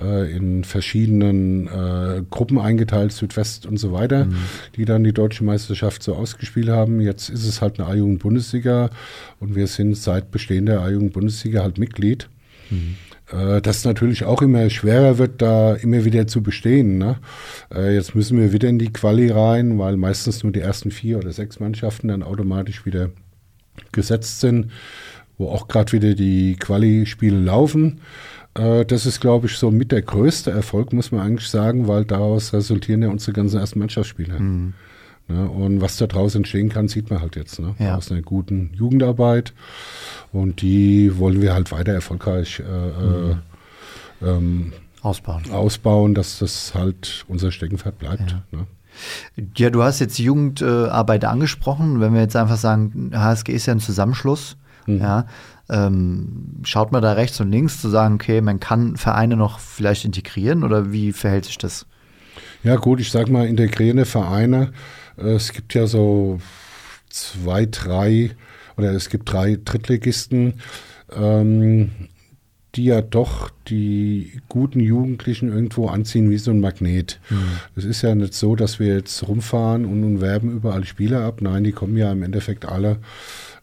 äh, 0.00 0.30
in 0.30 0.62
verschiedenen 0.62 1.66
äh, 1.66 2.22
Gruppen 2.30 2.60
eingeteilt, 2.60 3.10
Südwest 3.10 3.66
und 3.66 3.78
so 3.78 3.92
weiter, 3.92 4.26
Mhm. 4.26 4.36
die 4.76 4.84
dann 4.84 5.02
die 5.02 5.12
deutsche 5.12 5.42
Meisterschaft 5.42 6.04
so 6.04 6.14
ausgespielt 6.14 6.68
haben. 6.68 7.00
Jetzt 7.00 7.30
ist 7.30 7.46
es 7.48 7.60
halt 7.60 7.80
eine 7.80 7.88
A-Jugend-Bundesliga 7.88 8.90
und 9.40 9.56
wir 9.56 9.66
sind 9.66 9.96
seit 9.96 10.30
Bestehen 10.30 10.66
der 10.66 10.82
A-Jugend-Bundesliga 10.82 11.62
halt 11.62 11.78
Mitglied. 11.78 12.28
Äh, 13.32 13.60
das 13.60 13.84
natürlich 13.84 14.24
auch 14.24 14.42
immer 14.42 14.68
schwerer 14.70 15.18
wird, 15.18 15.42
da 15.42 15.74
immer 15.74 16.04
wieder 16.04 16.26
zu 16.26 16.42
bestehen. 16.42 16.98
Ne? 16.98 17.16
Äh, 17.74 17.94
jetzt 17.94 18.14
müssen 18.14 18.38
wir 18.38 18.52
wieder 18.52 18.68
in 18.68 18.78
die 18.78 18.92
Quali 18.92 19.30
rein, 19.30 19.78
weil 19.78 19.96
meistens 19.96 20.42
nur 20.42 20.52
die 20.52 20.60
ersten 20.60 20.90
vier 20.90 21.18
oder 21.18 21.32
sechs 21.32 21.60
Mannschaften 21.60 22.08
dann 22.08 22.22
automatisch 22.22 22.86
wieder 22.86 23.10
gesetzt 23.92 24.40
sind, 24.40 24.70
wo 25.36 25.48
auch 25.48 25.68
gerade 25.68 25.92
wieder 25.92 26.14
die 26.14 26.56
Quali-Spiele 26.56 27.38
laufen. 27.38 28.00
Äh, 28.54 28.84
das 28.84 29.06
ist, 29.06 29.20
glaube 29.20 29.46
ich, 29.46 29.56
so 29.56 29.70
mit 29.70 29.92
der 29.92 30.02
größte 30.02 30.50
Erfolg, 30.50 30.92
muss 30.92 31.12
man 31.12 31.20
eigentlich 31.20 31.48
sagen, 31.48 31.88
weil 31.88 32.04
daraus 32.04 32.52
resultieren 32.52 33.02
ja 33.02 33.08
unsere 33.08 33.32
ganzen 33.32 33.60
ersten 33.60 33.78
Mannschaftsspiele. 33.78 34.38
Mhm. 34.38 34.74
Ne? 35.28 35.48
Und 35.48 35.80
was 35.80 35.96
da 35.96 36.06
draußen 36.06 36.40
entstehen 36.40 36.70
kann, 36.70 36.88
sieht 36.88 37.10
man 37.10 37.20
halt 37.20 37.36
jetzt. 37.36 37.60
Ne? 37.60 37.74
Ja. 37.78 37.96
Aus 37.96 38.10
einer 38.10 38.22
guten 38.22 38.70
Jugendarbeit. 38.74 39.52
Und 40.32 40.60
die 40.62 41.16
wollen 41.18 41.40
wir 41.40 41.54
halt 41.54 41.72
weiter 41.72 41.92
erfolgreich 41.92 42.60
äh, 42.60 43.02
mhm. 43.02 43.38
ähm, 44.22 44.72
ausbauen. 45.02 45.50
ausbauen, 45.50 46.14
dass 46.14 46.38
das 46.40 46.74
halt 46.74 47.24
unser 47.28 47.50
Steckenpferd 47.50 47.98
bleibt. 47.98 48.30
Ja. 48.30 48.58
Ne? 48.58 48.66
Ja, 49.56 49.70
du 49.70 49.82
hast 49.82 50.00
jetzt 50.00 50.18
Jugendarbeit 50.18 51.24
angesprochen. 51.24 52.00
Wenn 52.00 52.14
wir 52.14 52.20
jetzt 52.20 52.36
einfach 52.36 52.56
sagen, 52.56 53.12
HSG 53.14 53.52
ist 53.52 53.66
ja 53.66 53.74
ein 53.74 53.80
Zusammenschluss, 53.80 54.56
Mhm. 54.86 55.00
ja, 55.00 55.26
ähm, 55.68 56.56
schaut 56.62 56.92
man 56.92 57.02
da 57.02 57.12
rechts 57.12 57.38
und 57.40 57.50
links 57.50 57.80
zu 57.80 57.90
sagen, 57.90 58.14
okay, 58.14 58.40
man 58.40 58.58
kann 58.58 58.96
Vereine 58.96 59.36
noch 59.36 59.58
vielleicht 59.60 60.06
integrieren 60.06 60.64
oder 60.64 60.92
wie 60.92 61.12
verhält 61.12 61.44
sich 61.44 61.58
das? 61.58 61.84
Ja 62.64 62.76
gut, 62.76 62.98
ich 62.98 63.10
sag 63.10 63.28
mal 63.28 63.46
integrierende 63.46 64.06
Vereine. 64.06 64.72
Äh, 65.18 65.32
Es 65.34 65.52
gibt 65.52 65.74
ja 65.74 65.86
so 65.86 66.40
zwei, 67.10 67.66
drei 67.66 68.30
oder 68.78 68.92
es 68.92 69.10
gibt 69.10 69.30
drei 69.30 69.58
Drittligisten, 69.62 70.54
ähm, 71.14 71.90
die 72.74 72.84
ja 72.84 73.02
doch 73.02 73.50
die 73.66 74.40
guten 74.48 74.80
Jugendlichen 74.80 75.48
irgendwo 75.48 75.88
anziehen 75.88 76.30
wie 76.30 76.38
so 76.38 76.50
ein 76.50 76.60
Magnet. 76.60 77.18
Es 77.76 77.84
ist 77.84 78.02
ja 78.02 78.14
nicht 78.14 78.34
so, 78.34 78.54
dass 78.56 78.78
wir 78.78 78.94
jetzt 78.94 79.26
rumfahren 79.26 79.84
und 79.84 80.00
nun 80.00 80.20
werben 80.20 80.52
überall 80.52 80.84
Spieler 80.84 81.22
ab. 81.22 81.40
Nein, 81.40 81.64
die 81.64 81.72
kommen 81.72 81.96
ja 81.96 82.12
im 82.12 82.22
Endeffekt 82.22 82.66
alle 82.66 82.98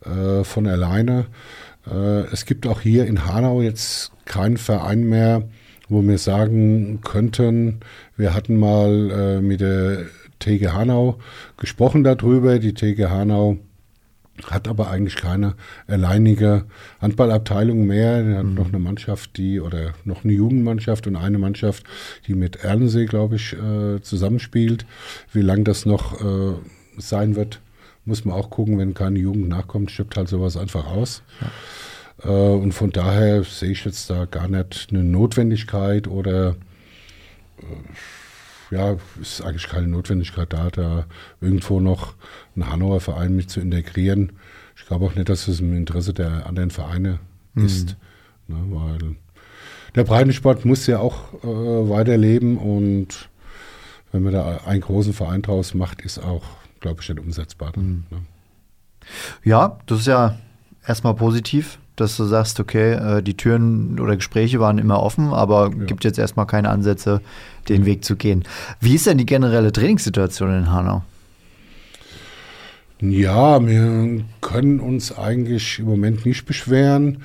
äh, 0.04 0.44
von 0.44 0.68
alleine. 0.68 1.28
Äh, 1.90 2.22
es 2.32 2.46
gibt 2.46 2.68
auch 2.68 2.82
hier 2.82 3.06
in 3.06 3.26
Hanau 3.26 3.62
jetzt 3.62 4.12
keinen 4.26 4.58
Verein 4.58 5.08
mehr, 5.08 5.48
wo 5.88 6.02
wir 6.02 6.18
sagen 6.18 7.00
könnten, 7.02 7.80
wir 8.18 8.34
hatten 8.34 8.58
mal 8.58 9.12
äh, 9.12 9.42
mit 9.42 9.62
der 9.62 10.06
TG 10.40 10.70
Hanau 10.70 11.20
gesprochen 11.58 12.04
darüber. 12.04 12.60
Die 12.60 12.74
TG 12.74 13.06
Hanau 13.06 13.58
hat 14.44 14.68
aber 14.68 14.90
eigentlich 14.90 15.16
keine 15.16 15.56
alleinige 15.88 16.66
Handballabteilung 17.02 17.86
mehr. 17.86 18.24
Er 18.24 18.38
hat 18.40 18.46
noch 18.46 18.68
eine 18.68 18.80
Mannschaft, 18.80 19.38
die 19.38 19.62
oder 19.62 19.94
noch 20.04 20.24
eine 20.24 20.34
Jugendmannschaft 20.34 21.08
und 21.08 21.16
eine 21.16 21.38
Mannschaft, 21.38 21.84
die 22.28 22.36
mit 22.36 22.58
Erlensee, 22.58 23.06
glaube 23.06 23.38
ich, 23.38 23.54
äh, 23.54 24.02
zusammenspielt. 24.02 24.86
Wie 25.32 25.42
lang 25.42 25.64
das 25.64 25.86
noch 25.86 26.22
äh, 26.22 26.56
sein 26.98 27.36
wird, 27.36 27.62
muss 28.04 28.26
man 28.26 28.36
auch 28.36 28.50
gucken. 28.50 28.78
Wenn 28.78 28.94
keine 28.94 29.20
Jugend 29.20 29.48
nachkommt, 29.48 29.92
stirbt 29.92 30.18
halt 30.18 30.28
sowas 30.28 30.58
einfach 30.58 30.86
aus. 30.88 31.24
Äh, 32.24 32.30
und 32.30 32.74
von 32.74 32.92
daher 32.92 33.44
sehe 33.44 33.72
ich 33.72 33.86
jetzt 33.86 34.10
da 34.10 34.26
gar 34.26 34.48
nicht 34.48 34.88
eine 34.92 35.04
Notwendigkeit 35.04 36.08
oder 36.08 36.56
äh, 37.60 37.64
ja, 38.72 38.96
ist 39.22 39.42
eigentlich 39.42 39.68
keine 39.68 39.88
Notwendigkeit 39.88 40.52
da, 40.52 40.70
da 40.70 41.06
irgendwo 41.42 41.80
noch 41.80 42.16
einen 42.56 42.70
Hanauer 42.70 43.00
Verein 43.00 43.36
mit 43.36 43.50
zu 43.50 43.60
integrieren. 43.60 44.34
Ich 44.76 44.86
glaube 44.86 45.06
auch 45.06 45.16
nicht, 45.16 45.30
dass 45.30 45.48
es 45.48 45.60
im 45.60 45.76
Interesse 45.76 46.14
der 46.14 46.46
anderen 46.48 46.72
Vereine 46.72 47.20
ist, 47.56 47.96
ne, 48.48 48.58
weil 48.70 49.16
der 49.96 50.04
Breitensport 50.04 50.66
muss 50.66 50.88
ja 50.88 51.00
auch 51.00 51.34
äh, 51.44 51.48
weiterleben 51.48 52.58
und 52.58 53.30
wenn 54.12 54.24
man 54.24 54.34
da 54.34 54.62
einen 54.66 54.82
großen 54.82 55.14
Verein 55.14 55.42
draus 55.42 55.74
macht, 55.74 56.02
ist 56.02 56.20
auch, 56.20 56.44
glaube 56.80 57.02
ich, 57.02 57.10
nicht 57.10 57.20
umsetzbar. 57.20 57.72
Dann, 57.74 58.06
ne? 58.10 58.22
Ja, 59.44 59.78
das 59.86 60.02
ist 60.02 60.08
ja 60.08 60.38
erstmal 60.86 61.16
positiv, 61.16 61.80
dass 61.96 62.18
du 62.18 62.26
sagst, 62.26 62.60
okay, 62.60 62.94
äh, 62.94 63.24
die 63.24 63.36
Türen 63.36 64.00
oder 64.00 64.16
Gespräche 64.16 64.60
waren 64.60 64.78
immer 64.78 65.02
offen, 65.02 65.34
aber 65.34 65.70
gibt 65.70 66.04
jetzt 66.04 66.20
erstmal 66.20 66.48
keine 66.48 66.70
Ansätze, 66.70 67.22
den 67.70 67.86
Weg 67.86 68.06
zu 68.06 68.16
gehen. 68.16 68.44
Wie 68.80 68.96
ist 68.96 69.08
denn 69.08 69.18
die 69.18 69.26
generelle 69.26 69.72
Trainingssituation 69.72 70.50
in 70.50 70.72
Hanau? 70.72 71.04
Ja, 73.02 73.66
wir 73.66 74.24
können 74.42 74.80
uns 74.80 75.18
eigentlich 75.18 75.80
im 75.80 75.86
Moment 75.86 76.26
nicht 76.26 76.46
beschweren. 76.46 77.20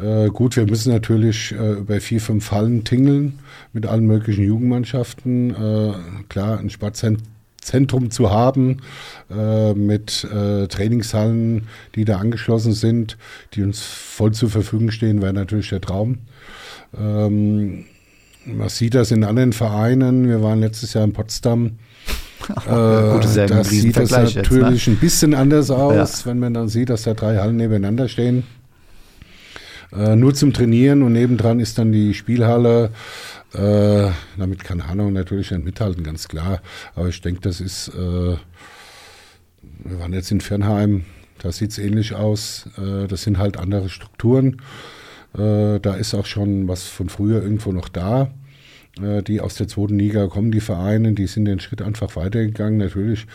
Äh, 0.00 0.28
gut, 0.28 0.56
wir 0.56 0.66
müssen 0.66 0.92
natürlich 0.92 1.52
äh, 1.52 1.72
über 1.72 2.00
vier, 2.00 2.20
fünf 2.20 2.52
Hallen 2.52 2.84
tingeln 2.84 3.38
mit 3.72 3.86
allen 3.86 4.06
möglichen 4.06 4.44
Jugendmannschaften. 4.44 5.50
Äh, 5.54 5.92
klar, 6.28 6.58
ein 6.58 6.70
Sportzentrum 6.70 7.37
zu 7.60 8.30
haben 8.30 8.78
äh, 9.30 9.74
mit 9.74 10.24
äh, 10.24 10.66
Trainingshallen, 10.68 11.68
die 11.94 12.04
da 12.04 12.18
angeschlossen 12.18 12.72
sind, 12.72 13.18
die 13.54 13.62
uns 13.62 13.82
voll 13.82 14.32
zur 14.32 14.48
Verfügung 14.48 14.90
stehen, 14.90 15.20
wäre 15.22 15.32
natürlich 15.32 15.68
der 15.68 15.80
Traum. 15.80 16.18
Ähm, 16.98 17.84
man 18.46 18.68
sieht 18.68 18.94
das 18.94 19.10
in 19.10 19.24
anderen 19.24 19.52
Vereinen. 19.52 20.26
Wir 20.28 20.42
waren 20.42 20.60
letztes 20.60 20.94
Jahr 20.94 21.04
in 21.04 21.12
Potsdam. 21.12 21.72
Äh, 22.48 23.12
Gut, 23.12 23.24
ja 23.34 23.46
da 23.46 23.46
sieht 23.46 23.50
das 23.50 23.70
Riesenvergleich 23.72 24.34
jetzt, 24.34 24.50
natürlich 24.50 24.86
ein 24.86 24.96
bisschen 24.96 25.34
anders 25.34 25.70
aus, 25.70 26.20
Ja. 26.20 26.30
wenn 26.30 26.38
man 26.38 26.54
dann 26.54 26.68
sieht, 26.68 26.88
dass 26.88 27.02
da 27.02 27.12
drei 27.12 27.36
Hallen 27.36 27.56
nebeneinander 27.56 28.08
stehen. 28.08 28.44
Äh, 29.92 30.16
nur 30.16 30.34
zum 30.34 30.52
Trainieren 30.52 31.02
und 31.02 31.12
nebendran 31.12 31.60
ist 31.60 31.78
dann 31.78 31.92
die 31.92 32.14
Spielhalle. 32.14 32.90
Äh, 33.54 34.10
damit 34.36 34.62
kann 34.64 34.86
Hanau 34.86 35.10
natürlich 35.10 35.50
nicht 35.50 35.64
mithalten, 35.64 36.04
ganz 36.04 36.28
klar. 36.28 36.60
Aber 36.94 37.08
ich 37.08 37.20
denke, 37.20 37.40
das 37.40 37.60
ist, 37.60 37.88
äh, 37.88 38.36
wir 39.62 39.98
waren 39.98 40.12
jetzt 40.12 40.30
in 40.30 40.40
Fernheim, 40.40 41.04
da 41.38 41.52
sieht 41.52 41.70
es 41.70 41.78
ähnlich 41.78 42.14
aus. 42.14 42.68
Äh, 42.76 43.06
das 43.06 43.22
sind 43.22 43.38
halt 43.38 43.56
andere 43.56 43.88
Strukturen. 43.88 44.60
Äh, 45.36 45.80
da 45.80 45.94
ist 45.94 46.14
auch 46.14 46.26
schon 46.26 46.68
was 46.68 46.84
von 46.84 47.08
früher 47.08 47.42
irgendwo 47.42 47.72
noch 47.72 47.88
da. 47.88 48.30
Äh, 49.00 49.22
die 49.22 49.40
aus 49.40 49.54
der 49.54 49.68
zweiten 49.68 49.98
Liga 49.98 50.26
kommen, 50.26 50.50
die 50.50 50.60
Vereine, 50.60 51.12
die 51.12 51.26
sind 51.26 51.44
den 51.44 51.60
Schritt 51.60 51.82
einfach 51.82 52.16
weitergegangen. 52.16 52.78
Natürlich, 52.78 53.26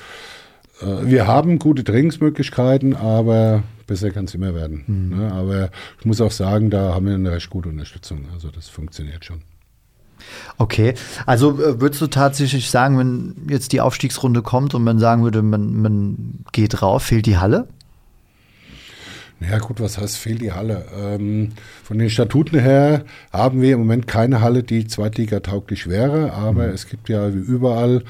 wir 0.81 1.27
haben 1.27 1.59
gute 1.59 1.83
Trainingsmöglichkeiten, 1.83 2.95
aber 2.95 3.63
besser 3.85 4.09
kann 4.09 4.25
es 4.25 4.33
immer 4.33 4.55
werden. 4.55 5.11
Ne? 5.15 5.31
Aber 5.31 5.69
ich 5.99 6.05
muss 6.05 6.19
auch 6.19 6.31
sagen, 6.31 6.71
da 6.71 6.95
haben 6.95 7.05
wir 7.05 7.13
eine 7.13 7.31
recht 7.31 7.51
gute 7.51 7.69
Unterstützung. 7.69 8.25
Also 8.33 8.49
das 8.49 8.67
funktioniert 8.69 9.23
schon. 9.23 9.43
Okay, 10.57 10.93
also 11.25 11.59
äh, 11.59 11.81
würdest 11.81 12.01
du 12.01 12.07
tatsächlich 12.07 12.69
sagen, 12.69 12.97
wenn 12.97 13.35
jetzt 13.49 13.71
die 13.71 13.81
Aufstiegsrunde 13.81 14.41
kommt 14.41 14.73
und 14.75 14.83
man 14.83 14.99
sagen 14.99 15.23
würde, 15.23 15.41
man, 15.41 15.81
man 15.81 16.45
geht 16.51 16.81
rauf, 16.81 17.03
fehlt 17.03 17.25
die 17.25 17.37
Halle? 17.37 17.67
Ja 19.49 19.57
gut, 19.59 19.81
was 19.81 19.97
heißt 19.97 20.17
fehlt 20.17 20.41
die 20.41 20.53
Halle? 20.53 20.85
Ähm, 20.97 21.51
von 21.83 21.97
den 21.97 22.09
Statuten 22.09 22.59
her 22.59 23.03
haben 23.31 23.61
wir 23.61 23.73
im 23.73 23.79
Moment 23.79 24.07
keine 24.07 24.41
Halle, 24.41 24.63
die 24.63 24.87
zweitligatauglich 24.87 25.87
wäre, 25.87 26.33
aber 26.33 26.67
es 26.67 26.87
gibt 26.87 27.09
ja 27.09 27.33
wie 27.33 27.39
überall 27.39 28.03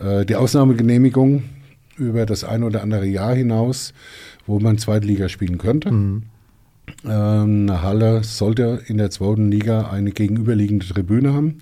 äh, 0.00 0.26
die 0.26 0.36
Ausnahmegenehmigung 0.36 1.44
über 1.96 2.26
das 2.26 2.44
ein 2.44 2.62
oder 2.62 2.82
andere 2.82 3.06
Jahr 3.06 3.34
hinaus, 3.34 3.94
wo 4.46 4.58
man 4.60 4.76
Zweitliga 4.76 5.28
spielen 5.28 5.56
könnte. 5.56 5.88
Ähm, 5.88 6.24
eine 7.04 7.82
Halle 7.82 8.24
sollte 8.24 8.82
in 8.86 8.98
der 8.98 9.10
zweiten 9.10 9.50
Liga 9.50 9.90
eine 9.90 10.12
gegenüberliegende 10.12 10.86
Tribüne 10.86 11.32
haben. 11.32 11.58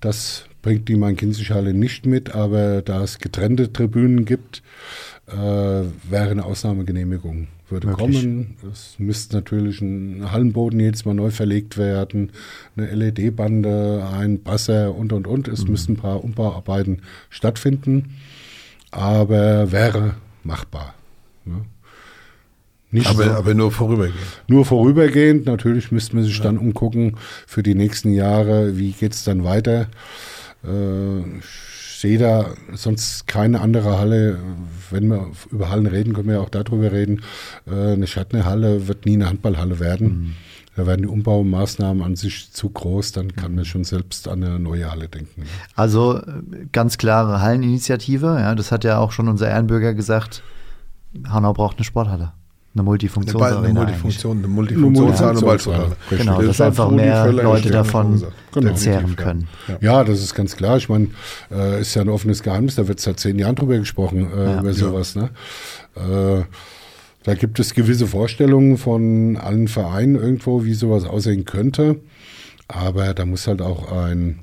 Das 0.00 0.46
bringt 0.62 0.88
die 0.88 0.96
Main-Kinzig-Halle 0.96 1.74
nicht 1.74 2.06
mit, 2.06 2.34
aber 2.34 2.82
da 2.82 3.02
es 3.02 3.18
getrennte 3.18 3.72
Tribünen 3.72 4.24
gibt, 4.24 4.62
äh, 5.28 5.34
wäre 5.34 6.30
eine 6.30 6.44
Ausnahmegenehmigung 6.44 7.48
würde 7.68 7.88
Möglich. 7.88 8.22
kommen. 8.22 8.56
Es 8.72 8.96
müsste 8.98 9.36
natürlich 9.36 9.80
ein 9.80 10.30
Hallenboden 10.30 10.78
jedes 10.78 11.04
Mal 11.04 11.14
neu 11.14 11.30
verlegt 11.30 11.76
werden, 11.76 12.32
eine 12.76 12.86
LED-Bande, 12.92 14.08
ein 14.12 14.42
Basser 14.42 14.94
und 14.94 15.12
und 15.12 15.26
und. 15.26 15.48
Es 15.48 15.66
müssten 15.66 15.92
ein 15.92 15.96
paar 15.96 16.22
Umbauarbeiten 16.22 17.02
stattfinden, 17.30 18.16
aber 18.90 19.72
wäre 19.72 20.14
machbar. 20.44 20.94
Ne? 21.44 21.64
Nicht 22.90 23.06
so- 23.08 23.22
Aber, 23.22 23.36
aber 23.36 23.54
nur 23.54 23.72
vorübergehend. 23.72 24.18
nur 24.48 24.64
vorübergehend. 24.64 25.46
Natürlich 25.46 25.90
müsste 25.92 26.16
man 26.16 26.24
sich 26.24 26.40
dann 26.40 26.56
umgucken 26.58 27.16
für 27.46 27.62
die 27.62 27.74
nächsten 27.74 28.12
Jahre, 28.12 28.76
wie 28.78 28.92
geht 28.92 29.12
es 29.12 29.24
dann 29.24 29.44
weiter. 29.44 29.88
Äh, 30.64 31.20
ich 31.38 31.98
sehe 32.00 32.18
da 32.18 32.46
sonst 32.74 33.26
keine 33.26 33.60
andere 33.60 33.98
Halle. 33.98 34.38
Wenn 34.90 35.08
wir 35.08 35.30
über 35.50 35.70
Hallen 35.70 35.86
reden, 35.86 36.12
können 36.12 36.28
wir 36.28 36.34
ja 36.36 36.40
auch 36.40 36.48
darüber 36.50 36.92
reden. 36.92 37.22
Äh, 37.66 37.92
eine 37.94 38.06
Schattenhalle 38.06 38.86
wird 38.86 39.04
nie 39.06 39.14
eine 39.14 39.28
Handballhalle 39.28 39.80
werden. 39.80 40.36
Da 40.76 40.86
werden 40.86 41.02
die 41.02 41.08
Umbaumaßnahmen 41.08 42.02
an 42.02 42.16
sich 42.16 42.52
zu 42.52 42.68
groß, 42.68 43.12
dann 43.12 43.34
kann 43.34 43.54
man 43.54 43.64
schon 43.64 43.82
selbst 43.84 44.28
an 44.28 44.44
eine 44.44 44.58
neue 44.58 44.90
Halle 44.90 45.08
denken. 45.08 45.44
Also 45.74 46.18
äh, 46.18 46.66
ganz 46.70 46.98
klare 46.98 47.40
Halleninitiative, 47.40 48.26
ja, 48.38 48.54
das 48.54 48.70
hat 48.72 48.84
ja 48.84 48.98
auch 48.98 49.10
schon 49.10 49.26
unser 49.28 49.48
Ehrenbürger 49.48 49.94
gesagt, 49.94 50.42
Hanau 51.26 51.54
braucht 51.54 51.78
eine 51.78 51.84
Sporthalle. 51.84 52.32
Eine 52.76 52.82
Multifunktionsarena. 52.82 53.68
Eine 53.68 53.72
Multifunktion, 53.78 54.38
eine 54.38 54.48
Multifunktionsarena. 54.48 55.40
Multifunktionsarena. 55.40 55.96
Richtig. 56.10 56.18
Genau, 56.18 56.36
Das 56.42 56.46
dass 56.58 56.60
einfach 56.60 56.90
mehr 56.90 57.32
Leute 57.32 57.70
davon. 57.70 58.22
Genau. 58.52 58.74
zehren 58.74 59.08
ja. 59.08 59.14
können. 59.24 59.48
Ja, 59.80 60.04
das 60.04 60.20
ist 60.22 60.34
ganz 60.34 60.56
klar. 60.56 60.76
Ich 60.76 60.90
meine, 60.90 61.08
äh, 61.50 61.80
ist 61.80 61.94
ja 61.94 62.02
ein 62.02 62.10
offenes 62.10 62.42
Geheimnis, 62.42 62.74
da 62.74 62.86
wird 62.86 63.00
seit 63.00 63.18
zehn 63.18 63.38
Jahren 63.38 63.54
drüber 63.54 63.78
gesprochen, 63.78 64.30
äh, 64.30 64.44
Ja. 64.44 64.60
über 64.60 64.74
sowas. 64.74 65.16
Ne? 65.16 65.30
Äh, 65.94 66.44
da 67.22 67.34
gibt 67.34 67.58
es 67.60 67.72
gewisse 67.72 68.06
Vorstellungen 68.06 68.76
von 68.76 69.38
allen 69.38 69.68
Vereinen 69.68 70.14
irgendwo, 70.16 70.64
wie 70.64 70.74
sowas 70.74 71.04
aussehen 71.04 71.46
könnte. 71.46 71.96
Aber 72.68 73.14
da 73.14 73.24
muss 73.24 73.46
halt 73.46 73.62
auch 73.62 73.90
ein 73.90 74.40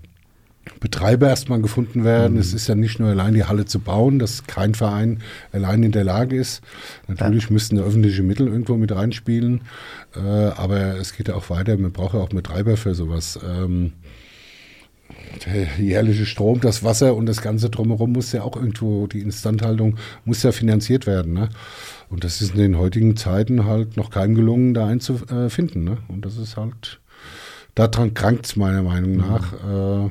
Betreiber 0.79 1.27
erstmal 1.27 1.61
gefunden 1.61 2.03
werden. 2.03 2.37
Es 2.37 2.53
ist 2.53 2.67
ja 2.67 2.75
nicht 2.75 2.99
nur 2.99 3.09
allein 3.09 3.33
die 3.33 3.43
Halle 3.43 3.65
zu 3.65 3.79
bauen, 3.79 4.19
dass 4.19 4.47
kein 4.47 4.75
Verein 4.75 5.19
allein 5.51 5.83
in 5.83 5.91
der 5.91 6.03
Lage 6.03 6.37
ist. 6.37 6.61
Natürlich 7.07 7.49
müssten 7.49 7.79
öffentliche 7.79 8.23
Mittel 8.23 8.47
irgendwo 8.47 8.75
mit 8.75 8.93
reinspielen. 8.93 9.61
Äh, 10.15 10.19
aber 10.19 10.97
es 10.97 11.15
geht 11.15 11.27
ja 11.27 11.35
auch 11.35 11.49
weiter. 11.49 11.77
Man 11.77 11.91
braucht 11.91 12.13
ja 12.13 12.21
auch 12.21 12.29
Betreiber 12.29 12.77
für 12.77 12.95
sowas. 12.95 13.39
Ähm, 13.45 13.93
der 15.45 15.67
jährliche 15.79 16.25
Strom, 16.25 16.61
das 16.61 16.83
Wasser 16.83 17.15
und 17.15 17.25
das 17.25 17.41
Ganze 17.41 17.69
drumherum 17.69 18.13
muss 18.13 18.31
ja 18.31 18.43
auch 18.43 18.55
irgendwo, 18.55 19.07
die 19.07 19.21
Instandhaltung 19.21 19.97
muss 20.25 20.43
ja 20.43 20.51
finanziert 20.51 21.07
werden. 21.07 21.33
Ne? 21.33 21.49
Und 22.09 22.23
das 22.23 22.41
ist 22.41 22.53
in 22.53 22.59
den 22.59 22.77
heutigen 22.77 23.17
Zeiten 23.17 23.65
halt 23.65 23.97
noch 23.97 24.09
keinem 24.09 24.35
gelungen, 24.35 24.73
da 24.73 24.87
einzufinden. 24.87 25.83
Ne? 25.83 25.97
Und 26.07 26.25
das 26.25 26.37
ist 26.37 26.57
halt, 26.57 26.99
daran 27.75 28.13
krankt 28.13 28.45
es 28.45 28.55
meiner 28.55 28.83
Meinung 28.83 29.17
nach. 29.17 29.53
Äh, 29.53 30.09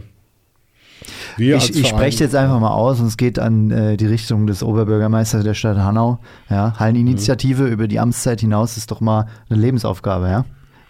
wir 1.36 1.56
Ich, 1.56 1.76
ich 1.76 1.88
spreche 1.88 2.24
jetzt 2.24 2.34
einfach 2.34 2.60
mal 2.60 2.70
aus 2.70 3.00
und 3.00 3.06
es 3.06 3.16
geht 3.16 3.38
an 3.38 3.70
äh, 3.70 3.96
die 3.96 4.06
Richtung 4.06 4.46
des 4.46 4.62
Oberbürgermeisters 4.62 5.44
der 5.44 5.54
Stadt 5.54 5.78
Hanau. 5.78 6.18
Ja, 6.50 6.74
Halleninitiative 6.78 7.66
über 7.66 7.88
die 7.88 7.98
Amtszeit 8.00 8.40
hinaus 8.40 8.76
ist 8.76 8.90
doch 8.90 9.00
mal 9.00 9.26
eine 9.48 9.60
Lebensaufgabe, 9.60 10.28
ja? 10.28 10.44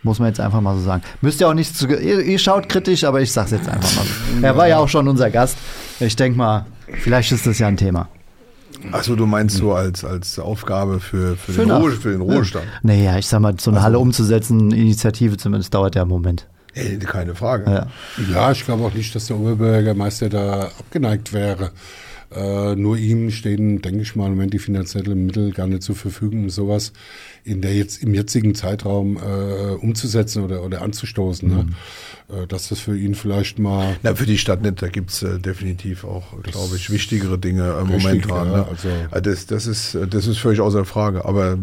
Muss 0.04 0.18
man 0.18 0.28
jetzt 0.28 0.40
einfach 0.40 0.60
mal 0.60 0.74
so 0.76 0.82
sagen. 0.82 1.02
Müsst 1.20 1.40
ihr 1.40 1.48
auch 1.48 1.54
nicht 1.54 1.76
zu. 1.76 1.86
Ihr, 1.86 2.22
ihr 2.22 2.38
schaut 2.38 2.68
kritisch, 2.68 3.04
aber 3.04 3.20
ich 3.20 3.32
sag's 3.32 3.52
jetzt 3.52 3.68
einfach 3.68 3.94
mal. 3.96 4.04
so. 4.04 4.44
Er 4.44 4.56
war 4.56 4.66
ja 4.66 4.78
auch 4.78 4.88
schon 4.88 5.06
unser 5.06 5.30
Gast. 5.30 5.56
Ich 6.00 6.16
denke 6.16 6.36
mal, 6.36 6.66
vielleicht 7.00 7.30
ist 7.30 7.46
das 7.46 7.60
ja 7.60 7.68
ein 7.68 7.76
Thema. 7.76 8.08
Achso, 8.90 9.14
du 9.14 9.26
meinst 9.26 9.58
so 9.58 9.74
als, 9.74 10.04
als 10.04 10.40
Aufgabe 10.40 10.98
für, 10.98 11.36
für, 11.36 11.52
Für 11.52 11.62
den, 11.62 11.70
Ruhe, 11.70 11.92
für 11.92 12.10
den 12.10 12.20
Ruhestand? 12.20 12.66
Naja, 12.82 13.16
ich 13.16 13.28
sag 13.28 13.40
mal, 13.40 13.54
so 13.60 13.70
eine 13.70 13.82
Halle 13.82 14.00
umzusetzen, 14.00 14.72
Initiative 14.72 15.36
zumindest, 15.36 15.72
dauert 15.72 15.94
ja 15.94 16.02
einen 16.02 16.10
Moment. 16.10 16.48
Ey, 16.74 16.98
keine 16.98 17.34
Frage. 17.34 17.70
Ja. 17.70 17.86
Ja, 18.30 18.52
ich 18.52 18.64
glaube 18.64 18.84
auch 18.84 18.94
nicht, 18.94 19.14
dass 19.14 19.26
der 19.26 19.36
Oberbürgermeister 19.36 20.28
da 20.28 20.70
abgeneigt 20.78 21.32
wäre. 21.32 21.70
Äh, 22.34 22.76
nur 22.76 22.96
ihm 22.96 23.30
stehen, 23.30 23.82
denke 23.82 24.00
ich 24.00 24.16
mal, 24.16 24.26
im 24.26 24.32
Moment 24.32 24.54
die 24.54 24.58
finanziellen 24.58 25.26
Mittel 25.26 25.52
gar 25.52 25.66
nicht 25.66 25.82
zur 25.82 25.96
Verfügung, 25.96 26.44
um 26.44 26.50
sowas 26.50 26.92
in 27.44 27.60
der 27.60 27.74
jetzt 27.74 28.02
im 28.02 28.14
jetzigen 28.14 28.54
Zeitraum 28.54 29.16
äh, 29.16 29.74
umzusetzen 29.74 30.44
oder, 30.44 30.62
oder 30.62 30.82
anzustoßen. 30.82 31.48
Ne? 31.48 31.66
Äh, 32.28 32.46
dass 32.46 32.68
das 32.68 32.78
für 32.78 32.96
ihn 32.96 33.14
vielleicht 33.16 33.58
mal 33.58 33.96
Na, 34.04 34.14
für 34.14 34.26
die 34.26 34.38
Stadt 34.38 34.62
nicht, 34.62 34.80
da 34.80 34.88
gibt's 34.88 35.22
äh, 35.22 35.38
definitiv 35.40 36.04
auch, 36.04 36.40
glaube 36.42 36.76
ich, 36.76 36.88
wichtigere 36.90 37.38
Dinge 37.38 37.74
im 37.80 37.88
Richtig, 37.88 38.02
Moment 38.04 38.30
dran. 38.30 38.46
ja, 38.52 38.56
ne? 38.58 38.66
also- 38.70 38.88
Ah, 39.10 39.20
das, 39.20 39.46
das, 39.46 39.66
ist, 39.66 39.94
äh, 39.96 40.06
das 40.06 40.28
ist 40.28 40.38
völlig 40.38 40.60
außer 40.60 40.84
Frage. 40.84 41.24
Aber 41.24 41.58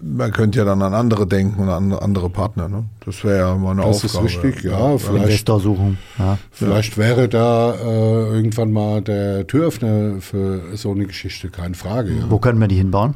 man 0.00 0.32
könnte 0.32 0.60
ja 0.60 0.64
dann 0.64 0.80
an 0.80 0.94
andere 0.94 1.26
denken 1.26 1.60
und 1.60 1.68
an 1.68 1.92
andere 1.92 2.30
Partner. 2.30 2.68
Ne? 2.68 2.84
Das 3.04 3.22
wäre 3.22 3.38
ja 3.38 3.54
mal 3.56 3.72
eine 3.72 3.82
Das 3.82 4.04
ist 4.04 4.16
Aufgabe. 4.16 4.44
richtig, 4.46 4.64
ja, 4.64 4.96
vielleicht- 4.96 5.24
Investorsuchung. 5.26 5.98
Ja. 6.18 6.38
Vielleicht 6.50 6.96
wäre 6.96 7.28
da 7.28 7.74
äh, 7.74 8.34
irgendwann 8.34 8.72
mal 8.72 9.02
der 9.02 9.46
Türöffner 9.46 10.20
für 10.20 10.74
so 10.76 10.90
eine 10.92 11.04
Geschichte, 11.04 11.50
keine 11.50 11.74
Frage. 11.74 12.12
Ja. 12.14 12.30
Wo 12.30 12.38
können 12.38 12.58
wir 12.60 12.68
die 12.68 12.76
hinbauen? 12.76 13.14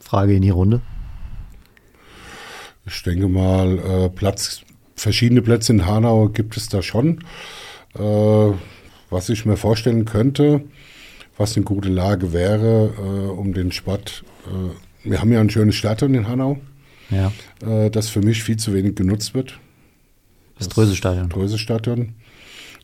Frage 0.00 0.34
in 0.34 0.42
die 0.42 0.50
Runde. 0.50 0.80
Ich 2.86 3.02
denke 3.02 3.28
mal, 3.28 3.78
äh, 3.78 4.08
Platz, 4.08 4.62
verschiedene 4.96 5.42
Plätze 5.42 5.72
in 5.72 5.86
Hanau 5.86 6.28
gibt 6.28 6.56
es 6.56 6.68
da 6.68 6.82
schon. 6.82 7.20
Äh, 7.94 8.52
was 9.10 9.28
ich 9.28 9.44
mir 9.46 9.56
vorstellen 9.56 10.04
könnte, 10.04 10.62
was 11.36 11.56
eine 11.56 11.64
gute 11.64 11.88
Lage 11.88 12.32
wäre, 12.32 12.92
äh, 12.98 13.30
um 13.30 13.52
den 13.54 13.72
Sport. 13.72 14.24
Äh, 14.46 15.08
wir 15.10 15.20
haben 15.20 15.32
ja 15.32 15.40
ein 15.40 15.50
schönes 15.50 15.74
Stadion 15.74 16.14
in 16.14 16.28
Hanau, 16.28 16.58
Ja. 17.10 17.32
äh, 17.64 17.90
das 17.90 18.08
für 18.08 18.20
mich 18.20 18.42
viel 18.42 18.56
zu 18.56 18.72
wenig 18.74 18.94
genutzt 18.96 19.34
wird. 19.34 19.58
Das 20.58 20.68
Drösestadion. 20.68 21.28
Dröse-Stadion. 21.28 22.14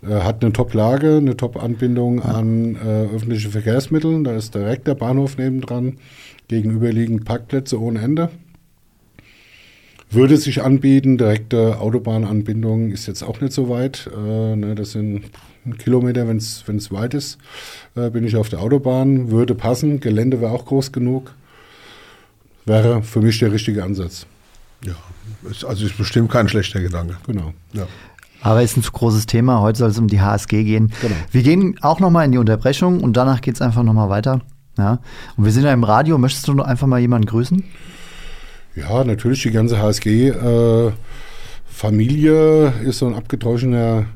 Äh, 0.02 0.20
hat 0.20 0.42
eine 0.42 0.52
Top-Lage, 0.52 1.16
eine 1.16 1.37
Top-Anbindung 1.37 2.22
an 2.22 2.76
äh, 2.76 3.06
öffentliche 3.14 3.50
Verkehrsmittel. 3.50 4.22
Da 4.24 4.34
ist 4.37 4.54
direkt 4.54 4.87
der 4.87 4.94
Bahnhof 4.94 5.38
nebendran. 5.38 5.98
Gegenüberliegend 6.48 7.24
Parkplätze 7.24 7.80
ohne 7.80 8.00
Ende. 8.00 8.30
Würde 10.11 10.37
sich 10.38 10.62
anbieten, 10.62 11.18
direkte 11.18 11.79
Autobahnanbindung 11.81 12.90
ist 12.90 13.07
jetzt 13.07 13.23
auch 13.23 13.40
nicht 13.40 13.53
so 13.53 13.68
weit. 13.68 14.09
Äh, 14.16 14.57
ne, 14.57 14.75
das 14.75 14.92
sind 14.92 15.25
ein 15.66 15.77
Kilometer, 15.77 16.27
wenn 16.27 16.38
es 16.38 16.92
weit 16.92 17.12
ist, 17.12 17.38
äh, 17.94 18.09
bin 18.09 18.25
ich 18.25 18.37
auf 18.37 18.49
der 18.49 18.61
Autobahn. 18.61 19.31
Würde 19.31 19.55
passen, 19.55 20.01
Gelände 20.01 20.40
wäre 20.40 20.53
auch 20.53 20.64
groß 20.64 20.92
genug. 20.92 21.35
Wäre 22.64 23.03
für 23.03 23.21
mich 23.21 23.38
der 23.38 23.53
richtige 23.53 23.85
Ansatz. 23.85 24.27
Ja, 24.85 24.94
ist, 25.51 25.64
also 25.64 25.85
ist 25.85 25.99
bestimmt 25.99 26.31
kein 26.31 26.49
schlechter 26.49 26.81
Gedanke. 26.81 27.16
Genau. 27.27 27.53
Ja. 27.73 27.87
Aber 28.40 28.62
ist 28.62 28.77
ein 28.77 28.83
zu 28.83 28.92
großes 28.92 29.27
Thema. 29.27 29.61
Heute 29.61 29.79
soll 29.79 29.90
es 29.90 29.99
um 29.99 30.07
die 30.07 30.21
HSG 30.21 30.64
gehen. 30.64 30.92
Genau. 31.03 31.14
Wir 31.33 31.42
gehen 31.42 31.77
auch 31.83 32.01
nochmal 32.01 32.25
in 32.25 32.33
die 32.33 32.38
Unterbrechung 32.38 33.01
und 33.01 33.16
danach 33.16 33.40
geht 33.40 33.57
es 33.57 33.62
einfach 33.62 33.83
nochmal 33.83 34.09
weiter. 34.09 34.40
Ja. 34.79 35.01
Und 35.37 35.44
wir 35.44 35.53
sind 35.53 35.64
ja 35.64 35.73
im 35.73 35.83
Radio. 35.83 36.18
Möchtest 36.18 36.47
du 36.47 36.55
noch 36.55 36.64
einfach 36.64 36.87
mal 36.87 37.01
jemanden 37.01 37.27
grüßen? 37.27 37.64
Ja, 38.79 39.05
natürlich 39.05 39.43
die 39.43 39.51
ganze 39.51 39.79
HSG. 39.79 40.29
Äh, 40.29 40.93
Familie 41.67 42.73
ist 42.83 42.99
so 42.99 43.07
ein 43.07 43.14
abgedroschener 43.14 44.07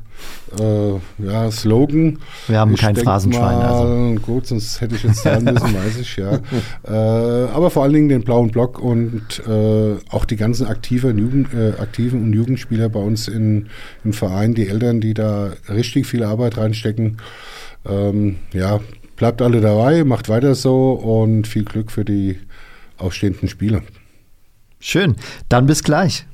äh, 0.59 1.25
ja, 1.25 1.51
Slogan. 1.51 2.19
Wir 2.47 2.59
haben 2.59 2.73
Ich 2.73 2.79
kein 2.79 2.95
Phrasenschwein, 2.95 3.57
Mal, 3.57 3.65
also. 3.65 4.21
Gut, 4.21 4.47
sonst 4.47 4.81
hätte 4.81 4.95
ich 4.95 5.03
jetzt 5.03 5.23
sagen 5.23 5.45
müssen, 5.45 5.73
weiß 5.73 5.97
ich, 5.99 6.17
ja. 6.17 6.39
äh, 6.85 7.49
aber 7.49 7.69
vor 7.71 7.83
allen 7.83 7.93
Dingen 7.93 8.09
den 8.09 8.23
blauen 8.23 8.51
Block 8.51 8.79
und 8.79 9.41
äh, 9.47 9.95
auch 10.09 10.25
die 10.25 10.35
ganzen 10.35 10.67
aktiven, 10.67 11.17
Jugend, 11.17 11.53
äh, 11.53 11.79
aktiven 11.79 12.23
und 12.23 12.33
Jugendspieler 12.33 12.89
bei 12.89 12.99
uns 12.99 13.27
in, 13.27 13.67
im 14.03 14.13
Verein, 14.13 14.53
die 14.53 14.67
Eltern, 14.67 15.01
die 15.01 15.13
da 15.13 15.53
richtig 15.69 16.05
viel 16.05 16.23
Arbeit 16.23 16.57
reinstecken. 16.57 17.17
Ähm, 17.85 18.37
ja, 18.53 18.79
bleibt 19.15 19.41
alle 19.41 19.61
dabei, 19.61 20.03
macht 20.03 20.29
weiter 20.29 20.53
so 20.53 20.91
und 20.91 21.47
viel 21.47 21.65
Glück 21.65 21.91
für 21.91 22.05
die 22.05 22.37
ausstehenden 22.97 23.47
Spiele. 23.49 23.81
Schön. 24.85 25.15
Dann 25.47 25.65
bis 25.65 25.81
gleich. 25.81 26.25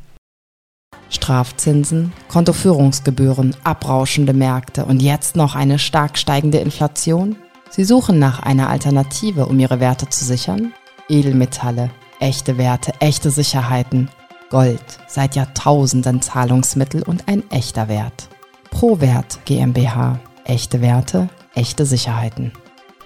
Strafzinsen, 1.11 2.13
Kontoführungsgebühren, 2.29 3.55
abrauschende 3.63 4.33
Märkte 4.33 4.85
und 4.85 5.03
jetzt 5.03 5.35
noch 5.35 5.53
eine 5.55 5.77
stark 5.77 6.17
steigende 6.17 6.57
Inflation? 6.57 7.35
Sie 7.69 7.83
suchen 7.83 8.17
nach 8.17 8.39
einer 8.39 8.69
Alternative, 8.69 9.45
um 9.45 9.59
ihre 9.59 9.79
Werte 9.79 10.09
zu 10.09 10.25
sichern? 10.25 10.73
Edelmetalle, 11.07 11.91
echte 12.19 12.57
Werte, 12.57 12.91
echte 12.99 13.29
Sicherheiten. 13.29 14.09
Gold, 14.49 14.83
seit 15.07 15.35
Jahrtausenden 15.35 16.23
Zahlungsmittel 16.23 17.03
und 17.03 17.27
ein 17.27 17.43
echter 17.51 17.87
Wert. 17.87 18.29
Prowert 18.71 19.45
GmbH. 19.45 20.19
Echte 20.43 20.81
Werte, 20.81 21.29
echte 21.53 21.85
Sicherheiten. 21.85 22.51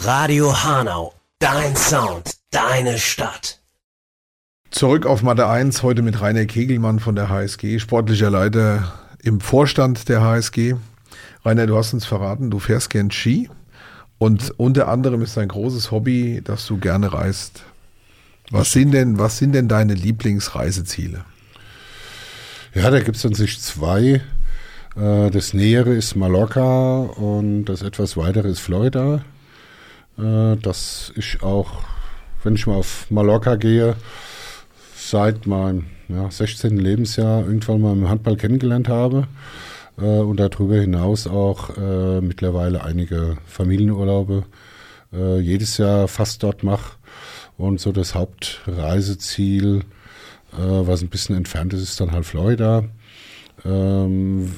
Radio 0.00 0.64
Hanau, 0.64 1.12
dein 1.40 1.76
Sound, 1.76 2.36
deine 2.50 2.98
Stadt. 2.98 3.60
Zurück 4.70 5.04
auf 5.04 5.22
Mathe 5.22 5.46
1, 5.46 5.82
heute 5.82 6.00
mit 6.00 6.22
Rainer 6.22 6.46
Kegelmann 6.46 7.00
von 7.00 7.14
der 7.14 7.28
HSG, 7.28 7.78
sportlicher 7.78 8.30
Leiter 8.30 8.94
im 9.22 9.40
Vorstand 9.40 10.08
der 10.08 10.22
HSG. 10.22 10.76
Rainer, 11.44 11.66
du 11.66 11.76
hast 11.76 11.92
uns 11.92 12.06
verraten, 12.06 12.50
du 12.50 12.60
fährst 12.60 12.88
gern 12.88 13.10
Ski 13.10 13.50
und 14.16 14.58
unter 14.58 14.88
anderem 14.88 15.20
ist 15.20 15.36
dein 15.36 15.48
großes 15.48 15.90
Hobby, 15.90 16.40
dass 16.42 16.66
du 16.66 16.78
gerne 16.78 17.12
reist. 17.12 17.62
Was 18.50 18.72
sind 18.72 18.92
denn, 18.92 19.18
was 19.18 19.38
sind 19.38 19.52
denn 19.52 19.68
deine 19.68 19.94
Lieblingsreiseziele? 19.94 21.24
Ja, 22.74 22.90
da 22.90 23.00
gibt 23.00 23.16
es 23.16 23.26
an 23.26 23.34
sich 23.34 23.60
zwei. 23.60 24.20
Äh, 24.96 25.30
Das 25.30 25.52
Nähere 25.52 25.94
ist 25.94 26.14
Mallorca 26.14 27.00
und 27.00 27.64
das 27.64 27.82
etwas 27.82 28.16
weitere 28.16 28.48
ist 28.48 28.60
Florida. 28.60 29.24
Äh, 30.18 30.56
Das 30.62 31.12
ich 31.16 31.42
auch, 31.42 31.82
wenn 32.44 32.54
ich 32.54 32.66
mal 32.66 32.76
auf 32.76 33.10
Mallorca 33.10 33.56
gehe, 33.56 33.96
seit 34.96 35.46
meinem 35.46 35.86
ja, 36.08 36.30
16. 36.30 36.76
Lebensjahr 36.76 37.40
irgendwann 37.46 37.80
mal 37.80 37.92
im 37.92 38.08
Handball 38.08 38.36
kennengelernt 38.36 38.88
habe. 38.88 39.26
Äh, 39.98 40.02
Und 40.02 40.38
darüber 40.38 40.76
hinaus 40.76 41.26
auch 41.26 41.70
mittlerweile 42.20 42.84
einige 42.84 43.38
Familienurlaube 43.46 44.44
jedes 45.40 45.78
Jahr 45.78 46.08
fast 46.08 46.42
dort 46.42 46.62
mache. 46.62 46.96
Und 47.58 47.80
so 47.80 47.92
das 47.92 48.14
Hauptreiseziel, 48.14 49.80
äh, 50.52 50.58
was 50.58 51.02
ein 51.02 51.08
bisschen 51.08 51.36
entfernt 51.36 51.72
ist, 51.72 51.82
ist 51.82 52.00
dann 52.00 52.12
halt 52.12 52.26
Florida. 52.26 52.84
Ähm, 53.64 54.52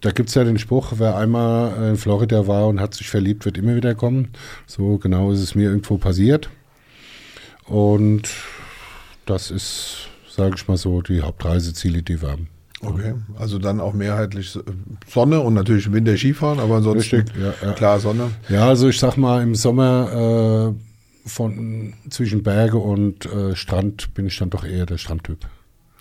da 0.00 0.12
gibt 0.12 0.28
es 0.28 0.34
ja 0.34 0.44
den 0.44 0.58
Spruch, 0.58 0.94
wer 0.96 1.16
einmal 1.16 1.90
in 1.90 1.96
Florida 1.96 2.46
war 2.46 2.68
und 2.68 2.80
hat 2.80 2.94
sich 2.94 3.08
verliebt, 3.10 3.44
wird 3.44 3.58
immer 3.58 3.74
wieder 3.74 3.94
kommen. 3.94 4.28
So 4.66 4.98
genau 4.98 5.32
ist 5.32 5.40
es 5.40 5.54
mir 5.54 5.68
irgendwo 5.70 5.98
passiert. 5.98 6.48
Und 7.64 8.30
das 9.26 9.50
ist, 9.50 10.08
sage 10.30 10.54
ich 10.56 10.68
mal 10.68 10.76
so, 10.76 11.02
die 11.02 11.22
Hauptreiseziele, 11.22 12.02
die 12.02 12.22
wir 12.22 12.30
haben. 12.30 12.48
Okay, 12.82 13.14
also 13.38 13.58
dann 13.58 13.80
auch 13.80 13.94
mehrheitlich 13.94 14.56
Sonne 15.08 15.40
und 15.40 15.54
natürlich 15.54 15.86
im 15.86 15.94
Winter 15.94 16.16
Skifahren, 16.16 16.60
aber 16.60 16.76
ansonsten 16.76 17.16
Richtig, 17.16 17.34
ja, 17.36 17.54
ja. 17.66 17.72
klar 17.72 17.98
Sonne. 17.98 18.30
Ja, 18.48 18.68
also 18.68 18.88
ich 18.88 18.98
sag 18.98 19.16
mal, 19.16 19.42
im 19.42 19.54
Sommer 19.54 20.74
äh, 20.76 20.95
von 21.26 21.94
zwischen 22.08 22.42
Berge 22.42 22.78
und 22.78 23.26
äh, 23.26 23.54
Strand 23.56 24.14
bin 24.14 24.26
ich 24.26 24.38
dann 24.38 24.50
doch 24.50 24.64
eher 24.64 24.86
der 24.86 24.98
Strandtyp. 24.98 25.38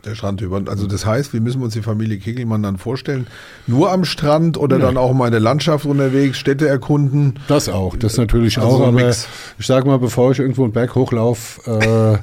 Der 0.06 0.14
Strandtyp. 0.14 0.52
Also 0.70 0.86
das 0.86 1.04
heißt, 1.04 1.34
wie 1.34 1.40
müssen 1.40 1.60
wir 1.62 1.66
uns 1.66 1.74
die 1.74 1.82
Familie 1.82 2.20
Kegelmann 2.20 2.62
dann 2.62 2.78
vorstellen? 2.78 3.26
Nur 3.66 3.92
am 3.92 4.06
Strand 4.06 4.56
oder 4.56 4.78
dann 4.78 4.98
auch 4.98 5.14
mal 5.14 5.26
in 5.26 5.32
der 5.32 5.42
Landschaft 5.42 5.86
unterwegs, 5.86 6.38
Städte 6.38 6.68
erkunden? 6.68 7.40
Das 7.48 7.70
auch, 7.70 7.96
das 7.98 8.16
natürlich 8.18 8.60
Also 8.60 8.70
auch, 8.70 8.82
aber 8.82 8.92
Mix. 8.92 9.28
ich 9.58 9.66
sag 9.66 9.86
mal, 9.88 9.98
bevor 9.98 10.32
ich 10.32 10.38
irgendwo 10.38 10.64
einen 10.64 10.74
Berg 10.74 10.94
hochlaufe, 10.94 12.22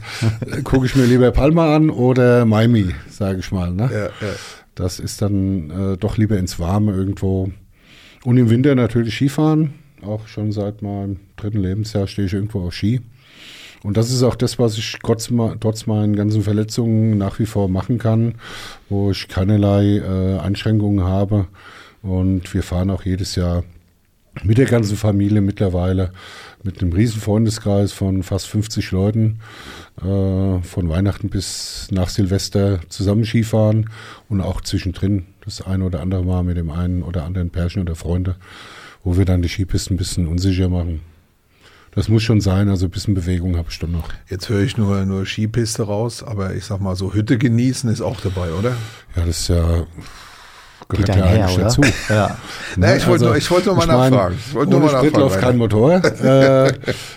äh, 0.55 0.61
gucke 0.63 0.87
ich 0.87 0.95
mir 0.95 1.07
lieber 1.07 1.33
Palma 1.33 1.75
an 1.75 1.91
oder 1.91 2.45
Miami, 2.45 2.95
sage 3.11 3.41
ich 3.41 3.51
mal. 3.51 3.73
Ne? 3.73 3.91
Ja, 3.93 4.05
ja. 4.05 4.35
Das 4.77 5.01
ist 5.01 5.21
dann 5.21 5.71
äh, 5.71 5.97
doch 5.97 6.17
lieber 6.17 6.39
ins 6.39 6.61
Warme 6.61 6.93
irgendwo. 6.93 7.51
Und 8.25 8.39
im 8.39 8.49
Winter 8.49 8.77
natürlich 8.77 9.17
Skifahren. 9.17 9.75
Auch 10.05 10.27
schon 10.27 10.53
seit 10.53 10.83
meinem 10.83 11.21
dritten 11.37 11.61
Lebensjahr 11.61 12.07
stehe 12.07 12.27
ich 12.27 12.33
irgendwo 12.33 12.61
auf 12.61 12.75
Ski. 12.75 13.01
Und 13.83 13.97
das 13.97 14.11
ist 14.11 14.23
auch 14.23 14.37
das, 14.37 14.59
was 14.59 14.79
ich 14.79 14.99
trotz, 15.03 15.33
trotz 15.61 15.87
meinen 15.87 16.15
ganzen 16.15 16.43
Verletzungen 16.43 17.19
nach 17.19 17.39
wie 17.39 17.47
vor 17.47 17.69
machen 17.69 17.99
kann, 17.99 18.37
wo 18.89 19.11
ich 19.11 19.29
keinerlei 19.29 19.99
äh, 19.99 20.39
Einschränkungen 20.39 21.05
habe. 21.05 21.47
Und 22.03 22.53
wir 22.55 22.63
fahren 22.63 22.91
auch 22.91 23.05
jedes 23.05 23.35
Jahr 23.35 23.65
mit 24.43 24.59
der 24.59 24.67
ganzen 24.67 24.97
Familie 24.97 25.41
mittlerweile, 25.41 26.13
mit 26.63 26.81
einem 26.81 26.93
riesen 26.93 27.21
Freundeskreis 27.21 27.93
von 27.93 28.23
fast 28.23 28.47
50 28.47 28.91
Leuten, 28.93 29.41
äh, 30.01 30.63
von 30.63 30.89
Weihnachten 30.89 31.29
bis 31.29 31.89
nach 31.91 32.09
Silvester 32.09 32.81
zusammen 32.89 33.25
Skifahren 33.25 33.91
und 34.29 34.41
auch 34.41 34.61
zwischendrin 34.61 35.27
das 35.45 35.61
ein 35.61 35.83
oder 35.83 36.01
andere 36.01 36.25
Mal 36.25 36.45
mit 36.45 36.57
dem 36.57 36.71
einen 36.71 37.03
oder 37.03 37.25
anderen 37.25 37.51
Pärchen 37.51 37.83
oder 37.83 37.95
Freunde, 37.95 38.37
wo 39.05 39.17
wir 39.17 39.25
dann 39.25 39.43
die 39.43 39.49
Skipisten 39.49 39.95
ein 39.95 39.99
bisschen 39.99 40.29
unsicher 40.29 40.69
machen. 40.69 41.01
Das 41.95 42.09
muss 42.09 42.23
schon 42.23 42.41
sein, 42.41 42.71
also 42.71 42.87
ein 42.87 42.91
bisschen 42.91 43.15
Bewegung 43.15 43.57
habe 43.59 43.69
ich 43.69 43.75
schon 43.75 43.93
noch. 43.93 44.09
Jetzt 44.31 44.49
höre 44.49 44.63
ich 44.63 44.79
nur, 44.79 45.05
nur 45.05 45.27
Skipiste 45.27 45.83
raus, 45.83 46.23
aber 46.23 46.55
ich 46.55 46.65
sag 46.65 46.81
mal 46.81 46.97
so, 46.97 47.13
Hütte 47.13 47.37
genießen 47.37 47.91
ist 47.91 48.01
auch 48.01 48.19
dabei, 48.21 48.51
oder? 48.53 48.71
Ja, 49.15 49.27
das 49.27 49.41
ist 49.41 49.49
ja, 49.49 49.85
gehört 50.89 51.07
Geht 51.07 51.17
ja 51.17 51.25
eigentlich 51.25 51.55
oder? 51.57 51.65
dazu. 51.65 51.83
Ja. 52.09 52.39
Na, 52.77 52.97
ich 52.97 53.07
wollte 53.07 53.25
nur- 53.27 53.37
ich 53.37 53.51
wollte 53.51 53.67
nur 53.69 53.77
mal 53.77 53.83
ich 53.83 53.89
mein, 53.89 54.11
nachfragen. 54.11 54.39
Ich 54.49 54.55
wollte 54.55 54.71
nur 54.71 54.81
ohne 54.83 54.93
mal 54.93 54.99
Sprit 54.99 55.13
nachfragen, 55.13 55.29
läuft 55.29 55.41
kein 55.41 55.57
Motor. 55.59 56.03
äh, 56.25 56.73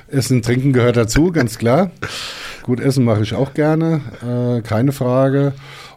Essen, 0.09 0.41
Trinken 0.41 0.73
gehört 0.73 0.97
dazu, 0.97 1.31
ganz 1.31 1.57
klar. 1.57 1.91
Gut 2.63 2.79
essen 2.79 3.05
mache 3.05 3.21
ich 3.21 3.33
auch 3.33 3.53
gerne, 3.53 4.01
äh, 4.21 4.61
keine 4.61 4.91
Frage. 4.91 5.53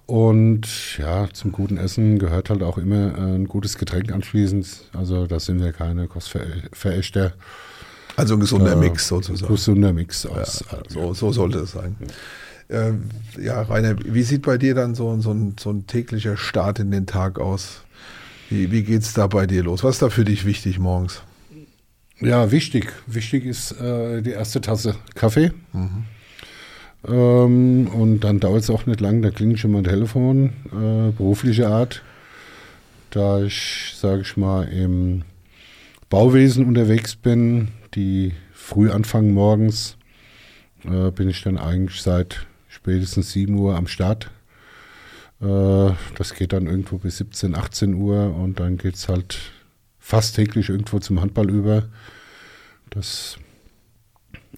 Und 0.09 0.97
ja, 0.97 1.29
zum 1.35 1.53
guten 1.53 1.77
Essen 1.77 2.18
gehört 2.18 2.49
halt 2.49 2.62
auch 2.62 2.79
immer 2.79 3.18
äh, 3.18 3.35
ein 3.35 3.47
gutes 3.47 3.77
Getränk 3.77 4.11
anschließend. 4.11 4.66
Also 4.94 5.27
da 5.27 5.38
sind 5.38 5.61
wir 5.62 5.73
keine 5.73 6.09
Kostverächter. 6.09 7.35
Also 8.16 8.33
ein 8.33 8.40
gesunder 8.40 8.73
Äh, 8.73 8.77
Mix 8.77 9.07
sozusagen. 9.07 9.53
Gesunder 9.53 9.92
Mix 9.92 10.25
aus. 10.25 10.64
allem. 10.68 10.85
So, 10.88 11.12
so 11.12 11.31
sollte 11.33 11.59
es 11.59 11.73
sein. 11.73 11.94
Ähm, 12.71 13.11
ja, 13.38 13.61
Rainer, 13.61 13.97
wie 14.03 14.23
sieht 14.23 14.40
bei 14.47 14.57
dir 14.57 14.75
dann 14.75 14.94
so, 14.94 15.21
so, 15.21 15.31
ein, 15.31 15.57
so 15.61 15.71
ein 15.71 15.87
täglicher 15.87 16.38
Start 16.38 16.79
in 16.79 16.90
den 16.90 17.05
Tag 17.05 17.38
aus? 17.38 17.83
Wie, 18.49 18.73
wie 18.73 18.85
geht's 18.85 19.12
da 19.12 19.27
bei 19.27 19.47
dir 19.47 19.62
los? 19.62 19.85
Was 19.85 19.97
ist 19.97 20.03
da 20.03 20.09
für 20.09 20.25
dich 20.25 20.47
wichtig 20.47 20.79
morgens? 20.79 21.21
Ja, 22.18 22.51
wichtig. 22.51 22.94
Wichtig 23.07 23.44
ist 23.44 23.73
äh, 23.73 24.23
die 24.23 24.31
erste 24.31 24.62
Tasse 24.62 24.94
Kaffee. 25.14 25.53
Ähm, 27.06 27.88
und 27.88 28.20
dann 28.20 28.40
dauert 28.40 28.62
es 28.62 28.70
auch 28.70 28.87
nicht 28.87 29.00
lang, 29.00 29.22
da 29.22 29.30
klingelt 29.30 29.61
schon 29.61 29.70
mal 29.70 29.78
ein 29.78 29.84
Telefon, 29.84 30.52
äh, 30.66 31.12
berufliche 31.12 31.68
Art. 31.68 32.02
Da 33.11 33.42
ich, 33.42 33.94
sage 33.96 34.22
ich 34.22 34.37
mal, 34.37 34.64
im 34.64 35.22
Bauwesen 36.11 36.66
unterwegs 36.66 37.16
bin, 37.16 37.68
die 37.94 38.32
früh 38.52 38.90
anfangen 38.90 39.32
morgens, 39.32 39.96
äh, 40.84 41.11
bin 41.11 41.28
ich 41.28 41.42
dann 41.42 41.58
eigentlich 41.58 42.02
seit 42.02 42.46
spätestens 42.68 43.32
7 43.32 43.54
Uhr 43.54 43.76
am 43.76 43.87
Start. 43.87 44.30
Äh, 45.40 45.90
das 46.16 46.34
geht 46.34 46.52
dann 46.52 46.66
irgendwo 46.66 46.98
bis 46.98 47.18
17, 47.18 47.54
18 47.54 47.94
Uhr 47.94 48.34
und 48.34 48.61
dann 48.61 48.76
geht 48.76 48.96
es 48.96 49.08
halt 49.08 49.38
fast 49.98 50.37
täglich 50.37 50.68
irgendwo 50.68 50.98
zum 50.98 51.20
Handball 51.20 51.50
über. 51.50 51.88
Das 52.90 53.38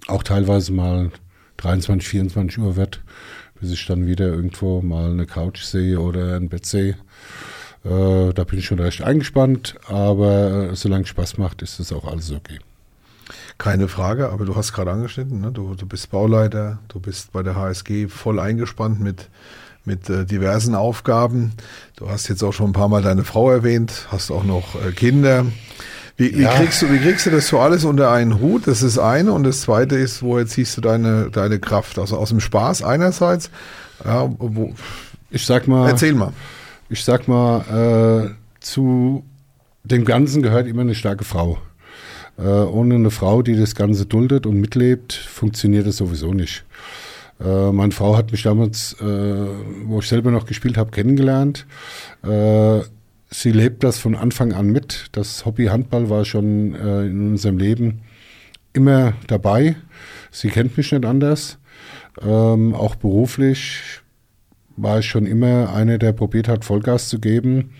auch 0.06 0.22
teilweise 0.22 0.72
mal 0.72 1.10
23, 1.60 2.08
24 2.08 2.58
Uhr 2.58 2.76
wird, 2.76 3.02
bis 3.60 3.70
ich 3.70 3.86
dann 3.86 4.06
wieder 4.06 4.26
irgendwo 4.26 4.80
mal 4.80 5.10
eine 5.10 5.26
Couch 5.26 5.62
sehe 5.62 6.00
oder 6.00 6.36
ein 6.36 6.48
Bett 6.48 6.66
sehe. 6.66 6.96
Äh, 7.84 8.32
da 8.34 8.44
bin 8.44 8.58
ich 8.58 8.66
schon 8.66 8.80
recht 8.80 9.02
eingespannt, 9.02 9.76
aber 9.86 10.70
äh, 10.70 10.76
solange 10.76 11.04
es 11.04 11.08
Spaß 11.10 11.38
macht, 11.38 11.62
ist 11.62 11.80
das 11.80 11.92
auch 11.92 12.06
alles 12.06 12.30
okay. 12.32 12.58
Keine 13.58 13.88
Frage, 13.88 14.30
aber 14.30 14.44
du 14.44 14.56
hast 14.56 14.72
gerade 14.72 14.90
angeschnitten, 14.90 15.40
ne? 15.40 15.52
du, 15.52 15.74
du 15.74 15.86
bist 15.86 16.10
Bauleiter, 16.10 16.78
du 16.88 17.00
bist 17.00 17.32
bei 17.32 17.42
der 17.42 17.56
HSG 17.56 18.08
voll 18.08 18.40
eingespannt 18.40 19.00
mit, 19.00 19.28
mit 19.84 20.10
äh, 20.10 20.24
diversen 20.24 20.74
Aufgaben. 20.74 21.52
Du 21.96 22.08
hast 22.08 22.28
jetzt 22.28 22.42
auch 22.42 22.52
schon 22.52 22.70
ein 22.70 22.74
paar 22.74 22.88
Mal 22.88 23.02
deine 23.02 23.24
Frau 23.24 23.50
erwähnt, 23.50 24.08
hast 24.10 24.30
auch 24.30 24.44
noch 24.44 24.74
äh, 24.84 24.92
Kinder. 24.92 25.46
Wie, 26.20 26.36
wie, 26.36 26.42
Ja. 26.42 26.52
kriegst 26.52 26.82
du, 26.82 26.90
wie 26.92 26.98
kriegst 26.98 27.24
du 27.24 27.30
das 27.30 27.48
so 27.48 27.58
alles 27.60 27.84
unter 27.84 28.10
einen 28.12 28.40
Hut? 28.40 28.66
Das 28.66 28.82
ist 28.82 28.98
eine. 28.98 29.32
Und 29.32 29.44
das 29.44 29.62
zweite 29.62 29.96
ist, 29.96 30.22
woher 30.22 30.46
ziehst 30.46 30.76
du 30.76 30.82
deine, 30.82 31.30
deine 31.30 31.58
Kraft? 31.58 31.98
Also 31.98 32.18
aus 32.18 32.28
dem 32.28 32.40
Spaß 32.40 32.82
einerseits. 32.82 33.50
Ja, 34.04 34.28
wo, 34.38 34.74
Ich 35.30 35.46
sag 35.46 35.66
mal, 35.66 35.88
erzähl 35.88 36.12
mal. 36.14 36.32
ich 36.90 37.02
sag 37.04 37.26
mal, 37.26 38.28
äh, 38.28 38.62
zu 38.62 39.24
dem 39.84 40.04
Ganzen 40.04 40.42
gehört 40.42 40.66
immer 40.66 40.82
eine 40.82 40.94
starke 40.94 41.24
Frau. 41.24 41.56
Äh, 42.38 42.42
ohne 42.42 42.96
eine 42.96 43.10
Frau, 43.10 43.40
die 43.40 43.56
das 43.56 43.74
Ganze 43.74 44.04
duldet 44.04 44.44
und 44.46 44.60
mitlebt, 44.60 45.14
funktioniert 45.14 45.86
das 45.86 45.96
sowieso 45.96 46.34
nicht. 46.34 46.64
Äh, 47.42 47.72
meine 47.72 47.92
Frau 47.92 48.16
hat 48.18 48.30
mich 48.32 48.42
damals, 48.42 48.94
äh, 49.00 49.04
wo 49.86 50.00
ich 50.00 50.08
selber 50.08 50.30
noch 50.30 50.44
gespielt 50.44 50.76
habe, 50.76 50.90
kennengelernt. 50.90 51.66
Sie 53.32 53.52
lebt 53.52 53.84
das 53.84 53.98
von 53.98 54.16
Anfang 54.16 54.52
an 54.52 54.70
mit. 54.70 55.06
Das 55.12 55.46
Hobby 55.46 55.66
Handball 55.66 56.10
war 56.10 56.24
schon 56.24 56.74
äh, 56.74 57.06
in 57.06 57.30
unserem 57.30 57.58
Leben 57.58 58.02
immer 58.72 59.14
dabei. 59.28 59.76
Sie 60.32 60.48
kennt 60.48 60.76
mich 60.76 60.90
nicht 60.90 61.04
anders. 61.04 61.58
Ähm, 62.20 62.74
auch 62.74 62.96
beruflich 62.96 64.00
war 64.76 64.98
ich 64.98 65.06
schon 65.06 65.26
immer 65.26 65.72
einer, 65.72 65.98
der 65.98 66.12
probiert 66.12 66.48
hat, 66.48 66.64
Vollgas 66.64 67.08
zu 67.08 67.20
geben, 67.20 67.72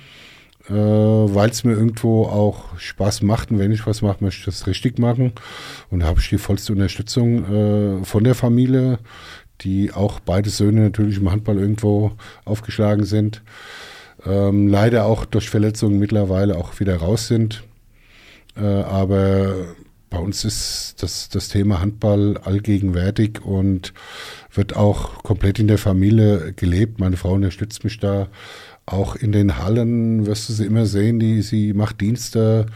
äh, 0.68 0.72
weil 0.72 1.50
es 1.50 1.64
mir 1.64 1.72
irgendwo 1.72 2.26
auch 2.26 2.78
Spaß 2.78 3.22
macht. 3.22 3.50
Und 3.50 3.58
wenn 3.58 3.72
ich 3.72 3.86
was 3.88 4.02
mache, 4.02 4.22
möchte 4.22 4.38
ich 4.40 4.44
das 4.44 4.68
richtig 4.68 5.00
machen. 5.00 5.32
Und 5.90 6.00
da 6.00 6.06
habe 6.06 6.20
ich 6.20 6.28
die 6.28 6.38
vollste 6.38 6.72
Unterstützung 6.72 8.00
äh, 8.00 8.04
von 8.04 8.22
der 8.22 8.36
Familie, 8.36 9.00
die 9.62 9.92
auch 9.92 10.20
beide 10.20 10.48
Söhne 10.48 10.82
natürlich 10.82 11.18
im 11.18 11.30
Handball 11.30 11.58
irgendwo 11.58 12.12
aufgeschlagen 12.44 13.04
sind. 13.04 13.42
Ähm, 14.26 14.68
leider 14.68 15.06
auch 15.06 15.24
durch 15.24 15.48
Verletzungen 15.48 15.98
mittlerweile 15.98 16.56
auch 16.56 16.78
wieder 16.80 16.96
raus 16.96 17.28
sind. 17.28 17.64
Äh, 18.56 18.64
aber 18.64 19.74
bei 20.11 20.18
uns 20.18 20.44
ist 20.44 20.96
das, 20.98 21.28
das 21.28 21.48
Thema 21.48 21.80
Handball 21.80 22.37
allgegenwärtig 22.38 23.42
und 23.44 23.94
wird 24.52 24.76
auch 24.76 25.22
komplett 25.22 25.59
in 25.59 25.68
der 25.68 25.78
Familie 25.78 26.52
gelebt. 26.52 26.98
Meine 26.98 27.16
Frau 27.16 27.33
unterstützt 27.33 27.85
mich 27.85 28.00
da. 28.00 28.28
Auch 28.87 29.14
in 29.14 29.30
den 29.30 29.59
Hallen 29.59 30.26
wirst 30.26 30.48
du 30.48 30.52
sie 30.52 30.66
immer 30.66 30.87
sehen, 30.87 31.20
die, 31.20 31.42
sie 31.42 31.72
macht 31.72 32.00
Dienste 32.00 32.66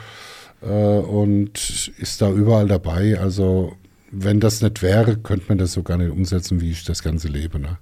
äh, 0.62 0.68
und 0.68 1.92
ist 1.98 2.22
da 2.22 2.30
überall 2.30 2.68
dabei. 2.68 3.18
Also 3.18 3.74
wenn 4.12 4.38
das 4.38 4.62
nicht 4.62 4.80
wäre, 4.80 5.16
könnte 5.16 5.46
man 5.48 5.58
das 5.58 5.72
so 5.72 5.82
gar 5.82 5.98
nicht 5.98 6.12
umsetzen, 6.12 6.60
wie 6.60 6.70
ich 6.70 6.84
das 6.84 7.02
Ganze 7.02 7.26
lebe. 7.26 7.58
Ne? 7.58 7.78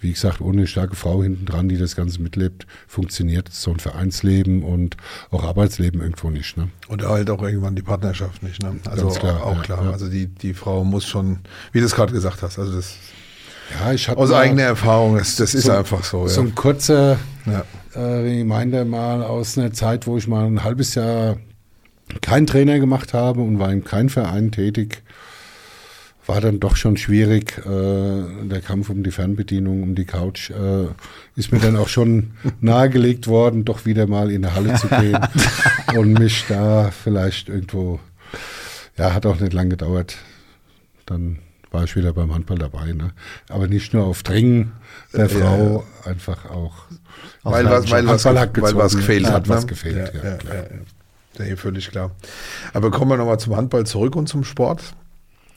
Wie 0.00 0.12
gesagt, 0.12 0.40
ohne 0.42 0.58
eine 0.58 0.66
starke 0.66 0.96
Frau 0.96 1.22
hinten 1.22 1.46
dran, 1.46 1.68
die 1.68 1.78
das 1.78 1.96
Ganze 1.96 2.20
mitlebt, 2.20 2.66
funktioniert 2.86 3.48
so 3.50 3.70
ein 3.70 3.78
Vereinsleben 3.78 4.62
und 4.62 4.96
auch 5.30 5.44
Arbeitsleben 5.44 6.02
irgendwo 6.02 6.28
nicht. 6.28 6.56
Ne? 6.58 6.68
Und 6.88 7.02
halt 7.02 7.30
auch 7.30 7.42
irgendwann 7.42 7.74
die 7.74 7.82
Partnerschaft 7.82 8.42
nicht. 8.42 8.62
Ne? 8.62 8.76
Also 8.86 9.06
Ganz 9.06 9.18
klar, 9.18 9.42
auch 9.44 9.56
ja, 9.56 9.62
klar. 9.62 9.84
ja. 9.84 9.90
Also 9.92 10.08
die, 10.08 10.26
die 10.26 10.52
Frau 10.52 10.84
muss 10.84 11.06
schon, 11.06 11.38
wie 11.72 11.80
du 11.80 11.86
es 11.86 11.94
gerade 11.94 12.12
gesagt 12.12 12.42
hast, 12.42 12.58
also 12.58 12.74
das 12.74 12.96
Ja, 13.80 13.92
ich 13.94 14.08
aus 14.10 14.30
eigener 14.30 14.64
Erfahrung, 14.64 15.16
das, 15.16 15.36
das 15.36 15.54
ist 15.54 15.64
so- 15.64 15.72
einfach 15.72 16.04
so. 16.04 16.26
so 16.28 16.42
Ja. 16.42 16.46
ein 16.48 16.54
kurzer 16.54 17.16
Ja. 17.46 17.64
äh, 17.94 17.98
Reminder 18.00 18.84
mal 18.84 19.22
aus 19.22 19.56
einer 19.56 19.72
Zeit, 19.72 20.06
wo 20.06 20.18
ich 20.18 20.28
mal 20.28 20.44
ein 20.44 20.64
halbes 20.64 20.94
Jahr 20.96 21.38
keinen 22.20 22.46
Trainer 22.46 22.78
gemacht 22.78 23.14
habe 23.14 23.40
und 23.40 23.58
war 23.58 23.72
in 23.72 23.82
keinem 23.84 24.10
Verein 24.10 24.52
tätig. 24.52 25.02
War 26.26 26.40
dann 26.40 26.60
doch 26.60 26.76
schon 26.76 26.96
schwierig. 26.96 27.58
Äh, 27.58 28.46
der 28.48 28.60
Kampf 28.60 28.90
um 28.90 29.02
die 29.02 29.10
Fernbedienung, 29.10 29.82
um 29.82 29.94
die 29.94 30.04
Couch, 30.04 30.50
äh, 30.50 30.86
ist 31.36 31.52
mir 31.52 31.58
dann 31.58 31.76
auch 31.76 31.88
schon 31.88 32.32
nahegelegt 32.60 33.26
worden, 33.26 33.64
doch 33.64 33.84
wieder 33.86 34.06
mal 34.06 34.30
in 34.30 34.44
eine 34.44 34.54
Halle 34.54 34.74
zu 34.74 34.88
gehen 34.88 35.18
und 35.96 36.14
mich 36.14 36.44
da 36.48 36.90
vielleicht 36.90 37.48
irgendwo, 37.48 38.00
ja, 38.96 39.12
hat 39.12 39.26
auch 39.26 39.38
nicht 39.38 39.52
lange 39.52 39.70
gedauert. 39.70 40.16
Dann 41.06 41.38
war 41.70 41.84
ich 41.84 41.96
wieder 41.96 42.12
beim 42.12 42.32
Handball 42.32 42.58
dabei. 42.58 42.92
Ne? 42.92 43.10
Aber 43.48 43.66
nicht 43.66 43.92
nur 43.92 44.04
auf 44.04 44.22
Drängen 44.22 44.72
der 45.12 45.28
Frau, 45.28 45.84
ja. 46.04 46.10
einfach 46.10 46.48
auch. 46.50 46.84
Weil 47.42 47.66
was, 47.66 47.90
weil, 47.90 48.06
was, 48.06 48.24
weil 48.24 48.76
was 48.76 48.96
gefehlt 48.96 49.26
hat. 49.26 49.48
was 49.48 49.62
ne? 49.62 49.66
gefehlt, 49.66 50.12
ja, 50.14 50.22
ja, 50.22 50.38
ja, 50.38 50.64
ja, 51.38 51.44
ja. 51.44 51.56
völlig 51.56 51.90
klar. 51.90 52.12
Aber 52.72 52.90
kommen 52.90 53.10
wir 53.10 53.16
nochmal 53.16 53.38
zum 53.38 53.56
Handball 53.56 53.84
zurück 53.84 54.16
und 54.16 54.28
zum 54.28 54.44
Sport. 54.44 54.94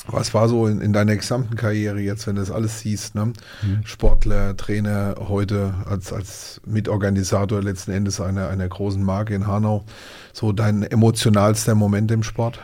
Was 0.06 0.34
war 0.34 0.48
so 0.48 0.68
in, 0.68 0.80
in, 0.80 0.94
deiner 0.94 1.16
gesamten 1.18 1.56
Karriere 1.56 2.00
jetzt, 2.00 2.28
wenn 2.28 2.36
du 2.36 2.42
das 2.42 2.52
alles 2.52 2.80
siehst? 2.80 3.16
Ne? 3.16 3.26
Mhm. 3.26 3.82
Sportler, 3.84 4.56
Trainer, 4.56 5.16
heute 5.20 5.74
als, 5.86 6.14
als 6.14 6.62
Mitorganisator 6.66 7.62
letzten 7.62 7.92
Endes 7.92 8.22
einer, 8.22 8.48
einer 8.48 8.68
großen 8.68 9.04
Marke 9.04 9.36
in 9.36 9.48
Hanau. 9.48 9.84
So 10.32 10.54
dein 10.54 10.84
emotionalster 10.84 11.76
Moment 11.76 12.12
im 12.12 12.24
Sport? 12.24 12.60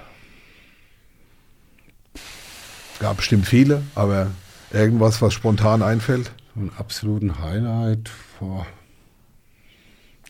Gab 3.00 3.18
bestimmt 3.18 3.46
viele, 3.46 3.82
aber 3.96 4.28
irgendwas, 4.72 5.22
was 5.22 5.34
spontan 5.34 5.82
einfällt? 5.82 6.32
einen 6.56 6.72
absoluten 6.78 7.40
Highlight, 7.40 8.12
boah, 8.40 8.66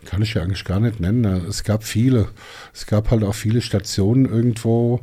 kann 0.06 0.22
ich 0.22 0.34
ja 0.34 0.42
eigentlich 0.42 0.66
gar 0.66 0.80
nicht 0.80 1.00
nennen. 1.00 1.24
Es 1.48 1.64
gab 1.64 1.84
viele. 1.84 2.28
Es 2.74 2.86
gab 2.88 3.10
halt 3.10 3.24
auch 3.24 3.36
viele 3.36 3.62
Stationen 3.62 4.26
irgendwo 4.26 5.00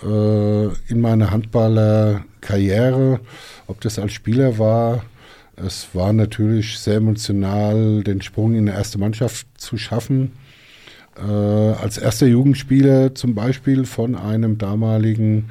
in 0.00 1.00
meiner 1.00 1.32
Handballerkarriere, 1.32 3.18
ob 3.66 3.80
das 3.80 3.98
als 3.98 4.12
Spieler 4.12 4.58
war. 4.58 5.02
Es 5.56 5.88
war 5.92 6.12
natürlich 6.12 6.78
sehr 6.78 6.96
emotional, 6.96 8.04
den 8.04 8.22
Sprung 8.22 8.54
in 8.54 8.66
die 8.66 8.72
erste 8.72 8.98
Mannschaft 8.98 9.46
zu 9.56 9.76
schaffen. 9.76 10.32
Äh, 11.16 11.22
als 11.22 11.98
erster 11.98 12.26
Jugendspieler 12.26 13.14
zum 13.14 13.34
Beispiel 13.34 13.84
von 13.86 14.14
einem 14.14 14.58
damaligen 14.58 15.48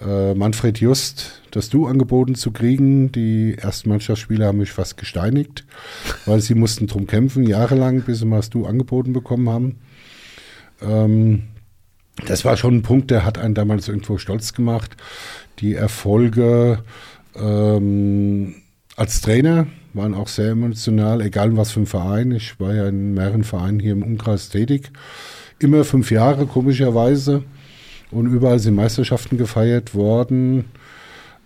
äh, 0.00 0.34
Manfred 0.34 0.80
Just 0.80 1.42
das 1.50 1.70
Du 1.70 1.86
angeboten 1.86 2.34
zu 2.34 2.50
kriegen. 2.50 3.10
Die 3.10 3.56
ersten 3.56 3.88
Mannschaftsspieler 3.88 4.48
haben 4.48 4.58
mich 4.58 4.72
fast 4.72 4.98
gesteinigt, 4.98 5.64
weil 6.26 6.40
sie 6.40 6.54
mussten 6.54 6.86
drum 6.86 7.06
kämpfen, 7.06 7.44
jahrelang, 7.44 8.02
bis 8.02 8.18
sie 8.18 8.26
mal 8.26 8.36
das 8.36 8.50
Du 8.50 8.66
angeboten 8.66 9.14
bekommen 9.14 9.48
haben. 9.48 9.76
Ähm, 10.82 11.44
das 12.26 12.44
war 12.44 12.56
schon 12.56 12.76
ein 12.76 12.82
Punkt, 12.82 13.10
der 13.10 13.24
hat 13.24 13.38
einen 13.38 13.54
damals 13.54 13.88
irgendwo 13.88 14.18
stolz 14.18 14.52
gemacht. 14.52 14.96
Die 15.60 15.74
Erfolge 15.74 16.82
ähm, 17.36 18.54
als 18.96 19.20
Trainer 19.20 19.66
waren 19.94 20.14
auch 20.14 20.28
sehr 20.28 20.50
emotional, 20.50 21.20
egal 21.20 21.56
was 21.56 21.72
für 21.72 21.80
ein 21.80 21.86
Verein. 21.86 22.32
Ich 22.32 22.58
war 22.60 22.74
ja 22.74 22.88
in 22.88 23.14
mehreren 23.14 23.44
Vereinen 23.44 23.80
hier 23.80 23.92
im 23.92 24.02
Umkreis 24.02 24.48
tätig. 24.48 24.90
Immer 25.58 25.84
fünf 25.84 26.10
Jahre, 26.10 26.46
komischerweise. 26.46 27.42
Und 28.10 28.26
überall 28.26 28.58
sind 28.58 28.74
Meisterschaften 28.74 29.36
gefeiert 29.38 29.94
worden. 29.94 30.66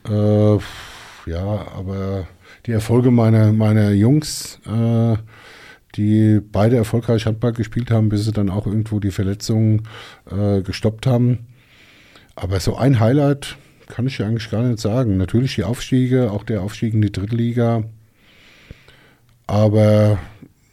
Äh, 0.09 0.57
ja, 1.27 1.67
aber 1.77 2.27
die 2.67 2.73
Erfolge 2.73 3.11
meiner, 3.11 3.53
meiner 3.53 3.91
Jungs, 3.91 4.61
äh, 4.67 5.17
die 5.95 6.41
beide 6.41 6.77
erfolgreich 6.77 7.27
Handball 7.27 7.53
gespielt 7.53 7.91
haben, 7.91 8.09
bis 8.09 8.25
sie 8.25 8.33
dann 8.33 8.51
auch 8.51 8.67
irgendwo 8.67 9.01
die 9.01 9.11
Verletzungen 9.11 9.89
äh, 10.31 10.63
gestoppt 10.63 11.07
haben. 11.07 11.47
Aber 12.35 12.61
so 12.61 12.77
ein 12.77 12.99
Highlight 12.99 13.57
kann 13.89 14.07
ich 14.07 14.19
ja 14.19 14.27
eigentlich 14.27 14.51
gar 14.51 14.63
nicht 14.63 14.79
sagen. 14.79 15.17
Natürlich 15.19 15.55
die 15.55 15.65
Aufstiege, 15.65 16.31
auch 16.31 16.45
der 16.45 16.63
Aufstieg 16.63 16.95
in 16.95 17.03
die 17.03 17.13
Drittliga. 17.13 17.85
Aber 19.47 20.19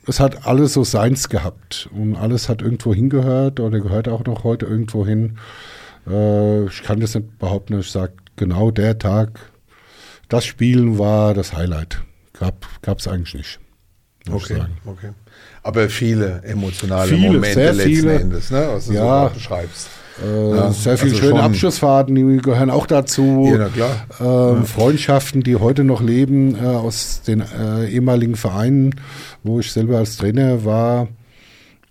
es 0.08 0.20
hat 0.20 0.48
alles 0.48 0.74
so 0.74 0.84
seins 0.84 1.30
gehabt 1.30 1.90
und 1.94 2.16
alles 2.16 2.50
hat 2.50 2.62
irgendwo 2.62 2.94
hingehört 2.94 3.60
oder 3.60 3.80
gehört 3.80 4.08
auch 4.08 4.24
noch 4.26 4.44
heute 4.44 4.66
irgendwo 4.66 5.06
hin. 5.06 5.38
Äh, 6.08 6.66
ich 6.66 6.84
kann 6.84 7.00
das 7.00 7.16
nicht 7.16 7.38
behaupten, 7.40 7.80
ich 7.80 7.92
sage 7.92 8.14
genau 8.36 8.72
der 8.72 8.98
Tag, 8.98 9.52
das 10.30 10.46
Spielen 10.46 10.98
war 10.98 11.34
das 11.34 11.54
Highlight. 11.54 12.02
Gab 12.82 13.00
es 13.00 13.08
eigentlich 13.08 13.34
nicht. 13.34 13.60
Okay, 14.32 14.62
okay. 14.86 15.10
Aber 15.64 15.90
viele 15.90 16.42
emotionale 16.44 17.10
viele, 17.10 17.34
Momente 17.34 17.72
letzten 17.72 17.90
viele. 17.90 18.20
Endes, 18.20 18.52
ne, 18.52 18.70
was 18.72 18.86
du 18.88 18.94
ja, 18.94 19.28
so 19.28 19.34
beschreibst. 19.34 19.90
Äh, 20.24 20.50
ja, 20.50 20.72
sehr 20.72 20.98
viele 20.98 21.14
also 21.14 21.24
schöne 21.24 21.44
Abschlussfahrten, 21.44 22.16
die 22.16 22.38
gehören 22.38 22.70
auch 22.70 22.86
dazu. 22.86 23.56
Ja, 23.58 23.70
klar. 23.70 24.06
Ähm, 24.20 24.60
ja. 24.60 24.64
Freundschaften, 24.64 25.44
die 25.44 25.56
heute 25.56 25.84
noch 25.84 26.02
leben 26.02 26.56
äh, 26.56 26.66
aus 26.66 27.22
den 27.22 27.42
äh, 27.42 27.88
ehemaligen 27.88 28.36
Vereinen, 28.36 28.96
wo 29.44 29.60
ich 29.60 29.72
selber 29.72 29.98
als 29.98 30.18
Trainer 30.18 30.66
war. 30.66 31.08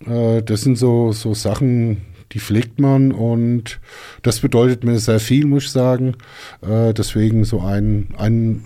Äh, 0.05 0.41
das 0.43 0.61
sind 0.61 0.77
so, 0.77 1.11
so 1.11 1.33
Sachen, 1.33 2.05
die 2.31 2.39
pflegt 2.39 2.79
man 2.79 3.11
und 3.11 3.79
das 4.21 4.39
bedeutet 4.39 4.83
mir 4.83 4.99
sehr 4.99 5.19
viel, 5.19 5.45
muss 5.45 5.65
ich 5.65 5.71
sagen. 5.71 6.15
Äh, 6.61 6.93
deswegen 6.93 7.45
so 7.45 7.61
ein, 7.61 8.09
ein 8.17 8.63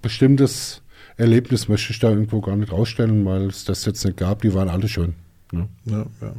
bestimmtes 0.00 0.81
Erlebnis 1.16 1.68
möchte 1.68 1.92
ich 1.92 1.98
da 1.98 2.10
irgendwo 2.10 2.40
gar 2.40 2.56
nicht 2.56 2.72
rausstellen, 2.72 3.24
weil 3.24 3.46
es 3.46 3.64
das 3.64 3.84
jetzt 3.84 4.04
nicht 4.04 4.16
gab. 4.16 4.42
Die 4.42 4.54
waren 4.54 4.68
alle 4.68 4.88
schön. 4.88 5.14
Ne? 5.52 5.68
Ja, 5.84 6.06
ja. 6.20 6.32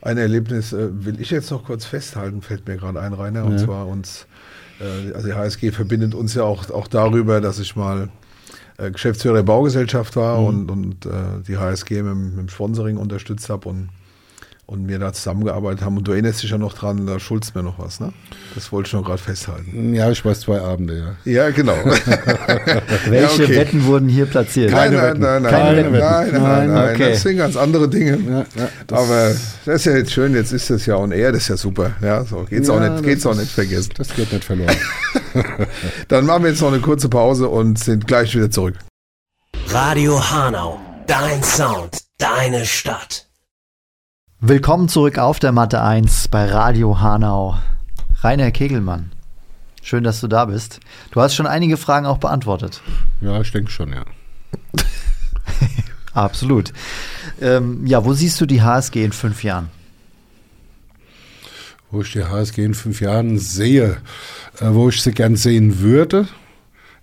Ein 0.00 0.18
Erlebnis 0.18 0.72
äh, 0.72 0.88
will 1.04 1.20
ich 1.20 1.30
jetzt 1.30 1.50
noch 1.50 1.64
kurz 1.64 1.84
festhalten, 1.84 2.42
fällt 2.42 2.66
mir 2.68 2.76
gerade 2.76 3.00
ein, 3.00 3.12
Rainer, 3.12 3.44
und 3.44 3.58
ja. 3.58 3.64
zwar 3.64 3.88
uns, 3.88 4.26
äh, 4.80 5.12
also 5.12 5.28
die 5.28 5.34
HSG 5.34 5.72
verbindet 5.72 6.14
uns 6.14 6.34
ja 6.34 6.44
auch, 6.44 6.70
auch 6.70 6.86
darüber, 6.86 7.40
dass 7.40 7.58
ich 7.58 7.74
mal 7.74 8.08
äh, 8.76 8.92
Geschäftsführer 8.92 9.36
der 9.36 9.42
Baugesellschaft 9.42 10.14
war 10.16 10.40
mhm. 10.40 10.46
und, 10.46 10.70
und 10.70 11.06
äh, 11.06 11.42
die 11.46 11.56
HSG 11.56 12.02
mit, 12.02 12.14
mit 12.14 12.38
dem 12.38 12.48
Sponsoring 12.48 12.96
unterstützt 12.96 13.48
habe 13.50 13.68
und 13.68 13.88
und 14.68 14.86
wir 14.86 14.98
da 14.98 15.14
zusammengearbeitet 15.14 15.82
haben. 15.82 15.96
Und 15.96 16.06
du 16.06 16.12
erinnerst 16.12 16.42
dich 16.42 16.50
ja 16.50 16.58
noch 16.58 16.74
dran, 16.74 17.06
da 17.06 17.18
schulzt 17.18 17.54
mir 17.54 17.62
noch 17.62 17.78
was, 17.78 18.00
ne? 18.00 18.12
Das 18.54 18.70
wollte 18.70 18.88
ich 18.88 18.92
noch 18.92 19.02
gerade 19.02 19.16
festhalten. 19.16 19.94
Ja, 19.94 20.10
ich 20.10 20.22
weiß 20.22 20.40
zwei 20.40 20.60
Abende, 20.60 21.16
ja. 21.24 21.32
Ja, 21.32 21.50
genau. 21.50 21.72
Welche 23.06 23.14
ja, 23.14 23.44
okay. 23.46 23.56
Wetten 23.56 23.86
wurden 23.86 24.10
hier 24.10 24.26
platziert? 24.26 24.70
Keine, 24.70 25.00
Wetten. 25.00 25.20
Nein, 25.20 25.42
nein, 25.42 25.50
Keine 25.50 25.82
nein, 25.82 25.92
Wetten. 25.94 26.04
nein, 26.04 26.28
nein, 26.32 26.42
nein, 26.42 26.74
nein. 26.74 26.94
Okay. 26.94 27.10
Das 27.12 27.22
sind 27.22 27.38
ganz 27.38 27.56
andere 27.56 27.88
Dinge. 27.88 28.18
Ja, 28.28 28.38
ja, 28.40 28.68
das 28.86 28.98
Aber 28.98 29.34
das 29.64 29.74
ist 29.74 29.84
ja 29.86 29.96
jetzt 29.96 30.12
schön, 30.12 30.34
jetzt 30.34 30.52
ist 30.52 30.68
das 30.68 30.84
ja 30.84 30.96
on 30.96 31.12
air, 31.12 31.32
das 31.32 31.42
ist 31.44 31.48
ja 31.48 31.56
super. 31.56 31.92
Ja, 32.02 32.24
so 32.26 32.44
geht's 32.44 32.68
ja, 32.68 32.74
auch 32.74 32.80
nicht, 32.80 33.02
geht's 33.02 33.24
auch 33.24 33.34
nicht 33.34 33.50
vergessen. 33.50 33.92
Das 33.96 34.14
geht 34.14 34.30
nicht 34.30 34.44
verloren. 34.44 34.76
Dann 36.08 36.26
machen 36.26 36.42
wir 36.42 36.50
jetzt 36.50 36.60
noch 36.60 36.72
eine 36.72 36.80
kurze 36.80 37.08
Pause 37.08 37.48
und 37.48 37.78
sind 37.78 38.06
gleich 38.06 38.34
wieder 38.36 38.50
zurück. 38.50 38.74
Radio 39.68 40.22
Hanau, 40.30 40.78
dein 41.06 41.42
Sound, 41.42 42.02
deine 42.18 42.66
Stadt. 42.66 43.27
Willkommen 44.40 44.88
zurück 44.88 45.18
auf 45.18 45.40
der 45.40 45.50
Matte 45.50 45.82
1 45.82 46.28
bei 46.28 46.44
Radio 46.44 47.00
Hanau. 47.00 47.58
Rainer 48.20 48.52
Kegelmann, 48.52 49.10
schön, 49.82 50.04
dass 50.04 50.20
du 50.20 50.28
da 50.28 50.44
bist. 50.44 50.78
Du 51.10 51.20
hast 51.20 51.34
schon 51.34 51.48
einige 51.48 51.76
Fragen 51.76 52.06
auch 52.06 52.18
beantwortet. 52.18 52.80
Ja, 53.20 53.40
ich 53.40 53.50
denke 53.50 53.68
schon, 53.68 53.92
ja. 53.92 54.04
Absolut. 56.14 56.72
Ähm, 57.40 57.84
ja, 57.84 58.04
wo 58.04 58.12
siehst 58.12 58.40
du 58.40 58.46
die 58.46 58.62
HSG 58.62 59.04
in 59.04 59.10
fünf 59.10 59.42
Jahren? 59.42 59.70
Wo 61.90 62.02
ich 62.02 62.12
die 62.12 62.22
HSG 62.22 62.64
in 62.64 62.74
fünf 62.74 63.00
Jahren 63.00 63.40
sehe, 63.40 63.96
äh, 64.60 64.68
wo 64.70 64.88
ich 64.88 65.02
sie 65.02 65.10
gern 65.10 65.34
sehen 65.34 65.80
würde, 65.80 66.28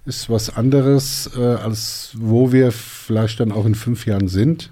ist 0.06 0.30
was 0.30 0.56
anderes, 0.56 1.30
äh, 1.36 1.42
als 1.42 2.12
wo 2.14 2.54
wir 2.54 2.72
vielleicht 2.72 3.42
dann 3.42 3.52
auch 3.52 3.66
in 3.66 3.76
fünf 3.76 4.06
Jahren 4.06 4.30
sind 4.30 4.72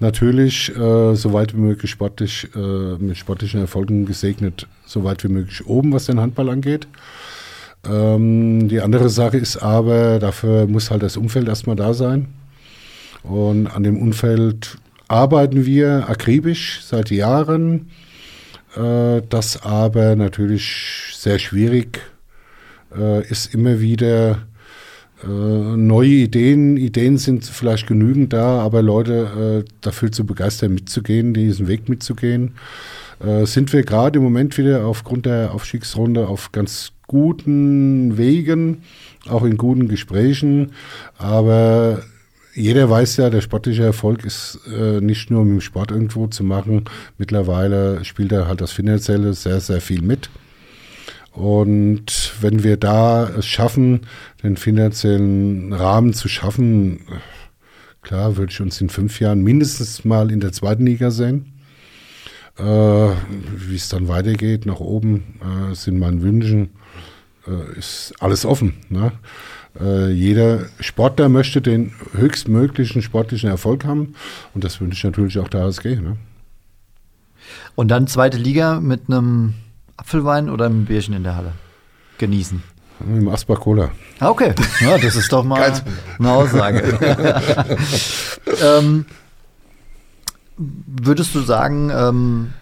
natürlich 0.00 0.70
äh, 0.76 1.14
so 1.14 1.32
weit 1.32 1.54
wie 1.54 1.60
möglich 1.60 1.90
sportlich, 1.90 2.48
äh, 2.54 2.96
mit 2.98 3.16
sportlichen 3.16 3.60
Erfolgen 3.60 4.06
gesegnet, 4.06 4.66
so 4.84 5.04
weit 5.04 5.24
wie 5.24 5.28
möglich 5.28 5.66
oben, 5.66 5.92
was 5.92 6.06
den 6.06 6.20
Handball 6.20 6.50
angeht. 6.50 6.86
Ähm, 7.86 8.68
die 8.68 8.80
andere 8.80 9.08
Sache 9.08 9.36
ist 9.36 9.58
aber, 9.58 10.18
dafür 10.18 10.66
muss 10.66 10.90
halt 10.90 11.02
das 11.02 11.16
Umfeld 11.16 11.48
erstmal 11.48 11.76
da 11.76 11.94
sein. 11.94 12.28
Und 13.22 13.66
an 13.66 13.82
dem 13.82 13.98
Umfeld 13.98 14.76
arbeiten 15.08 15.66
wir 15.66 16.08
akribisch 16.08 16.80
seit 16.82 17.10
Jahren. 17.10 17.90
Äh, 18.76 19.22
das 19.28 19.62
aber 19.62 20.16
natürlich 20.16 21.14
sehr 21.16 21.38
schwierig 21.38 22.00
äh, 22.96 23.26
ist 23.28 23.54
immer 23.54 23.80
wieder 23.80 24.38
äh, 25.22 25.26
neue 25.28 26.08
Ideen, 26.08 26.76
Ideen 26.76 27.18
sind 27.18 27.44
vielleicht 27.44 27.86
genügend 27.86 28.32
da, 28.32 28.58
aber 28.60 28.82
Leute 28.82 29.64
äh, 29.66 29.70
dafür 29.80 30.10
zu 30.10 30.26
begeistern, 30.26 30.74
mitzugehen, 30.74 31.34
diesen 31.34 31.68
Weg 31.68 31.88
mitzugehen, 31.88 32.54
äh, 33.20 33.46
sind 33.46 33.72
wir 33.72 33.84
gerade 33.84 34.18
im 34.18 34.24
Moment 34.24 34.58
wieder 34.58 34.86
aufgrund 34.86 35.26
der 35.26 35.54
Aufstiegsrunde 35.54 36.26
auf 36.26 36.52
ganz 36.52 36.92
guten 37.06 38.18
Wegen, 38.18 38.82
auch 39.28 39.44
in 39.44 39.56
guten 39.56 39.88
Gesprächen, 39.88 40.72
aber 41.16 42.02
jeder 42.54 42.88
weiß 42.88 43.16
ja, 43.16 43.30
der 43.30 43.40
sportliche 43.40 43.82
Erfolg 43.82 44.24
ist 44.24 44.60
äh, 44.72 45.00
nicht 45.00 45.30
nur 45.30 45.44
mit 45.44 45.54
dem 45.54 45.60
Sport 45.60 45.90
irgendwo 45.90 46.28
zu 46.28 46.44
machen. 46.44 46.84
Mittlerweile 47.18 48.04
spielt 48.04 48.30
er 48.30 48.46
halt 48.46 48.60
das 48.60 48.70
Finanzielle 48.70 49.34
sehr, 49.34 49.60
sehr 49.60 49.80
viel 49.80 50.02
mit. 50.02 50.30
Und 51.34 52.32
wenn 52.40 52.62
wir 52.62 52.76
da 52.76 53.28
es 53.28 53.46
schaffen, 53.46 54.02
den 54.42 54.56
finanziellen 54.56 55.72
Rahmen 55.72 56.14
zu 56.14 56.28
schaffen, 56.28 57.00
klar, 58.02 58.36
würde 58.36 58.52
ich 58.52 58.60
uns 58.60 58.80
in 58.80 58.88
fünf 58.88 59.18
Jahren 59.18 59.42
mindestens 59.42 60.04
mal 60.04 60.30
in 60.30 60.38
der 60.38 60.52
zweiten 60.52 60.86
Liga 60.86 61.10
sehen. 61.10 61.52
Äh, 62.56 62.62
Wie 62.62 63.74
es 63.74 63.88
dann 63.88 64.06
weitergeht, 64.06 64.64
nach 64.64 64.78
oben, 64.78 65.40
äh, 65.40 65.74
sind 65.74 65.98
meinen 65.98 66.22
Wünschen, 66.22 66.70
äh, 67.48 67.78
ist 67.78 68.14
alles 68.20 68.44
offen. 68.44 68.74
Ne? 68.88 69.10
Äh, 69.80 70.10
jeder 70.12 70.66
Sportler 70.78 71.28
möchte 71.28 71.60
den 71.60 71.94
höchstmöglichen 72.12 73.02
sportlichen 73.02 73.50
Erfolg 73.50 73.84
haben 73.84 74.14
und 74.54 74.62
das 74.62 74.80
wünsche 74.80 74.98
ich 74.98 75.04
natürlich 75.04 75.40
auch 75.40 75.48
der 75.48 75.62
HSG. 75.62 75.96
Ne? 75.96 76.16
Und 77.74 77.88
dann 77.88 78.06
zweite 78.06 78.38
Liga 78.38 78.78
mit 78.78 79.08
einem 79.08 79.54
Apfelwein 79.96 80.50
oder 80.50 80.66
einem 80.66 80.84
Bierchen 80.84 81.14
in 81.14 81.22
der 81.22 81.36
Halle 81.36 81.52
genießen. 82.18 82.62
Im 83.00 83.28
Asbach 83.28 83.60
Cola. 83.60 83.90
Ah, 84.20 84.28
Okay, 84.30 84.54
ja, 84.80 84.98
das 84.98 85.16
ist 85.16 85.32
doch 85.32 85.44
mal 85.44 85.72
eine 86.18 86.30
Aussage. 86.30 86.98
ähm, 88.62 89.06
würdest 90.56 91.34
du 91.34 91.40
sagen, 91.40 91.90
ähm, 91.92 92.52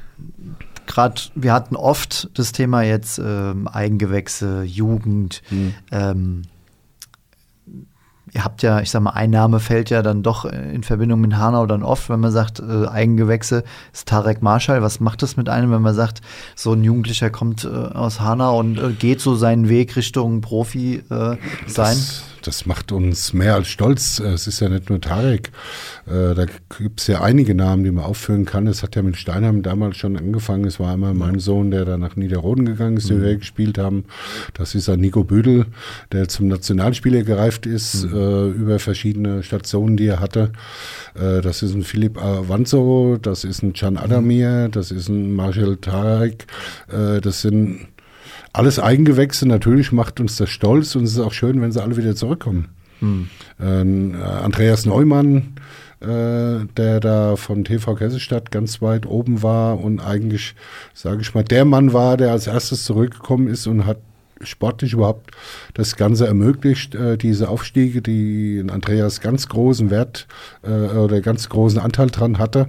gerade 0.87 1.21
wir 1.35 1.53
hatten 1.53 1.77
oft 1.77 2.31
das 2.35 2.53
Thema 2.53 2.83
jetzt 2.83 3.19
ähm, 3.19 3.69
Eigengewächse, 3.69 4.63
Jugend. 4.63 5.43
Ähm, 5.91 6.43
ihr 8.33 8.45
habt 8.45 8.63
ja, 8.63 8.81
ich 8.81 8.91
sag 8.91 9.03
mal, 9.03 9.11
Einnahme 9.11 9.61
fällt 9.61 9.91
ja 9.91 10.03
dann 10.03 10.23
doch 10.23 10.45
in 10.45 10.83
Verbindung 10.83 11.21
mit 11.21 11.37
Hanau 11.37 11.67
dann 11.67 11.83
oft, 11.83 12.09
wenn 12.09 12.21
man 12.21 12.33
sagt, 12.33 12.61
äh, 12.61 12.87
Eigengewächse 12.89 13.63
ist 13.93 14.09
Tarek 14.09 14.43
Marschall. 14.43 14.83
Was 14.83 15.01
macht 15.01 15.23
das 15.23 15.37
mit 15.37 15.49
einem, 15.49 15.71
wenn 15.71 15.83
man 15.83 15.95
sagt, 15.95 16.23
so 16.57 16.73
ein 16.73 16.83
Jugendlicher 16.83 17.31
kommt 17.31 17.65
äh, 17.65 17.69
aus 17.69 18.21
Hanau 18.21 18.59
und 18.59 18.79
äh, 18.79 18.93
geht 18.93 19.21
so 19.21 19.35
seinen 19.35 19.69
Weg 19.69 19.97
Richtung 19.97 20.41
Profi 20.41 21.03
äh, 21.11 21.37
sein? 21.67 21.97
Das, 21.97 22.25
das 22.47 22.67
macht 22.67 22.93
uns 22.93 23.33
mehr 23.33 23.55
als 23.55 23.69
stolz. 23.69 24.19
Es 24.19 24.47
ist 24.47 24.61
ja 24.61 24.69
nicht 24.69 24.89
nur 24.91 25.01
Tarek. 25.01 25.51
Äh, 26.07 26.35
Da 26.35 26.47
gibt 26.79 27.01
es 27.01 27.07
ja 27.07 27.23
einige 27.23 27.55
Namen, 27.55 27.85
die 27.85 27.91
man 27.91 28.05
aufführen 28.05 28.45
kann. 28.45 28.67
Es 28.67 28.83
hat 28.83 28.97
ja 28.97 29.03
mit 29.03 29.17
Steinheim 29.17 29.63
damals 29.63 29.97
schon 29.97 30.17
angefangen. 30.17 30.65
Es 30.65 30.79
war 30.81 30.93
einmal 30.93 31.15
mein 31.15 31.39
Sohn, 31.39 31.71
der 31.71 31.85
da 31.85 31.97
nach 31.99 32.17
Niederroden 32.17 32.65
gegangen 32.67 32.97
ist, 32.97 33.11
den 33.11 33.23
wir 33.23 33.37
gespielt 33.37 33.79
haben. 33.79 34.05
Das 34.55 34.75
ist 34.75 34.89
ein 34.89 35.01
Nico 35.01 35.25
Büdel, 35.25 35.67
der 36.13 36.29
zum 36.29 36.49
Nationalspieler 36.49 37.23
gereift 37.23 37.67
ist, 37.67 38.05
äh, 38.05 38.49
über 38.49 38.79
verschiedene 38.79 39.43
Stationen, 39.43 39.97
die 39.97 40.07
er 40.07 40.21
hatte. 40.21 40.53
Äh, 41.15 41.41
Das 41.41 41.63
ist 41.63 41.75
ein 41.75 41.83
Philipp 41.83 42.19
Avanzo, 42.19 43.19
das 43.21 43.45
ist 43.45 43.63
ein 43.63 43.73
Can 43.73 43.97
Adamir, 43.97 44.69
das 44.69 44.91
ist 44.91 45.09
ein 45.09 45.35
Marshall 45.35 45.77
Tarek. 45.77 46.47
Äh, 46.89 47.21
Das 47.21 47.41
sind 47.43 47.89
alles 48.53 48.79
Eigengewächse, 48.79 49.47
natürlich 49.47 49.93
macht 49.93 50.21
uns 50.21 50.37
das 50.37 50.51
stolz 50.51 50.95
und 50.95 51.05
es 51.05 51.13
ist 51.13 51.21
auch 51.21 51.33
schön, 51.33 51.61
wenn 51.61 51.73
sie 51.73 51.83
alle 51.83 51.97
wieder 51.97 52.15
zurückkommen. 52.15 52.69
Ähm, 53.61 54.15
äh, 54.15 54.23
Andreas 54.23 54.87
Neumann, 54.87 55.55
äh, 56.01 56.67
der 56.77 57.01
da 57.01 57.37
von 57.37 57.65
TV 57.65 57.95
Kessestadt 57.95 58.51
ganz 58.51 58.83
weit 58.83 59.07
oben 59.07 59.43
war 59.43 59.81
und 59.81 60.01
eigentlich, 60.01 60.55
sage 60.95 61.23
ich 61.23 61.35
mal, 61.35 61.45
der 61.45 61.65
Mann 61.65 61.93
war, 61.93 62.17
der 62.17 62.31
als 62.31 62.47
erstes 62.47 62.85
zurückgekommen 62.85 63.49
ist 63.49 63.67
und 63.67 63.87
hat 63.87 63.99
sportlich 64.41 64.93
überhaupt 64.93 65.31
das 65.75 65.97
Ganze 65.97 66.27
ermöglicht, 66.27 66.95
äh, 66.95 67.17
diese 67.17 67.49
Aufstiege, 67.49 68.03
die 68.03 68.65
Andreas 68.69 69.21
ganz 69.21 69.49
großen 69.49 69.91
Wert 69.91 70.27
äh, 70.63 70.69
oder 70.69 71.21
ganz 71.21 71.49
großen 71.49 71.79
Anteil 71.79 72.09
dran 72.09 72.39
hatte. 72.39 72.69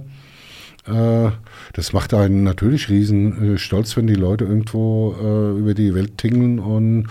Äh, 0.86 1.30
das 1.74 1.92
macht 1.92 2.14
einen 2.14 2.44
natürlich 2.44 2.88
riesen 2.88 3.54
äh, 3.54 3.58
stolz, 3.58 3.96
wenn 3.96 4.06
die 4.06 4.14
Leute 4.14 4.44
irgendwo 4.44 5.14
äh, 5.20 5.58
über 5.58 5.74
die 5.74 5.94
Welt 5.94 6.16
tingeln 6.18 6.58
und 6.60 7.08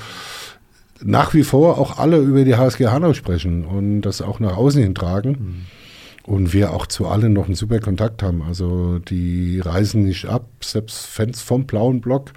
nach 1.03 1.33
wie 1.33 1.43
vor 1.43 1.77
auch 1.77 1.99
alle 1.99 2.17
über 2.17 2.45
die 2.45 2.55
HSG 2.55 2.87
Hanau 2.87 3.13
sprechen 3.13 3.65
und 3.65 4.01
das 4.01 4.21
auch 4.21 4.39
nach 4.39 4.55
außen 4.55 4.81
hin 4.81 4.95
tragen. 4.95 5.65
Und 6.25 6.53
wir 6.53 6.71
auch 6.71 6.87
zu 6.87 7.07
allen 7.07 7.33
noch 7.33 7.47
einen 7.47 7.55
super 7.55 7.79
Kontakt 7.79 8.23
haben. 8.23 8.43
Also 8.43 8.99
die 8.99 9.59
reisen 9.59 10.03
nicht 10.03 10.25
ab, 10.25 10.47
selbst 10.61 11.05
Fans 11.05 11.41
vom 11.41 11.65
blauen 11.65 11.99
Block 11.99 12.31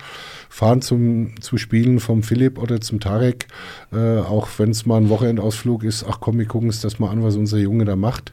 fahren 0.49 0.83
zum 0.83 1.41
zu 1.41 1.57
Spielen 1.57 2.01
vom 2.01 2.25
Philipp 2.25 2.59
oder 2.59 2.81
zum 2.81 2.99
Tarek, 2.99 3.47
äh, 3.93 4.19
auch 4.19 4.49
wenn 4.57 4.71
es 4.71 4.87
mal 4.87 4.97
ein 4.97 5.09
Wochenendausflug 5.09 5.85
ist, 5.85 6.05
ach 6.09 6.19
komm, 6.19 6.39
wir 6.39 6.47
gucken 6.47 6.71
uns 6.71 6.81
das 6.81 6.99
mal 6.99 7.11
an, 7.11 7.23
was 7.23 7.37
unser 7.37 7.59
Junge 7.59 7.85
da 7.85 7.95
macht. 7.95 8.33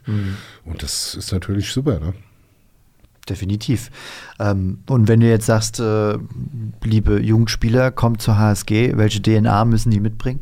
Und 0.64 0.82
das 0.82 1.14
ist 1.14 1.30
natürlich 1.30 1.70
super, 1.70 2.00
ne? 2.00 2.14
Definitiv. 3.28 3.90
Ähm, 4.38 4.80
und 4.86 5.08
wenn 5.08 5.20
du 5.20 5.28
jetzt 5.28 5.46
sagst, 5.46 5.80
äh, 5.80 6.18
liebe 6.82 7.20
Jugendspieler, 7.20 7.90
kommt 7.90 8.20
zur 8.20 8.36
HSG, 8.36 8.96
welche 8.96 9.22
DNA 9.22 9.64
müssen 9.64 9.90
die 9.90 10.00
mitbringen? 10.00 10.40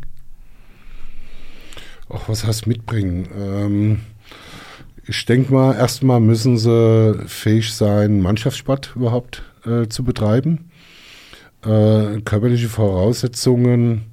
Ach, 2.09 2.29
was 2.29 2.45
heißt 2.45 2.67
mitbringen? 2.67 3.29
Ähm, 3.39 4.01
ich 5.07 5.25
denke 5.27 5.53
mal, 5.53 5.75
erstmal 5.75 6.21
müssen 6.21 6.59
sie 6.59 7.21
fähig 7.27 7.73
sein, 7.73 8.21
Mannschaftssport 8.21 8.93
überhaupt 8.97 9.43
äh, 9.65 9.89
zu 9.89 10.05
betreiben. 10.05 10.71
Äh, 11.65 12.21
körperliche 12.25 12.69
Voraussetzungen 12.69 14.07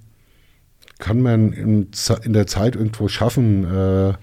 kann 1.00 1.22
man 1.22 1.54
in, 1.54 1.88
in 2.24 2.34
der 2.34 2.46
Zeit 2.46 2.76
irgendwo 2.76 3.08
schaffen, 3.08 3.64
äh, 3.64 4.14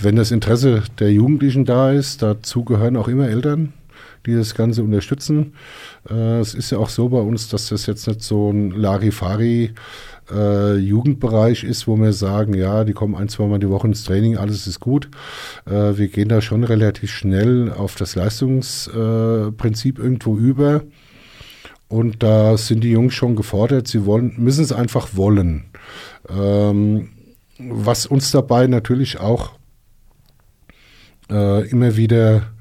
wenn 0.00 0.16
das 0.16 0.30
Interesse 0.30 0.84
der 0.98 1.12
Jugendlichen 1.12 1.64
da 1.64 1.90
ist. 1.90 2.22
Dazu 2.22 2.64
gehören 2.64 2.96
auch 2.96 3.08
immer 3.08 3.28
Eltern, 3.28 3.72
die 4.26 4.34
das 4.34 4.54
Ganze 4.54 4.82
unterstützen. 4.82 5.54
Äh, 6.08 6.40
es 6.40 6.54
ist 6.54 6.70
ja 6.70 6.78
auch 6.78 6.88
so 6.88 7.08
bei 7.08 7.20
uns, 7.20 7.48
dass 7.48 7.68
das 7.68 7.86
jetzt 7.86 8.06
nicht 8.06 8.22
so 8.22 8.50
ein 8.50 8.70
Larifari 8.70 9.72
äh, 10.30 10.76
Jugendbereich 10.76 11.64
ist, 11.64 11.86
wo 11.86 11.96
wir 11.96 12.12
sagen, 12.12 12.54
ja, 12.54 12.84
die 12.84 12.92
kommen 12.92 13.14
ein, 13.14 13.28
zwei 13.28 13.46
Mal 13.46 13.58
die 13.58 13.68
Woche 13.68 13.88
ins 13.88 14.04
Training, 14.04 14.36
alles 14.36 14.66
ist 14.66 14.80
gut. 14.80 15.08
Äh, 15.66 15.96
wir 15.96 16.08
gehen 16.08 16.28
da 16.28 16.40
schon 16.40 16.64
relativ 16.64 17.10
schnell 17.10 17.72
auf 17.72 17.96
das 17.96 18.14
Leistungsprinzip 18.14 19.98
äh, 19.98 20.02
irgendwo 20.02 20.36
über. 20.36 20.82
Und 21.88 22.22
da 22.22 22.56
sind 22.56 22.84
die 22.84 22.92
Jungs 22.92 23.12
schon 23.12 23.36
gefordert, 23.36 23.86
sie 23.86 24.06
wollen, 24.06 24.34
müssen 24.38 24.64
es 24.64 24.72
einfach 24.72 25.10
wollen. 25.14 25.64
Ähm, 26.28 27.10
was 27.58 28.06
uns 28.06 28.30
dabei 28.30 28.66
natürlich 28.66 29.20
auch 29.20 29.52
äh, 31.30 31.68
immer 31.68 31.96
wieder 31.96 32.51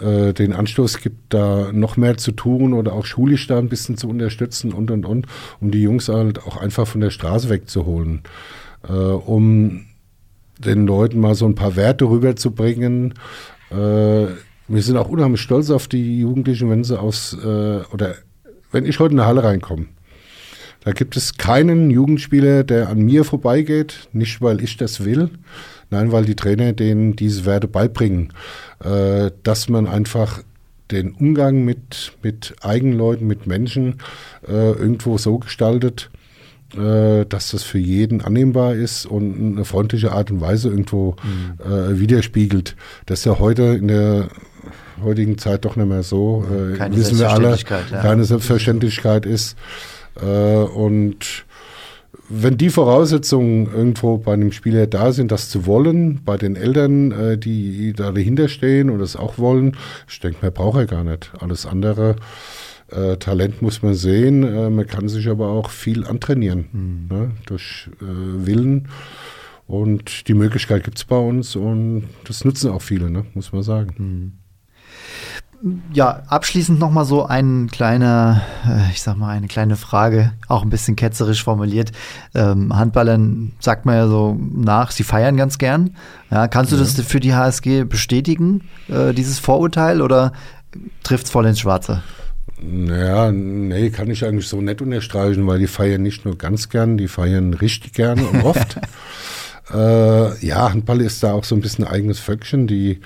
äh, 0.00 0.32
den 0.32 0.52
Anstoß 0.52 0.98
gibt, 0.98 1.32
da 1.32 1.70
noch 1.72 1.96
mehr 1.96 2.16
zu 2.16 2.32
tun 2.32 2.72
oder 2.72 2.92
auch 2.92 3.06
schulisch 3.06 3.46
da 3.46 3.58
ein 3.58 3.68
bisschen 3.68 3.96
zu 3.96 4.08
unterstützen 4.08 4.72
und 4.72 4.90
und 4.90 5.06
und, 5.06 5.26
um 5.60 5.70
die 5.70 5.82
Jungs 5.82 6.08
halt 6.08 6.42
auch 6.42 6.56
einfach 6.56 6.86
von 6.86 7.00
der 7.00 7.10
Straße 7.10 7.48
wegzuholen, 7.48 8.22
äh, 8.88 8.92
um 8.92 9.86
den 10.58 10.86
Leuten 10.86 11.20
mal 11.20 11.34
so 11.34 11.46
ein 11.46 11.54
paar 11.54 11.76
Werte 11.76 12.06
rüberzubringen. 12.06 13.14
Äh, 13.70 14.26
wir 14.66 14.82
sind 14.82 14.96
auch 14.96 15.08
unheimlich 15.08 15.40
stolz 15.40 15.70
auf 15.70 15.88
die 15.88 16.20
Jugendlichen, 16.20 16.70
wenn 16.70 16.84
sie 16.84 16.98
aus 16.98 17.36
äh, 17.42 17.80
oder 17.92 18.14
wenn 18.72 18.86
ich 18.86 18.98
heute 18.98 19.14
in 19.14 19.20
eine 19.20 19.28
Halle 19.28 19.44
reinkomme. 19.44 19.86
Da 20.84 20.92
gibt 20.92 21.16
es 21.16 21.38
keinen 21.38 21.90
Jugendspieler, 21.90 22.62
der 22.62 22.90
an 22.90 22.98
mir 22.98 23.24
vorbeigeht, 23.24 24.08
nicht 24.12 24.42
weil 24.42 24.62
ich 24.62 24.76
das 24.76 25.04
will, 25.04 25.30
nein, 25.94 26.12
weil 26.12 26.24
die 26.24 26.36
Trainer 26.36 26.72
denen 26.72 27.16
diese 27.16 27.44
Werte 27.46 27.68
beibringen, 27.68 28.32
äh, 28.84 29.30
dass 29.42 29.68
man 29.68 29.86
einfach 29.86 30.42
den 30.90 31.12
Umgang 31.12 31.64
mit, 31.64 32.12
mit 32.22 32.54
Eigenleuten, 32.60 33.26
mit 33.26 33.46
Menschen 33.46 34.00
äh, 34.46 34.72
irgendwo 34.72 35.16
so 35.16 35.38
gestaltet, 35.38 36.10
äh, 36.76 37.24
dass 37.24 37.52
das 37.52 37.62
für 37.62 37.78
jeden 37.78 38.20
annehmbar 38.20 38.74
ist 38.74 39.06
und 39.06 39.54
eine 39.54 39.64
freundliche 39.64 40.12
Art 40.12 40.30
und 40.30 40.40
Weise 40.40 40.68
irgendwo 40.68 41.16
äh, 41.64 41.98
widerspiegelt. 41.98 42.76
Das 43.06 43.20
ist 43.20 43.24
ja 43.24 43.38
heute 43.38 43.62
in 43.62 43.88
der 43.88 44.28
heutigen 45.02 45.38
Zeit 45.38 45.64
doch 45.64 45.76
nicht 45.76 45.88
mehr 45.88 46.02
so. 46.02 46.44
Äh, 46.44 46.76
Keine 46.76 46.96
wissen 46.96 47.18
wir 47.18 47.30
alle, 47.30 47.48
Selbstverständlichkeit, 47.48 47.90
ja. 47.90 48.02
keine 48.02 48.24
Selbstverständlichkeit 48.24 49.26
ist. 49.26 49.56
Äh, 50.20 50.56
und 50.56 51.44
wenn 52.28 52.56
die 52.56 52.70
Voraussetzungen 52.70 53.66
irgendwo 53.66 54.18
bei 54.18 54.32
einem 54.32 54.52
Spieler 54.52 54.86
da 54.86 55.12
sind, 55.12 55.30
das 55.30 55.50
zu 55.50 55.66
wollen, 55.66 56.22
bei 56.24 56.36
den 56.36 56.56
Eltern, 56.56 57.12
äh, 57.12 57.38
die 57.38 57.92
da 57.92 58.12
dahinter 58.12 58.48
stehen 58.48 58.90
und 58.90 58.98
das 58.98 59.16
auch 59.16 59.38
wollen, 59.38 59.76
ich 60.08 60.20
denke, 60.20 60.38
mehr 60.42 60.50
braucht 60.50 60.78
er 60.78 60.86
gar 60.86 61.04
nicht. 61.04 61.32
Alles 61.38 61.66
andere, 61.66 62.16
äh, 62.90 63.16
Talent 63.16 63.62
muss 63.62 63.82
man 63.82 63.94
sehen, 63.94 64.42
äh, 64.42 64.70
man 64.70 64.86
kann 64.86 65.08
sich 65.08 65.28
aber 65.28 65.48
auch 65.48 65.70
viel 65.70 66.04
antrainieren 66.04 67.06
ne, 67.10 67.32
durch 67.46 67.90
äh, 68.00 68.46
Willen. 68.46 68.88
Und 69.66 70.28
die 70.28 70.34
Möglichkeit 70.34 70.84
gibt 70.84 70.98
es 70.98 71.04
bei 71.04 71.16
uns 71.16 71.56
und 71.56 72.04
das 72.24 72.44
nutzen 72.44 72.70
auch 72.70 72.82
viele, 72.82 73.10
ne, 73.10 73.24
muss 73.34 73.52
man 73.52 73.62
sagen. 73.62 74.38
Ja, 75.94 76.24
abschließend 76.28 76.78
nochmal 76.78 77.06
so 77.06 77.24
ein 77.24 77.70
kleiner, 77.72 78.42
äh, 78.68 78.90
ich 78.90 79.00
sag 79.00 79.16
mal, 79.16 79.30
eine 79.30 79.46
kleine 79.46 79.76
Frage, 79.76 80.32
auch 80.46 80.62
ein 80.62 80.68
bisschen 80.68 80.94
ketzerisch 80.94 81.42
formuliert. 81.42 81.92
Ähm, 82.34 82.76
Handballern 82.76 83.52
sagt 83.60 83.86
man 83.86 83.94
ja 83.94 84.06
so 84.06 84.38
nach, 84.38 84.90
sie 84.90 85.04
feiern 85.04 85.38
ganz 85.38 85.56
gern. 85.56 85.96
Ja, 86.30 86.48
kannst 86.48 86.72
du 86.72 86.76
das 86.76 87.00
für 87.00 87.18
die 87.18 87.34
HSG 87.34 87.84
bestätigen, 87.84 88.68
äh, 88.88 89.14
dieses 89.14 89.38
Vorurteil, 89.38 90.02
oder 90.02 90.32
trifft 91.02 91.24
es 91.24 91.30
voll 91.30 91.46
ins 91.46 91.60
Schwarze? 91.60 92.02
Naja, 92.60 93.32
nee, 93.32 93.88
kann 93.88 94.10
ich 94.10 94.24
eigentlich 94.24 94.48
so 94.48 94.60
nett 94.60 94.82
unterstreichen, 94.82 95.46
weil 95.46 95.60
die 95.60 95.66
feiern 95.66 96.02
nicht 96.02 96.26
nur 96.26 96.36
ganz 96.36 96.68
gern, 96.68 96.98
die 96.98 97.08
feiern 97.08 97.54
richtig 97.54 97.94
gerne 97.94 98.22
und 98.26 98.44
oft. 98.44 98.80
äh, 99.72 100.46
ja, 100.46 100.72
Handball 100.72 101.00
ist 101.00 101.22
da 101.22 101.32
auch 101.32 101.44
so 101.44 101.54
ein 101.54 101.60
bisschen 101.60 101.84
ein 101.84 101.92
eigenes 101.92 102.18
Völkchen, 102.18 102.66
die 102.66 103.00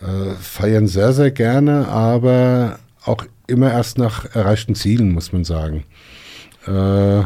äh, 0.00 0.34
feiern 0.40 0.86
sehr, 0.86 1.12
sehr 1.12 1.30
gerne, 1.30 1.88
aber 1.88 2.78
auch 3.04 3.24
immer 3.46 3.70
erst 3.70 3.98
nach 3.98 4.34
erreichten 4.34 4.74
Zielen, 4.74 5.12
muss 5.12 5.32
man 5.32 5.44
sagen. 5.44 5.84
Äh, 6.66 7.22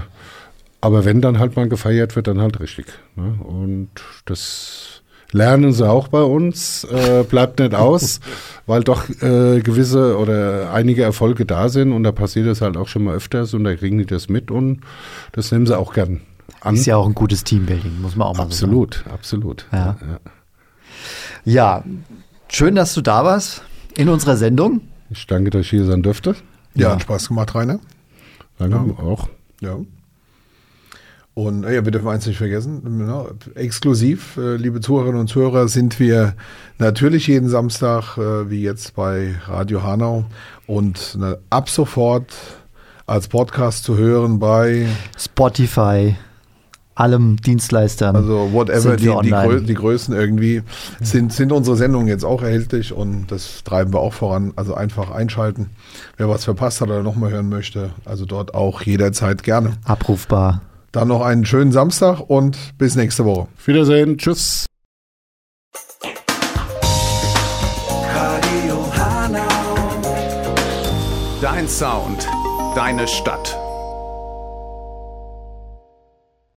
aber 0.81 1.05
wenn 1.05 1.20
dann 1.20 1.39
halt 1.39 1.57
mal 1.57 1.68
gefeiert 1.68 2.16
wird, 2.16 2.27
dann 2.27 2.41
halt 2.41 2.61
richtig. 2.61 2.87
Ne? 3.16 3.39
Und 3.43 3.91
das 4.27 5.03
lernen 5.33 5.72
sie 5.72 5.89
auch 5.89 6.09
bei 6.09 6.22
uns, 6.22 6.85
äh, 6.85 7.25
bleibt 7.25 7.59
nicht 7.59 7.75
aus, 7.75 8.20
weil 8.66 8.85
doch 8.85 9.09
äh, 9.09 9.61
gewisse 9.61 10.18
oder 10.18 10.72
einige 10.72 11.03
Erfolge 11.03 11.47
da 11.47 11.68
sind 11.68 11.93
und 11.93 12.05
da 12.05 12.12
passiert 12.12 12.47
es 12.47 12.61
halt 12.61 12.77
auch 12.77 12.89
schon 12.89 13.05
mal 13.05 13.14
öfters 13.14 13.55
und 13.55 13.64
da 13.64 13.75
kriegen 13.75 13.99
die 13.99 14.07
das 14.07 14.29
mit 14.29 14.51
und 14.51 14.81
das 15.33 15.51
nehmen 15.51 15.66
sie 15.66 15.77
auch 15.77 15.93
gern 15.95 16.20
an. 16.65 16.75
Ist 16.75 16.87
ja 16.87 16.97
auch 16.97 17.07
ein 17.07 17.15
gutes 17.15 17.45
Teambuilding, 17.45 18.01
muss 18.01 18.17
man 18.17 18.29
auch 18.29 18.37
mal 18.37 18.45
absolut, 18.45 18.95
so 18.95 19.01
sagen. 19.01 19.11
Absolut, 19.15 19.67
Ja. 19.73 19.91
absolut. 19.91 20.11
Ja. 20.15 20.21
Ja, 21.45 21.85
schön, 22.49 22.75
dass 22.75 22.95
du 22.95 23.01
da 23.03 23.25
warst 23.25 23.62
in 23.97 24.09
unserer 24.09 24.37
Sendung. 24.37 24.81
Ich 25.11 25.27
danke, 25.27 25.51
dass 25.51 25.62
ich 25.62 25.71
hier 25.71 25.85
sein 25.85 26.03
dürfte. 26.03 26.35
Ja, 26.75 26.89
Ja. 26.89 26.93
hat 26.95 27.03
Spaß 27.03 27.29
gemacht, 27.29 27.55
Rainer. 27.55 27.79
Danke 28.59 28.77
auch. 29.03 29.29
Ja. 29.61 29.77
Und 31.35 31.65
äh, 31.65 31.75
ja, 31.75 31.85
wir 31.85 31.91
dürfen 31.91 32.07
eins 32.09 32.27
nicht 32.27 32.39
vergessen, 32.39 33.07
ja, 33.09 33.27
exklusiv, 33.61 34.37
äh, 34.37 34.55
liebe 34.55 34.81
Zuhörerinnen 34.81 35.21
und 35.21 35.27
Zuhörer, 35.27 35.67
sind 35.67 35.99
wir 35.99 36.35
natürlich 36.79 37.27
jeden 37.27 37.49
Samstag, 37.49 38.17
äh, 38.19 38.49
wie 38.51 38.62
jetzt 38.62 38.95
bei 38.95 39.35
Radio 39.47 39.83
Hanau, 39.83 40.27
und 40.69 41.19
ab 41.51 41.69
sofort 41.69 42.33
als 43.07 43.27
Podcast 43.29 43.83
zu 43.85 43.97
hören 43.99 44.39
bei, 44.39 44.87
Spotify, 45.19 46.15
allem 46.95 47.36
Dienstleistern. 47.36 48.16
also 48.16 48.53
whatever, 48.53 48.97
die, 48.97 49.12
die. 49.22 49.30
Grö 49.30 49.61
die 49.61 49.74
Größen 49.74 50.14
irgendwie, 50.14 50.62
sind, 51.01 51.32
sind 51.32 51.53
unsere 51.53 51.76
Sendungen 51.76 52.09
jetzt 52.09 52.24
auch 52.24 52.42
erhältlich 52.42 52.92
und 52.92 53.26
das 53.28 53.64
treiben 53.64 53.92
wir 53.92 54.01
auch 54.01 54.12
voran. 54.12 54.53
Also 54.57 54.74
einfach 54.74 55.11
einschalten, 55.11 55.70
wer 56.16 56.28
was 56.28 56.45
verpasst 56.45 56.80
hat 56.80 56.88
oder 56.88 57.03
nochmal 57.03 57.30
hören 57.30 57.49
möchte, 57.49 57.90
also 58.05 58.24
dort 58.24 58.55
auch 58.55 58.82
jederzeit 58.82 59.42
gerne. 59.42 59.72
Abrufbar. 59.84 60.62
Dann 60.92 61.09
noch 61.09 61.22
einen 61.22 61.45
schönen 61.45 61.72
Samstag 61.72 62.20
und 62.20 62.57
bis 62.78 62.95
nächste 62.95 63.24
Woche. 63.24 63.49
Auf 63.57 63.66
Wiedersehen. 63.66 64.16
Tschüss. 64.16 64.66
Dein 71.40 71.68
Sound, 71.68 72.26
deine 72.74 73.07
Stadt. 73.07 73.64